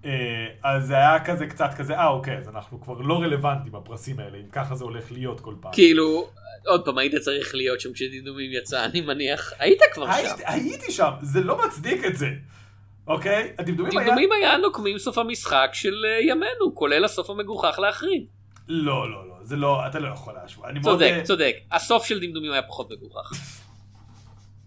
אה, 0.05 0.47
אז 0.63 0.87
זה 0.87 0.95
היה 0.95 1.25
כזה 1.25 1.47
קצת 1.47 1.69
כזה, 1.77 1.97
אה 1.97 2.07
אוקיי, 2.07 2.37
אז 2.37 2.49
אנחנו 2.49 2.81
כבר 2.81 3.01
לא 3.01 3.21
רלוונטיים 3.21 3.71
בפרסים 3.71 4.19
האלה, 4.19 4.37
אם 4.37 4.49
ככה 4.51 4.75
זה 4.75 4.83
הולך 4.83 5.11
להיות 5.11 5.39
כל 5.39 5.55
פעם. 5.61 5.73
כאילו, 5.73 6.29
עוד 6.65 6.85
פעם, 6.85 6.97
היית 6.97 7.15
צריך 7.15 7.55
להיות 7.55 7.79
שם 7.79 7.93
כשדמדומים 7.93 8.51
יצא, 8.51 8.85
אני 8.85 9.01
מניח, 9.01 9.53
היית 9.59 9.79
כבר 9.93 10.09
היית, 10.09 10.29
שם. 10.37 10.43
הייתי 10.45 10.91
שם, 10.91 11.11
זה 11.21 11.41
לא 11.41 11.67
מצדיק 11.67 12.05
את 12.05 12.17
זה. 12.17 12.29
אוקיי? 13.07 13.53
הדמדומים 13.57 13.97
היה... 13.97 14.07
דמדומים 14.07 14.31
היה 14.31 14.57
נוקמים 14.57 14.97
סוף 14.97 15.17
המשחק 15.17 15.69
של 15.73 16.05
אה, 16.05 16.21
ימינו, 16.21 16.75
כולל 16.75 17.05
הסוף 17.05 17.29
המגוחך 17.29 17.79
להחריד. 17.79 18.25
לא, 18.67 19.11
לא, 19.11 19.27
לא, 19.27 19.35
זה 19.43 19.55
לא, 19.55 19.87
אתה 19.87 19.99
לא 19.99 20.07
יכול 20.07 20.33
להשוות. 20.33 20.65
צודק, 20.83 21.11
מאוד... 21.13 21.23
צודק. 21.23 21.55
הסוף 21.71 22.05
של 22.05 22.19
דמדומים 22.19 22.51
היה 22.51 22.61
פחות 22.61 22.91
מגוחך. 22.91 23.31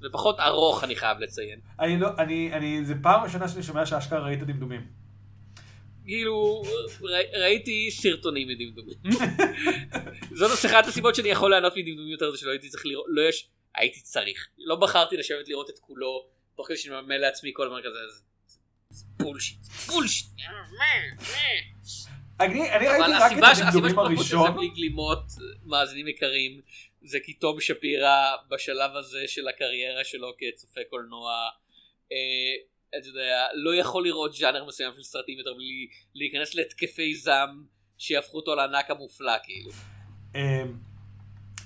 ופחות 0.02 0.40
ארוך 0.40 0.84
אני 0.84 0.96
חייב 0.96 1.18
לציין. 1.18 1.60
אני 1.80 1.98
לא, 1.98 2.08
אני, 2.18 2.52
אני, 2.52 2.84
זה 2.84 2.94
פעם 3.02 3.24
ראשונה 3.24 3.48
שאני 3.48 3.62
שומע 3.62 3.86
שאשכרה 3.86 4.26
ראית 4.26 4.42
דמדומים. 4.42 4.86
כאילו, 6.04 6.62
ראיתי 7.34 7.90
סרטונים 7.90 8.48
מדמדומים. 8.48 8.96
זאת 10.38 10.64
אחת 10.66 10.86
הסיבות 10.86 11.14
שאני 11.14 11.28
יכול 11.28 11.50
לענות 11.50 11.72
מדמדומים 11.76 12.12
יותר 12.12 12.30
זה 12.30 12.38
שלא 12.38 12.50
הייתי 12.50 12.68
צריך 12.68 12.86
לראות, 12.86 13.06
לא 13.08 13.22
יש, 13.28 13.48
הייתי 13.74 14.00
צריך. 14.00 14.48
לא 14.58 14.76
בחרתי 14.76 15.16
לשבת 15.16 15.48
לראות 15.48 15.70
את 15.70 15.78
כולו, 15.78 16.26
תוך 16.54 16.66
כדי 16.68 16.76
שאני 16.76 17.00
ממלא 17.00 17.16
לעצמי 17.16 17.50
כל 17.54 17.66
הזמן 17.66 17.80
כזה, 17.80 17.98
בולשיט, 19.18 19.58
בולשיט. 19.86 20.26
אני 22.40 22.60
ראיתי 22.60 23.12
רק 23.20 23.32
את 23.32 23.66
הדמדומים 23.68 23.98
הראשון. 23.98 24.40
הסיבה 24.40 24.50
בלי 24.50 24.68
גלימות, 24.68 25.24
מאזינים 25.64 26.08
יקרים, 26.08 26.60
זה 27.06 27.18
כי 27.24 27.32
תום 27.32 27.60
שפירא 27.60 28.36
בשלב 28.50 28.96
הזה 28.96 29.24
של 29.26 29.48
הקריירה 29.48 30.04
שלו 30.04 30.32
כצופה 30.38 30.80
קולנוע, 30.90 31.48
אה, 32.12 32.16
אתה 32.98 33.08
יודע, 33.08 33.46
לא 33.54 33.74
יכול 33.74 34.04
לראות 34.04 34.34
ז'אנר 34.34 34.64
מסוים 34.64 34.92
של 34.96 35.02
סרטים 35.02 35.38
יותר 35.38 35.54
בלי 35.54 35.88
להיכנס 36.14 36.54
להתקפי 36.54 37.14
זעם 37.14 37.64
שיהפכו 37.98 38.36
אותו 38.36 38.54
לענק 38.54 38.90
המופלא 38.90 39.32
כאילו. 39.44 39.70
אמ, 40.34 40.78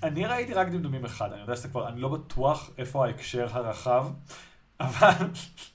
אני 0.03 0.27
ראיתי 0.27 0.55
רק 0.55 0.69
דמדומים 0.69 1.05
אחד, 1.05 1.33
אני 1.33 1.41
יודע 1.41 1.57
שזה 1.57 1.69
כבר, 1.69 1.89
אני 1.89 2.01
לא 2.01 2.09
בטוח 2.09 2.71
איפה 2.79 3.07
ההקשר 3.07 3.47
הרחב. 3.51 4.07
אבל 4.81 5.27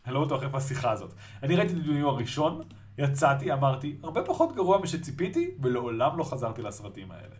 אני 0.05 0.13
לא 0.13 0.25
בטוח 0.25 0.43
איפה 0.43 0.57
השיחה 0.57 0.91
הזאת. 0.91 1.13
אני 1.43 1.55
ראיתי 1.55 1.73
את 1.73 1.77
הדיונים 1.77 2.05
הראשון, 2.05 2.61
יצאתי, 2.97 3.53
אמרתי, 3.53 3.97
הרבה 4.03 4.23
פחות 4.23 4.55
גרוע 4.55 4.77
משציפיתי, 4.77 5.51
ולעולם 5.61 6.17
לא 6.17 6.23
חזרתי 6.23 6.61
לסרטים 6.61 7.07
האלה. 7.11 7.35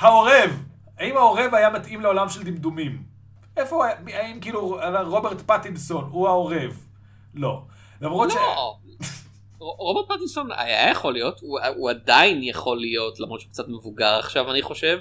העורב! 0.00 0.62
האם 0.98 1.16
העורב 1.16 1.54
היה 1.54 1.70
מתאים 1.70 2.00
לעולם 2.00 2.28
של 2.28 2.42
דמדומים? 2.42 3.02
איפה 3.56 3.76
הוא 3.76 3.84
היה? 3.84 3.94
האם 4.20 4.40
כאילו 4.40 4.78
רוברט 5.06 5.42
פטינסון 5.46 6.08
הוא 6.10 6.28
העורב? 6.28 6.86
לא. 7.34 7.62
למרות 8.00 8.28
לא. 8.28 8.34
ש... 8.34 9.06
רוברט 9.58 10.16
פטינסון 10.16 10.48
היה 10.56 10.90
יכול 10.90 11.12
להיות, 11.12 11.40
הוא, 11.40 11.60
הוא 11.76 11.90
עדיין 11.90 12.40
יכול 12.42 12.78
להיות, 12.78 13.20
למרות 13.20 13.40
שהוא 13.40 13.50
קצת 13.50 13.68
מבוגר 13.68 14.18
עכשיו 14.18 14.50
אני 14.50 14.62
חושב. 14.62 14.98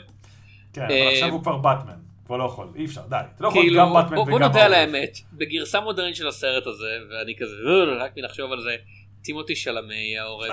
כן, 0.74 0.82
אבל 0.82 1.08
עכשיו 1.12 1.30
הוא 1.30 1.42
כבר 1.42 1.58
באטמן. 1.58 1.94
כבר 2.26 2.38
לא 2.38 2.44
יכול, 2.44 2.68
אי 2.76 2.86
אפשר, 2.86 3.02
די. 3.10 3.16
אתה 3.36 3.44
לא 3.44 3.48
יכול 3.48 3.62
כאילו, 3.62 3.80
גם 3.80 3.94
באטמן 3.94 4.18
וגם... 4.18 4.32
בוא 4.32 4.40
נודה 4.40 4.66
על 4.66 4.74
האמת, 4.74 5.18
בגרסה 5.34 5.80
מודרנית 5.80 6.16
של 6.16 6.28
הסרט 6.28 6.68
הזה, 6.68 6.98
ואני 7.12 7.36
כזה, 7.40 7.56
אה, 7.68 8.06
רק 8.06 8.18
מלחשוב 8.18 8.52
על 8.52 8.62
זה, 8.62 8.76
טימותי 9.22 9.56
שלמי 9.56 10.18
העורב. 10.18 10.50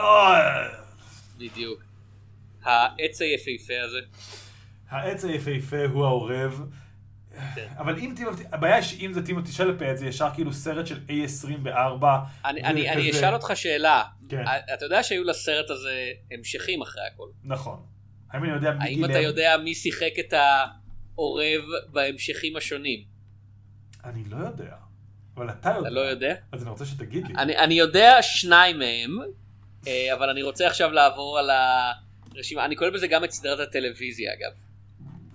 בדיוק. 1.38 1.95
העץ 2.66 3.22
היפהפה 3.22 3.74
הזה. 3.84 3.98
העץ 4.88 5.24
היפהפה 5.24 5.84
הוא 5.92 6.04
העורב. 6.04 6.62
כן. 7.54 7.66
אבל 7.78 7.98
אם 7.98 8.12
טימותי, 8.16 8.42
הבעיה 8.52 8.82
שאם 8.82 9.12
זה 9.12 9.26
טימותי 9.26 9.52
שלפט 9.52 9.96
זה 9.96 10.06
ישר 10.06 10.28
כאילו 10.34 10.52
סרט 10.52 10.86
של 10.86 11.00
A24. 11.08 12.04
אני 12.44 13.10
אשאל 13.10 13.34
אותך 13.34 13.52
שאלה, 13.54 14.04
כן. 14.28 14.44
אתה 14.74 14.84
יודע 14.84 15.02
שהיו 15.02 15.24
לסרט 15.24 15.70
הזה 15.70 16.10
המשכים 16.30 16.82
אחרי 16.82 17.02
הכל. 17.14 17.28
נכון. 17.44 17.82
האם 18.30 18.44
אני 18.44 18.52
יודע 18.52 18.72
מי 18.72 18.88
גילם? 18.88 19.04
האם 19.04 19.10
אתה 19.10 19.18
יודע 19.18 19.56
מי 19.64 19.74
שיחק 19.74 20.12
את 20.18 20.32
ה... 20.32 20.64
עורב 21.16 21.64
בהמשכים 21.92 22.56
השונים? 22.56 23.04
אני 24.04 24.24
לא 24.24 24.36
יודע. 24.36 24.76
אבל 25.36 25.50
אתה 25.50 25.68
יודע. 25.68 25.80
אתה 25.80 25.90
לא 25.90 26.00
יודע? 26.00 26.34
אז 26.52 26.62
אני 26.62 26.70
רוצה 26.70 26.86
שתגיד 26.86 27.26
לי. 27.26 27.34
אני, 27.38 27.56
אני 27.56 27.74
יודע 27.74 28.22
שניים 28.22 28.78
מהם, 28.78 29.18
אה, 29.86 30.14
אבל 30.14 30.30
אני 30.30 30.42
רוצה 30.42 30.66
עכשיו 30.66 30.90
לעבור 30.90 31.38
על 31.38 31.50
הרשימה. 32.36 32.64
אני 32.64 32.76
קורא 32.76 32.90
בזה 32.90 33.06
גם 33.06 33.24
את 33.24 33.30
סדרת 33.30 33.68
הטלוויזיה 33.68 34.32
אגב. 34.34 34.52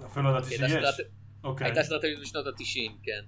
אפילו 0.06 0.26
לא 0.26 0.38
ידעתי 0.38 0.50
שיש. 0.50 0.72
סדרת... 0.72 0.96
אוקיי. 1.44 1.68
הייתה 1.68 1.84
סדרת 1.84 2.02
טלוויזיה 2.02 2.24
בשנות 2.26 2.48
התשעים, 2.48 2.92
כן. 3.04 3.22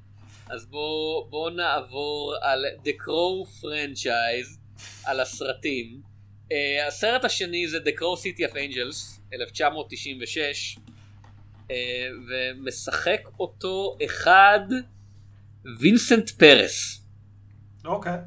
אז 0.50 0.66
בואו 0.66 1.28
בוא 1.30 1.50
נעבור 1.50 2.36
על 2.42 2.66
The 2.86 3.02
Crow 3.02 3.64
Franchise, 3.64 4.60
על 5.06 5.20
הסרטים. 5.20 6.02
Uh, 6.50 6.54
הסרט 6.88 7.26
השני 7.26 7.68
זה 7.68 7.78
The 7.78 8.00
Crow 8.00 8.20
City 8.20 8.52
of 8.52 8.54
Angels, 8.54 9.20
1996. 9.34 10.78
אה, 11.72 12.08
ומשחק 12.28 13.22
אותו 13.40 13.98
אחד 14.06 14.60
וינסנט 15.80 16.30
פרס. 16.30 17.02
אוקיי. 17.86 18.18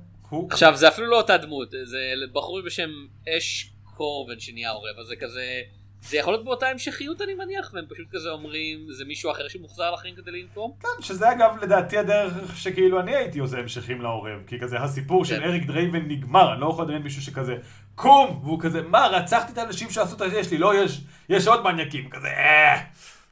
עכשיו 0.51 0.77
זה 0.77 0.89
אפילו 0.89 1.07
לא 1.07 1.17
אותה 1.17 1.37
דמות, 1.37 1.71
זה 1.71 1.99
בחור 2.33 2.63
בשם 2.63 2.91
אש 3.29 3.71
קורבן 3.97 4.41
שנהיה 4.41 4.71
עורב, 4.71 4.99
אז 5.01 5.07
זה 5.07 5.17
כזה, 5.17 5.61
זה 6.01 6.17
יכול 6.17 6.33
להיות 6.33 6.45
באותה 6.45 6.69
המשכיות 6.69 7.23
אני 7.23 7.35
מניח, 7.35 7.71
והם 7.75 7.85
פשוט 7.89 8.07
כזה 8.13 8.31
אומרים 8.31 8.87
זה 8.91 9.05
מישהו 9.05 9.31
אחר 9.31 9.49
שמוחזר 9.49 9.91
לחיים 9.91 10.15
כדי 10.15 10.31
לנקום? 10.31 10.73
כן, 10.81 11.03
שזה 11.03 11.33
אגב 11.33 11.51
לדעתי 11.63 11.99
הדרך 11.99 12.59
שכאילו 12.59 13.01
אני 13.01 13.17
הייתי 13.17 13.39
עושה 13.39 13.59
המשכים 13.59 14.03
לעורב, 14.03 14.47
כי 14.47 14.61
כזה 14.61 14.79
הסיפור 14.79 15.25
של 15.25 15.37
כן. 15.37 15.43
אריק 15.43 15.67
דרייבן 15.67 16.09
נגמר, 16.09 16.53
אני 16.53 16.61
לא 16.61 16.67
יכול 16.71 16.85
לדמיין 16.85 17.03
מישהו 17.03 17.23
שכזה 17.23 17.57
קום, 17.95 18.41
והוא 18.45 18.61
כזה 18.61 18.83
מה 18.83 19.07
רצחתי 19.07 19.53
את 19.53 19.59
האנשים 19.59 19.91
שעשו 19.91 20.25
את 20.25 20.31
זה, 20.31 20.39
יש 20.39 20.51
לי, 20.51 20.59
לא 20.59 20.85
יש, 20.85 21.01
יש 21.29 21.47
עוד 21.47 21.65
מניאקים, 21.65 22.11
כזה 22.11 22.29
אה. 22.29 22.83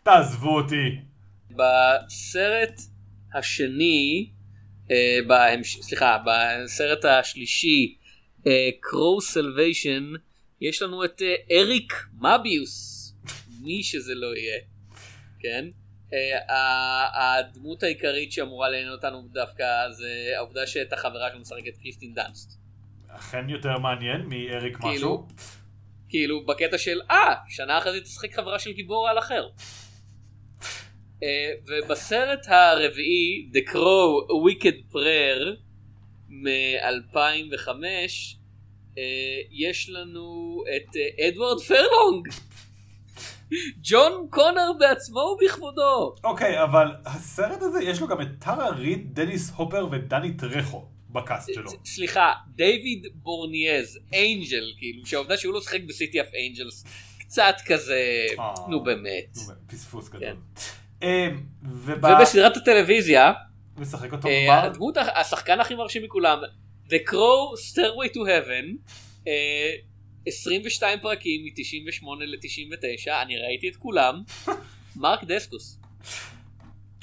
תעזבו 0.02 0.56
אותי. 0.56 0.98
בסרט 1.50 2.80
השני, 3.34 4.30
אה, 4.90 5.18
בהמש... 5.26 5.78
סליחה, 5.80 6.18
בסרט 6.26 7.04
השלישי, 7.04 7.96
קרו 8.80 9.18
uh, 9.18 9.24
סלוויישן, 9.24 10.12
יש 10.60 10.82
לנו 10.82 11.04
את 11.04 11.20
uh, 11.20 11.52
אריק 11.52 11.92
מביוס, 12.14 13.14
מי 13.62 13.82
שזה 13.82 14.14
לא 14.14 14.36
יהיה, 14.36 14.60
כן? 15.40 15.64
Uh, 16.10 16.14
הדמות 17.14 17.82
העיקרית 17.82 18.32
שאמורה 18.32 18.68
לעניין 18.68 18.92
אותנו 18.92 19.28
דווקא 19.32 19.64
זה 19.90 20.32
העובדה 20.36 20.66
שאת 20.66 20.92
החברה 20.92 21.28
שלנו 21.28 21.40
משחקת 21.40 21.76
קריסטין 21.82 22.14
דאנסט. 22.14 22.64
אכן 23.08 23.48
יותר 23.48 23.78
מעניין 23.78 24.20
מאריק 24.20 24.76
כאילו, 24.76 24.94
משהו. 24.94 25.26
כאילו 26.08 26.46
בקטע 26.46 26.78
של 26.78 27.00
אה, 27.10 27.34
שנה 27.48 27.78
אחרי 27.78 27.92
זה 27.92 28.00
תשחק 28.00 28.34
חברה 28.34 28.58
של 28.58 28.72
גיבור 28.72 29.08
על 29.08 29.18
אחר. 29.18 29.48
אה, 31.22 31.52
ובסרט 31.66 32.46
הרביעי, 32.48 33.50
The 33.52 33.70
Crow 33.70 34.28
Wicked 34.46 34.94
Prayer 34.94 35.56
מ-2005, 36.28 37.68
יש 39.50 39.90
לנו 39.90 40.58
את 40.76 40.96
אדוארד 41.28 41.60
פרלונג. 41.60 42.28
ג'ון 43.82 44.26
קונר 44.30 44.72
בעצמו 44.78 45.18
ובכבודו. 45.18 46.14
אוקיי, 46.24 46.62
אבל 46.62 46.86
הסרט 47.06 47.62
הזה 47.62 47.82
יש 47.82 48.00
לו 48.00 48.08
גם 48.08 48.20
את 48.20 48.28
טרה 48.38 48.68
ריד, 48.70 49.14
דניס 49.14 49.52
הופר 49.56 49.86
ודני 49.90 50.32
טרחו 50.32 50.84
בקאסט 51.10 51.54
שלו. 51.54 51.70
סליחה, 51.84 52.32
דיוויד 52.48 53.06
בורניאז, 53.14 53.98
אנג'ל, 54.14 54.72
כאילו, 54.78 55.06
שהעובדה 55.06 55.36
שהוא 55.36 55.54
לא 55.54 55.60
שחק 55.60 55.80
בסיטי 55.88 56.20
אף 56.20 56.26
אנג'לס, 56.48 56.84
קצת 57.18 57.54
כזה, 57.66 58.26
אה, 58.38 58.54
נו 58.68 58.84
באמת. 58.84 59.36
פספוס 59.66 60.08
גדול. 60.08 60.20
כן. 60.20 60.36
אמ, 61.02 61.40
ובסדרת 61.62 62.56
הטלוויזיה, 62.56 63.32
משחק 63.76 64.12
אותו 64.12 64.28
אה, 64.28 64.62
הדמות, 64.62 64.96
השחקן 65.14 65.60
הכי 65.60 65.74
מרשים 65.74 66.02
מכולם, 66.02 66.38
The 66.94 67.02
Crow 67.10 67.56
Stairway 67.56 68.08
to 68.14 68.20
Heaven, 68.24 68.78
22 70.26 71.00
פרקים 71.00 71.44
מ-98 71.44 72.06
ל-99, 72.24 73.12
אני 73.22 73.38
ראיתי 73.38 73.68
את 73.68 73.76
כולם, 73.76 74.22
מרק 74.96 75.24
דקסקוס. 75.24 75.80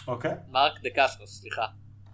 אוקיי. 0.08 0.32
מרק 0.50 0.74
דקסקוס, 0.84 1.40
סליחה. 1.40 1.66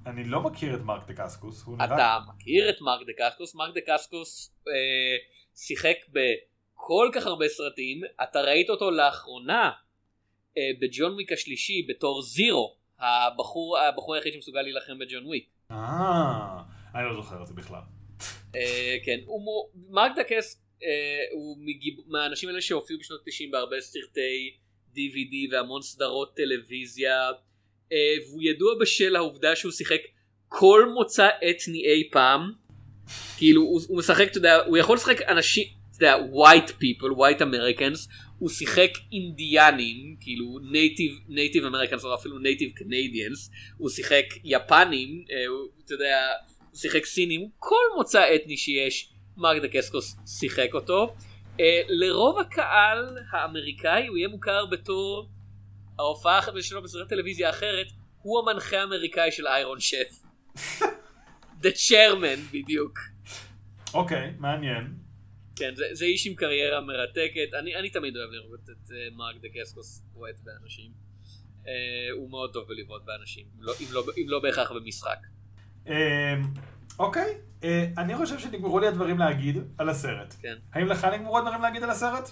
אני 0.05 0.23
לא 0.23 0.41
מכיר 0.41 0.75
את 0.75 0.80
מרק 0.80 1.07
דקסקוס. 1.07 1.65
אתה 1.84 2.17
מכיר 2.28 2.69
את 2.69 2.82
מרק 2.82 3.01
דקסקוס, 3.07 3.55
מרק 3.55 3.73
דקסקוס 3.75 4.55
אה, 4.67 4.73
שיחק 5.55 5.97
בכל 6.09 7.09
כך 7.13 7.25
הרבה 7.25 7.47
סרטים, 7.47 8.01
אתה 8.23 8.41
ראית 8.41 8.69
אותו 8.69 8.91
לאחרונה 8.91 9.71
אה, 10.57 10.61
בג'ון 10.82 11.13
וויק 11.13 11.32
השלישי 11.32 11.86
בתור 11.89 12.21
זירו, 12.21 12.75
הבחור, 12.99 13.78
הבחור 13.80 14.15
היחיד 14.15 14.34
שמסוגל 14.34 14.61
להילחם 14.61 14.99
בג'ון 14.99 15.25
וויק. 15.25 15.49
אה, 15.71 16.61
אני 16.95 17.05
לא 17.05 17.15
זוכר 17.15 17.41
את 17.41 17.47
זה 17.47 17.53
בכלל. 17.53 17.81
אה, 18.55 18.97
כן, 19.03 19.19
דקסקוס 20.17 20.61
אה, 20.83 21.23
הוא 21.31 21.57
מגיע, 21.59 21.93
מהאנשים 22.07 22.49
האלה 22.49 22.61
שהופיעו 22.61 22.99
בשנות 22.99 23.21
90 23.25 23.51
בהרבה 23.51 23.81
סרטי 23.81 24.57
DVD 24.95 25.51
והמון 25.51 25.81
סדרות 25.81 26.35
טלוויזיה 26.35 27.29
אה, 27.91 28.15
והוא 28.27 28.43
ידוע 28.43 28.73
בשל 28.81 29.15
העובדה 29.15 29.55
שהוא 29.55 29.71
שיחק 29.71 29.99
כל 30.47 30.89
מוצא 30.93 31.27
אתני 31.49 31.85
אי 31.85 32.09
פעם 32.11 32.51
כאילו 33.38 33.61
הוא, 33.61 33.97
משחק 33.97 34.27
אתה 34.31 34.38
יודע 34.38 34.55
הוא 34.55 34.77
יכול 34.77 34.95
לשחק 34.95 35.21
אנשים 35.21 35.67
אתה 35.97 36.05
יודע 36.05 36.17
white 36.33 36.69
people 36.69 37.17
white 37.17 37.41
Americans 37.41 38.11
הוא 38.39 38.49
שיחק 38.49 38.89
אינדיאנים 39.11 40.15
כאילו 40.21 40.59
native 40.71 41.11
Native 41.27 41.65
Americans 41.65 42.05
או 42.05 42.15
אפילו 42.15 42.39
Native 42.39 42.71
Canadians 42.75 43.51
הוא 43.77 43.89
שיחק 43.89 44.25
יפנים 44.43 45.25
אה, 45.31 45.45
אתה 45.85 45.93
יודע 45.93 46.17
שיחק 46.78 47.05
סינים 47.05 47.49
כל 47.59 47.86
מוצא 47.97 48.36
אתני 48.36 48.57
שיש 48.57 49.13
מרק 49.38 49.67
דקסקוס 49.67 50.17
שיחק 50.39 50.69
אותו. 50.73 51.15
Uh, 51.57 51.59
לרוב 51.88 52.39
הקהל 52.39 53.17
האמריקאי 53.32 54.07
הוא 54.07 54.17
יהיה 54.17 54.28
מוכר 54.28 54.65
בתור 54.65 55.30
ההופעה 55.99 56.41
שלו 56.61 56.84
בסרט 56.84 57.09
טלוויזיה 57.09 57.49
אחרת, 57.49 57.88
הוא 58.21 58.39
המנחה 58.39 58.78
האמריקאי 58.78 59.32
של 59.32 59.47
איירון 59.47 59.80
שף. 59.80 60.23
The 61.63 61.67
chairman 61.89 62.39
בדיוק. 62.51 62.99
אוקיי, 63.93 64.17
okay, 64.17 64.41
מעניין. 64.41 64.93
כן, 65.55 65.75
זה, 65.75 65.86
זה 65.91 66.05
איש 66.05 66.28
עם 66.28 66.36
קריירה 66.36 66.82
מרתקת, 66.82 67.53
אני, 67.59 67.75
אני 67.75 67.89
תמיד 67.89 68.17
אוהב 68.17 68.30
לראות 68.32 68.69
את 68.69 68.89
uh, 68.89 69.15
מרק 69.15 69.36
דה 69.41 69.47
קסקוס 69.61 70.03
בועט 70.13 70.39
באנשים. 70.43 70.91
Uh, 71.63 71.67
הוא 72.13 72.30
מאוד 72.30 72.53
טוב 72.53 72.67
בלבעוט 72.67 73.01
באנשים, 73.05 73.45
לא, 73.59 73.73
אם, 73.82 73.88
לא, 73.91 74.03
אם 74.17 74.25
לא 74.30 74.39
בהכרח 74.39 74.71
במשחק. 74.71 75.17
אמ, 75.88 75.93
אוקיי, 76.99 77.33
אה, 77.63 77.85
אני 77.97 78.15
חושב 78.15 78.39
שנגמרו 78.39 78.79
לי 78.79 78.88
הדברים 78.88 79.17
להגיד 79.17 79.57
על 79.77 79.89
הסרט. 79.89 80.35
כן. 80.41 80.55
האם 80.73 80.88
לך 80.88 81.05
נגמרו 81.13 81.38
הדברים 81.38 81.61
להגיד 81.61 81.83
על 81.83 81.89
הסרט? 81.89 82.29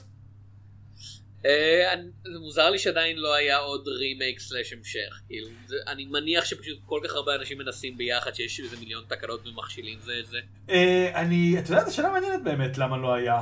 אה, 1.46 1.94
זה 2.24 2.40
מוזר 2.40 2.70
לי 2.70 2.80
שעדיין 2.80 3.18
לא 3.18 3.34
היה 3.34 3.58
עוד 3.58 3.88
רימייק 3.88 4.40
סלאש 4.40 4.74
המשך. 4.74 5.22
כאילו, 5.28 5.48
אני 5.88 6.06
מניח 6.06 6.46
שפשוט 6.46 6.80
כל 6.86 7.00
כך 7.04 7.16
הרבה 7.16 7.36
אנשים 7.36 7.58
מנסים 7.58 7.98
ביחד 7.98 8.36
שיש 8.36 8.60
איזה 8.60 8.78
מיליון 8.80 9.04
תקלות 9.08 9.48
ומכשילים 9.48 10.00
זה 10.00 10.14
את 10.20 10.28
זה. 10.28 10.38
אה, 10.70 11.12
אני, 11.16 11.60
אתה 11.60 11.72
יודע, 11.72 11.86
זו 11.86 11.96
שאלה 11.96 12.10
מעניינת 12.10 12.44
באמת 12.44 12.78
למה 12.78 12.98
לא 12.98 13.14
היה. 13.14 13.42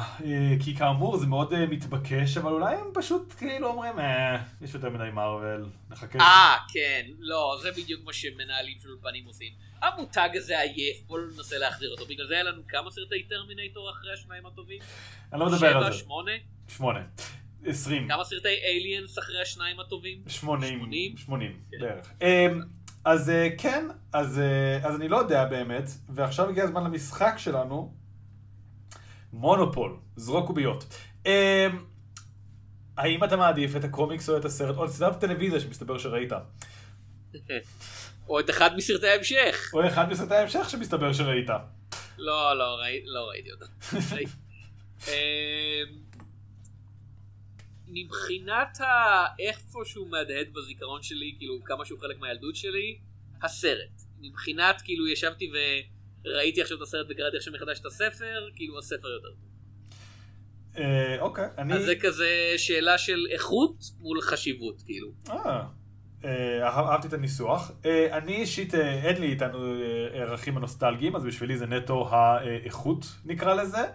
כי 0.63 0.75
כאמור 0.75 1.17
זה 1.17 1.25
מאוד 1.25 1.65
מתבקש, 1.65 2.37
אבל 2.37 2.51
אולי 2.51 2.75
הם 2.75 2.87
פשוט 2.93 3.33
כאילו 3.37 3.67
אומרים, 3.67 3.95
יש 4.61 4.73
יותר 4.73 4.89
מדי 4.89 5.09
מארוול, 5.13 5.65
נחכה. 5.89 6.19
אה, 6.19 6.55
כן, 6.73 7.05
לא, 7.19 7.57
זה 7.61 7.71
בדיוק 7.71 8.01
מה 8.05 8.13
שמנהלים 8.13 8.77
של 8.81 8.89
אולפנים 8.89 9.25
עושים. 9.25 9.53
המותג 9.81 10.29
הזה 10.33 10.59
עייף, 10.59 11.01
בואו 11.07 11.21
ננסה 11.37 11.57
להחזיר 11.57 11.91
אותו. 11.91 12.05
בגלל 12.05 12.27
זה 12.27 12.33
היה 12.33 12.43
לנו 12.43 12.61
כמה 12.67 12.91
סרטי 12.91 13.23
טרמינטור 13.23 13.89
אחרי 13.91 14.13
השניים 14.13 14.45
הטובים? 14.45 14.79
אני 15.33 15.39
לא 15.39 15.45
מדבר 15.45 15.77
על 15.77 15.83
זה. 15.83 15.91
שבע, 15.91 16.03
שמונה? 16.05 16.31
שמונה. 16.67 16.99
עשרים. 17.65 18.07
כמה 18.07 18.23
סרטי 18.23 18.47
אליאנס 18.47 19.19
אחרי 19.19 19.41
השניים 19.41 19.79
הטובים? 19.79 20.23
שמונים. 20.27 21.17
שמונים, 21.17 21.59
כן. 21.71 21.77
בערך. 21.79 22.11
אמ, 22.21 22.61
אז 23.05 23.29
אה, 23.29 23.49
כן, 23.57 23.87
אז, 24.13 24.39
אה, 24.39 24.87
אז 24.87 24.95
אני 24.95 25.07
לא 25.07 25.17
יודע 25.17 25.45
באמת, 25.45 25.89
ועכשיו 26.09 26.49
הגיע 26.49 26.63
הזמן 26.63 26.83
למשחק 26.83 27.33
שלנו, 27.37 27.93
מונופול, 29.33 29.97
זרוק 30.15 30.47
קוביות. 30.47 30.85
אמ, 31.25 31.31
האם 32.97 33.23
אתה 33.23 33.35
מעדיף 33.35 33.75
את 33.75 33.83
הקומיקס 33.83 34.29
או 34.29 34.37
את 34.37 34.45
הסרט, 34.45 34.77
או 34.77 34.85
את 34.85 34.89
סדרת 34.89 35.19
טלוויזיה 35.19 35.59
שמסתבר 35.59 35.97
שראית? 35.97 36.31
או 38.29 38.39
את 38.39 38.49
אחד 38.49 38.75
מסרטי 38.75 39.07
ההמשך. 39.07 39.71
או 39.73 39.87
אחד 39.87 40.09
מסרטי 40.09 40.35
ההמשך 40.35 40.69
שמסתבר 40.69 41.13
שראית. 41.13 41.49
לא, 42.17 42.57
לא, 42.57 42.77
לא 43.05 43.29
ראיתי 43.29 43.49
אותה. 43.51 43.65
מבחינת 47.93 48.77
איפה 49.39 49.79
שהוא 49.85 50.09
מהדהד 50.09 50.47
בזיכרון 50.53 51.03
שלי, 51.03 51.35
כאילו 51.37 51.63
כמה 51.65 51.85
שהוא 51.85 51.99
חלק 51.99 52.19
מהילדות 52.19 52.55
שלי, 52.55 52.97
הסרט. 53.43 54.01
מבחינת 54.21 54.81
כאילו 54.81 55.07
ישבתי 55.07 55.51
וראיתי 56.25 56.61
עכשיו 56.61 56.77
את 56.77 56.81
הסרט 56.81 57.05
וקראתי 57.09 57.37
עכשיו 57.37 57.53
מחדש 57.53 57.79
את 57.79 57.85
הספר, 57.85 58.49
כאילו 58.55 58.79
הספר 58.79 59.07
יותר 59.07 59.27
טוב. 59.27 59.53
אה, 60.77 61.21
אוקיי, 61.21 61.47
אני... 61.57 61.73
אז 61.73 61.85
זה 61.85 61.95
כזה 61.95 62.53
שאלה 62.57 62.97
של 62.97 63.27
איכות 63.31 63.75
מול 63.99 64.21
חשיבות, 64.21 64.81
כאילו. 64.85 65.11
אה. 65.29 65.63
אה, 66.25 66.67
אהבתי 66.67 67.07
את 67.07 67.13
הניסוח. 67.13 67.71
אה, 67.85 68.17
אני 68.17 68.35
אישית, 68.35 68.75
אה, 68.75 68.93
אין 68.93 69.21
לי 69.21 69.27
איתנו 69.27 69.73
ערכים 70.13 70.57
הנוסטלגיים, 70.57 71.15
אז 71.15 71.23
בשבילי 71.23 71.57
זה 71.57 71.65
נטו 71.65 72.09
האיכות 72.09 73.05
נקרא 73.25 73.53
לזה, 73.53 73.85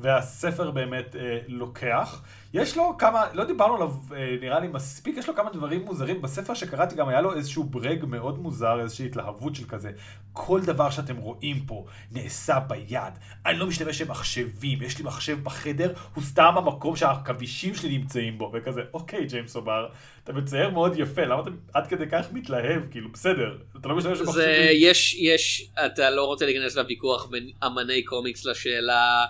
והספר 0.00 0.70
באמת 0.70 1.16
לוקח. 1.48 2.22
יש 2.54 2.76
לו 2.76 2.96
כמה, 2.98 3.24
לא 3.32 3.44
דיברנו 3.44 3.74
עליו 3.74 3.92
נראה 4.40 4.60
לי 4.60 4.68
מספיק, 4.68 5.16
יש 5.16 5.28
לו 5.28 5.34
כמה 5.34 5.50
דברים 5.50 5.84
מוזרים. 5.84 6.22
בספר 6.22 6.54
שקראתי 6.54 6.94
גם 6.94 7.08
היה 7.08 7.20
לו 7.20 7.34
איזשהו 7.34 7.64
ברג 7.64 8.04
מאוד 8.04 8.38
מוזר, 8.38 8.80
איזושהי 8.80 9.06
התלהבות 9.06 9.54
של 9.54 9.64
כזה. 9.68 9.90
כל 10.32 10.60
דבר 10.60 10.90
שאתם 10.90 11.16
רואים 11.16 11.60
פה 11.66 11.86
נעשה 12.12 12.58
ביד. 12.60 13.12
אני 13.46 13.58
לא 13.58 13.66
משתמש 13.66 14.02
במחשבים, 14.02 14.82
יש 14.82 14.98
לי 14.98 15.04
מחשב 15.04 15.44
בחדר, 15.44 15.92
הוא 16.14 16.24
סתם 16.24 16.54
המקום 16.56 16.96
שהעכבישים 16.96 17.74
שלי 17.74 17.98
נמצאים 17.98 18.38
בו, 18.38 18.52
וכזה, 18.54 18.82
אוקיי, 18.94 19.26
ג'יימס 19.26 19.56
או'בר, 19.56 19.88
אתה 20.24 20.32
מצייר 20.32 20.70
מאוד 20.70 20.92
יפה, 20.96 21.24
למה 21.24 21.42
אתה 21.42 21.50
עד 21.74 21.86
כדי 21.86 22.04
כך 22.10 22.26
מתלהב? 22.32 22.82
כאילו, 22.90 23.12
בסדר, 23.12 23.58
אתה 23.80 23.88
לא 23.88 23.96
משתמש 23.96 24.18
במחשבים. 24.18 24.46
יש, 24.72 25.14
יש, 25.14 25.70
אתה 25.86 26.10
לא 26.10 26.24
רוצה 26.24 26.46
להיכנס 26.46 26.76
לוויכוח 26.76 27.26
בין 27.26 27.50
אמני 27.66 28.02
קומיקס 28.02 28.44
לשאלה... 28.44 29.24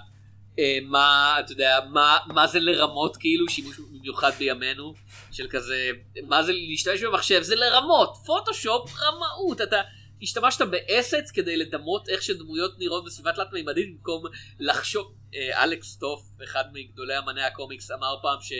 אה, 0.59 0.78
מה 0.82 1.36
אתה 1.40 1.52
יודע 1.52 1.78
מה 1.90 2.18
מה 2.26 2.46
זה 2.46 2.61
לרמות 2.61 3.16
כאילו 3.16 3.48
שימוש 3.48 3.78
במיוחד 3.78 4.30
בימינו 4.38 4.94
של 5.32 5.46
כזה 5.50 5.90
מה 6.26 6.42
זה 6.42 6.52
להשתמש 6.52 7.02
במחשב? 7.02 7.42
זה 7.42 7.56
לרמות. 7.56 8.16
פוטושופ 8.26 8.90
רמאות. 9.00 9.61
אתה 9.61 9.80
השתמשת 10.22 10.61
באסט 10.61 11.30
כדי 11.34 11.56
לדמות 11.56 12.09
איך 12.09 12.22
שדמויות 12.22 12.78
נראות 12.78 13.04
בסביבה 13.04 13.32
תלת 13.32 13.52
מימדית 13.52 13.92
במקום 13.92 14.22
לחשוב. 14.61 15.14
אה, 15.34 15.64
אלכס 15.64 15.96
טוף 15.96 16.22
אחד 16.44 16.64
מגדולי 16.72 17.18
אמני 17.18 17.42
הקומיקס 17.42 17.90
אמר 17.90 18.16
פעם 18.22 18.38
שאתה 18.40 18.56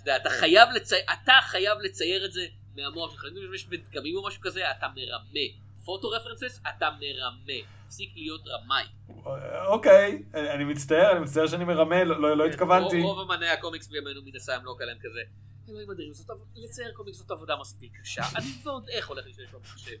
יודע, 0.00 0.16
אתה 0.16 0.30
חייב 0.30 0.68
לצייר 0.74 1.02
אתה 1.12 1.32
חייב 1.42 1.78
לצייר 1.78 2.24
את 2.24 2.32
זה 2.32 2.46
מהמוח. 2.74 3.12
שלך 3.12 3.24
אם 3.24 3.54
יש 3.54 3.66
בדגמים 3.66 4.16
או 4.16 4.26
משהו 4.26 4.40
כזה? 4.40 4.70
אתה 4.70 4.86
מרמה 4.96 5.40
פוטו 5.84 6.08
רפרנסס 6.08 6.60
אתה 6.68 6.88
מרמה 7.00 7.62
תפסיק 7.86 8.10
להיות 8.16 8.40
רמאי. 8.48 8.84
אוקיי, 9.66 10.22
אני 10.34 10.64
מצטער, 10.64 11.12
אני 11.12 11.20
מצטער 11.20 11.46
שאני 11.46 11.64
מרמה, 11.64 12.04
לא, 12.04 12.22
לא, 12.22 12.36
לא 12.36 12.46
התכוונתי. 12.46 13.00
רוב 13.00 13.30
אמני 13.30 13.48
הקומיקס 13.48 13.88
בימינו 13.88 14.22
מן 14.24 14.36
הסתם 14.36 14.60
לא 14.64 14.74
קלם 14.78 14.96
כזה. 15.00 15.20
אלוהים 15.68 15.90
אדירים, 15.90 16.12
לצייר 16.56 16.92
קומיקס 16.92 17.18
זאת 17.18 17.30
עבודה 17.30 17.54
מספיק 17.60 17.92
קשה, 18.00 18.22
אני 18.36 18.46
ועוד 18.64 18.88
איך 18.88 19.08
הולך 19.08 19.26
להשתמש 19.26 19.46
במחשב, 19.52 19.96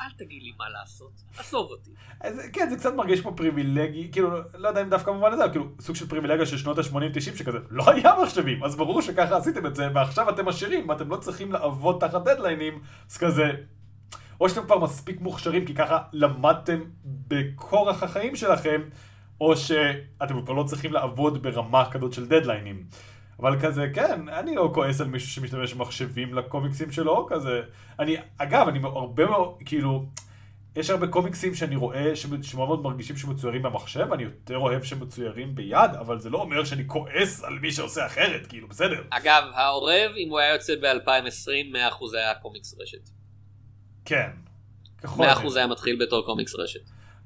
אל 0.00 0.10
תגיד 0.18 0.42
לי 0.42 0.52
מה 0.58 0.68
לעשות, 0.68 1.12
עזוב 1.38 1.70
אותי. 1.70 1.90
כן, 2.52 2.70
זה 2.70 2.76
קצת 2.76 2.94
מרגיש 2.94 3.20
כמו 3.20 3.36
פריבילגי, 3.36 4.12
כאילו, 4.12 4.30
לא 4.54 4.68
יודע 4.68 4.82
אם 4.82 4.90
דווקא 4.90 5.10
במובן 5.10 5.32
הזה, 5.32 5.42
כאילו, 5.50 5.64
סוג 5.80 5.96
של 5.96 6.08
פריבילגיה 6.08 6.46
של 6.46 6.58
שנות 6.58 6.78
ה-80-90 6.78 7.20
שכזה, 7.20 7.58
לא 7.70 7.90
היה 7.90 8.14
מחשבים, 8.22 8.64
אז 8.64 8.76
ברור 8.76 9.02
שככה 9.02 9.36
עשיתם 9.36 9.66
את 9.66 9.74
זה, 9.74 9.88
ועכשיו 9.94 10.30
אתם 10.30 10.48
עשירים, 10.48 10.88
ואתם 10.88 11.10
לא 11.10 11.16
צריכים 11.16 11.52
לעבוד 11.52 11.96
תחת 12.00 12.24
דדליינים, 12.24 12.82
אז 13.10 13.18
כזה, 13.18 13.50
או 14.40 14.48
שאתם 14.48 14.66
כבר 14.66 14.78
מספיק 14.78 15.20
מוכשרים 15.20 15.64
כי 15.64 15.74
ככה 15.74 15.98
למדתם 16.12 16.80
בכורח 17.04 18.02
החיים 18.02 18.36
שלכם, 18.36 18.82
או 19.40 19.56
שאתם 19.56 20.42
כבר 20.44 20.54
לא 20.54 20.64
צריכים 20.64 20.92
לעבוד 20.92 21.42
ברמה 21.42 21.90
כזאת 21.90 22.12
של 22.12 22.26
דדליינים. 22.26 22.86
אבל 23.40 23.60
כזה, 23.60 23.86
כן, 23.94 24.28
אני 24.28 24.54
לא 24.54 24.70
כועס 24.74 25.00
על 25.00 25.06
מישהו 25.06 25.28
שמשתמש 25.28 25.74
במחשבים 25.74 26.34
לקומיקסים 26.34 26.92
שלו, 26.92 27.26
כזה. 27.30 27.62
אני, 27.98 28.16
אגב, 28.38 28.68
אני 28.68 28.78
הרבה 28.82 29.26
מאוד, 29.26 29.62
כאילו, 29.64 30.06
יש 30.76 30.90
הרבה 30.90 31.06
קומיקסים 31.06 31.54
שאני 31.54 31.76
רואה 31.76 32.16
שמאוד 32.16 32.68
מאוד 32.68 32.82
מרגישים 32.82 33.16
שמצוירים 33.16 33.62
במחשב, 33.62 34.12
אני 34.12 34.22
יותר 34.22 34.58
אוהב 34.58 34.82
שמצוירים 34.82 35.54
ביד, 35.54 35.90
אבל 36.00 36.18
זה 36.18 36.30
לא 36.30 36.38
אומר 36.38 36.64
שאני 36.64 36.82
כועס 36.86 37.44
על 37.44 37.58
מי 37.58 37.72
שעושה 37.72 38.06
אחרת, 38.06 38.46
כאילו, 38.46 38.68
בסדר. 38.68 39.02
אגב, 39.10 39.42
העורב, 39.54 40.10
אם 40.16 40.30
הוא 40.30 40.38
היה 40.38 40.52
יוצא 40.52 40.74
ב-2020, 40.82 41.74
100% 41.74 42.16
היה 42.16 42.34
קומיקס 42.34 42.74
רשת. 42.80 43.10
כן. 44.06 44.28
100% 45.04 45.08
היה 45.56 45.66
מתחיל 45.66 45.96
בתור 46.00 46.26
קומיקס 46.26 46.54
רשת. 46.54 46.80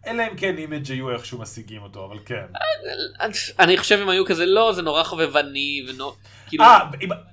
אלא 0.06 0.22
אם 0.22 0.36
כן 0.36 0.58
אימג' 0.58 0.90
היו 0.90 1.10
איכשהו 1.10 1.38
משיגים 1.38 1.82
אותו, 1.82 2.04
אבל 2.04 2.18
כן. 2.24 2.44
אני 3.58 3.78
חושב 3.78 3.98
אם 4.02 4.08
היו 4.08 4.26
כזה, 4.26 4.46
לא, 4.46 4.72
זה 4.72 4.82
נורא 4.82 5.02
חובבני, 5.02 5.86
ונו... 5.88 6.12
כאילו... 6.48 6.64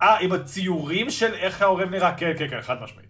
אה, 0.02 0.18
עם 0.20 0.32
הציורים 0.32 1.10
של 1.10 1.34
איך 1.34 1.62
העורב 1.62 1.90
נראה, 1.90 2.16
כן, 2.18 2.34
כן, 2.40 2.48
כן, 2.50 2.62
חד 2.62 2.82
משמעית. 2.82 3.08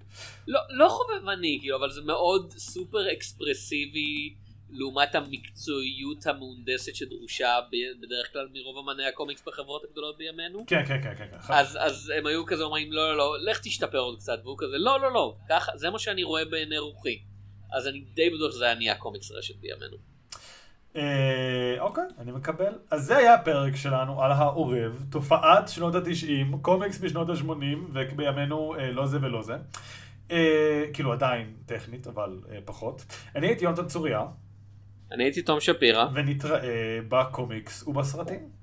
לא, 0.47 0.59
לא 0.69 0.89
חובבני, 0.89 1.57
כאילו, 1.61 1.77
אבל 1.77 1.91
זה 1.91 2.01
מאוד 2.01 2.53
סופר 2.57 3.13
אקספרסיבי 3.13 4.33
לעומת 4.69 5.15
המקצועיות 5.15 6.27
המהונדסת 6.27 6.95
שדרושה 6.95 7.59
בדרך 8.01 8.33
כלל 8.33 8.47
מרוב 8.53 8.77
אמני 8.77 9.05
הקומיקס 9.05 9.43
בחברות 9.47 9.83
הגדולות 9.83 10.17
בימינו. 10.17 10.65
כן, 10.67 10.85
כן, 10.87 11.01
כן, 11.03 11.13
כן. 11.17 11.27
כן. 11.31 11.53
אז, 11.53 11.77
אז 11.81 12.13
הם 12.17 12.25
היו 12.25 12.45
כזה 12.45 12.63
אומרים, 12.63 12.91
לא, 12.91 13.09
לא, 13.09 13.17
לא, 13.17 13.51
לך 13.51 13.59
תשתפר 13.59 13.97
עוד 13.97 14.17
קצת, 14.17 14.39
והוא 14.43 14.57
כזה, 14.57 14.77
לא, 14.77 14.99
לא, 15.01 15.13
לא, 15.13 15.35
ככה, 15.49 15.71
זה 15.75 15.89
מה 15.89 15.99
שאני 15.99 16.23
רואה 16.23 16.45
בעיני 16.45 16.77
רוחי. 16.77 17.19
אז 17.73 17.87
אני 17.87 17.99
די 17.99 18.29
בטוח 18.29 18.51
שזה 18.51 18.65
היה 18.65 18.75
נהיה 18.75 18.95
קומיקס 18.95 19.31
רשת 19.31 19.55
בימינו. 19.55 19.97
אה, 20.95 21.75
אוקיי, 21.79 22.03
אני 22.19 22.31
מקבל. 22.31 22.73
אז 22.91 23.05
זה 23.05 23.17
היה 23.17 23.33
הפרק 23.33 23.75
שלנו 23.75 24.23
על 24.23 24.31
העורב, 24.31 25.05
תופעת 25.09 25.67
שנות 25.67 25.95
התשעים, 25.95 26.57
קומיקס 26.61 26.99
בשנות 26.99 27.29
השמונים, 27.29 27.91
ובימינו 27.93 28.75
אה, 28.75 28.91
לא 28.91 29.05
זה 29.05 29.17
ולא 29.21 29.41
זה. 29.41 29.55
אה, 30.31 30.83
כאילו 30.93 31.13
עדיין 31.13 31.53
טכנית, 31.65 32.07
אבל 32.07 32.39
פחות. 32.65 33.05
אני 33.35 33.47
הייתי 33.47 33.65
יונתן 33.65 33.87
צוריה. 33.87 34.25
אני 35.11 35.23
הייתי 35.23 35.41
תום 35.41 35.59
שפירא. 35.59 36.07
ונתראה 36.13 36.99
בקומיקס 37.09 37.87
ובסרטים. 37.87 38.56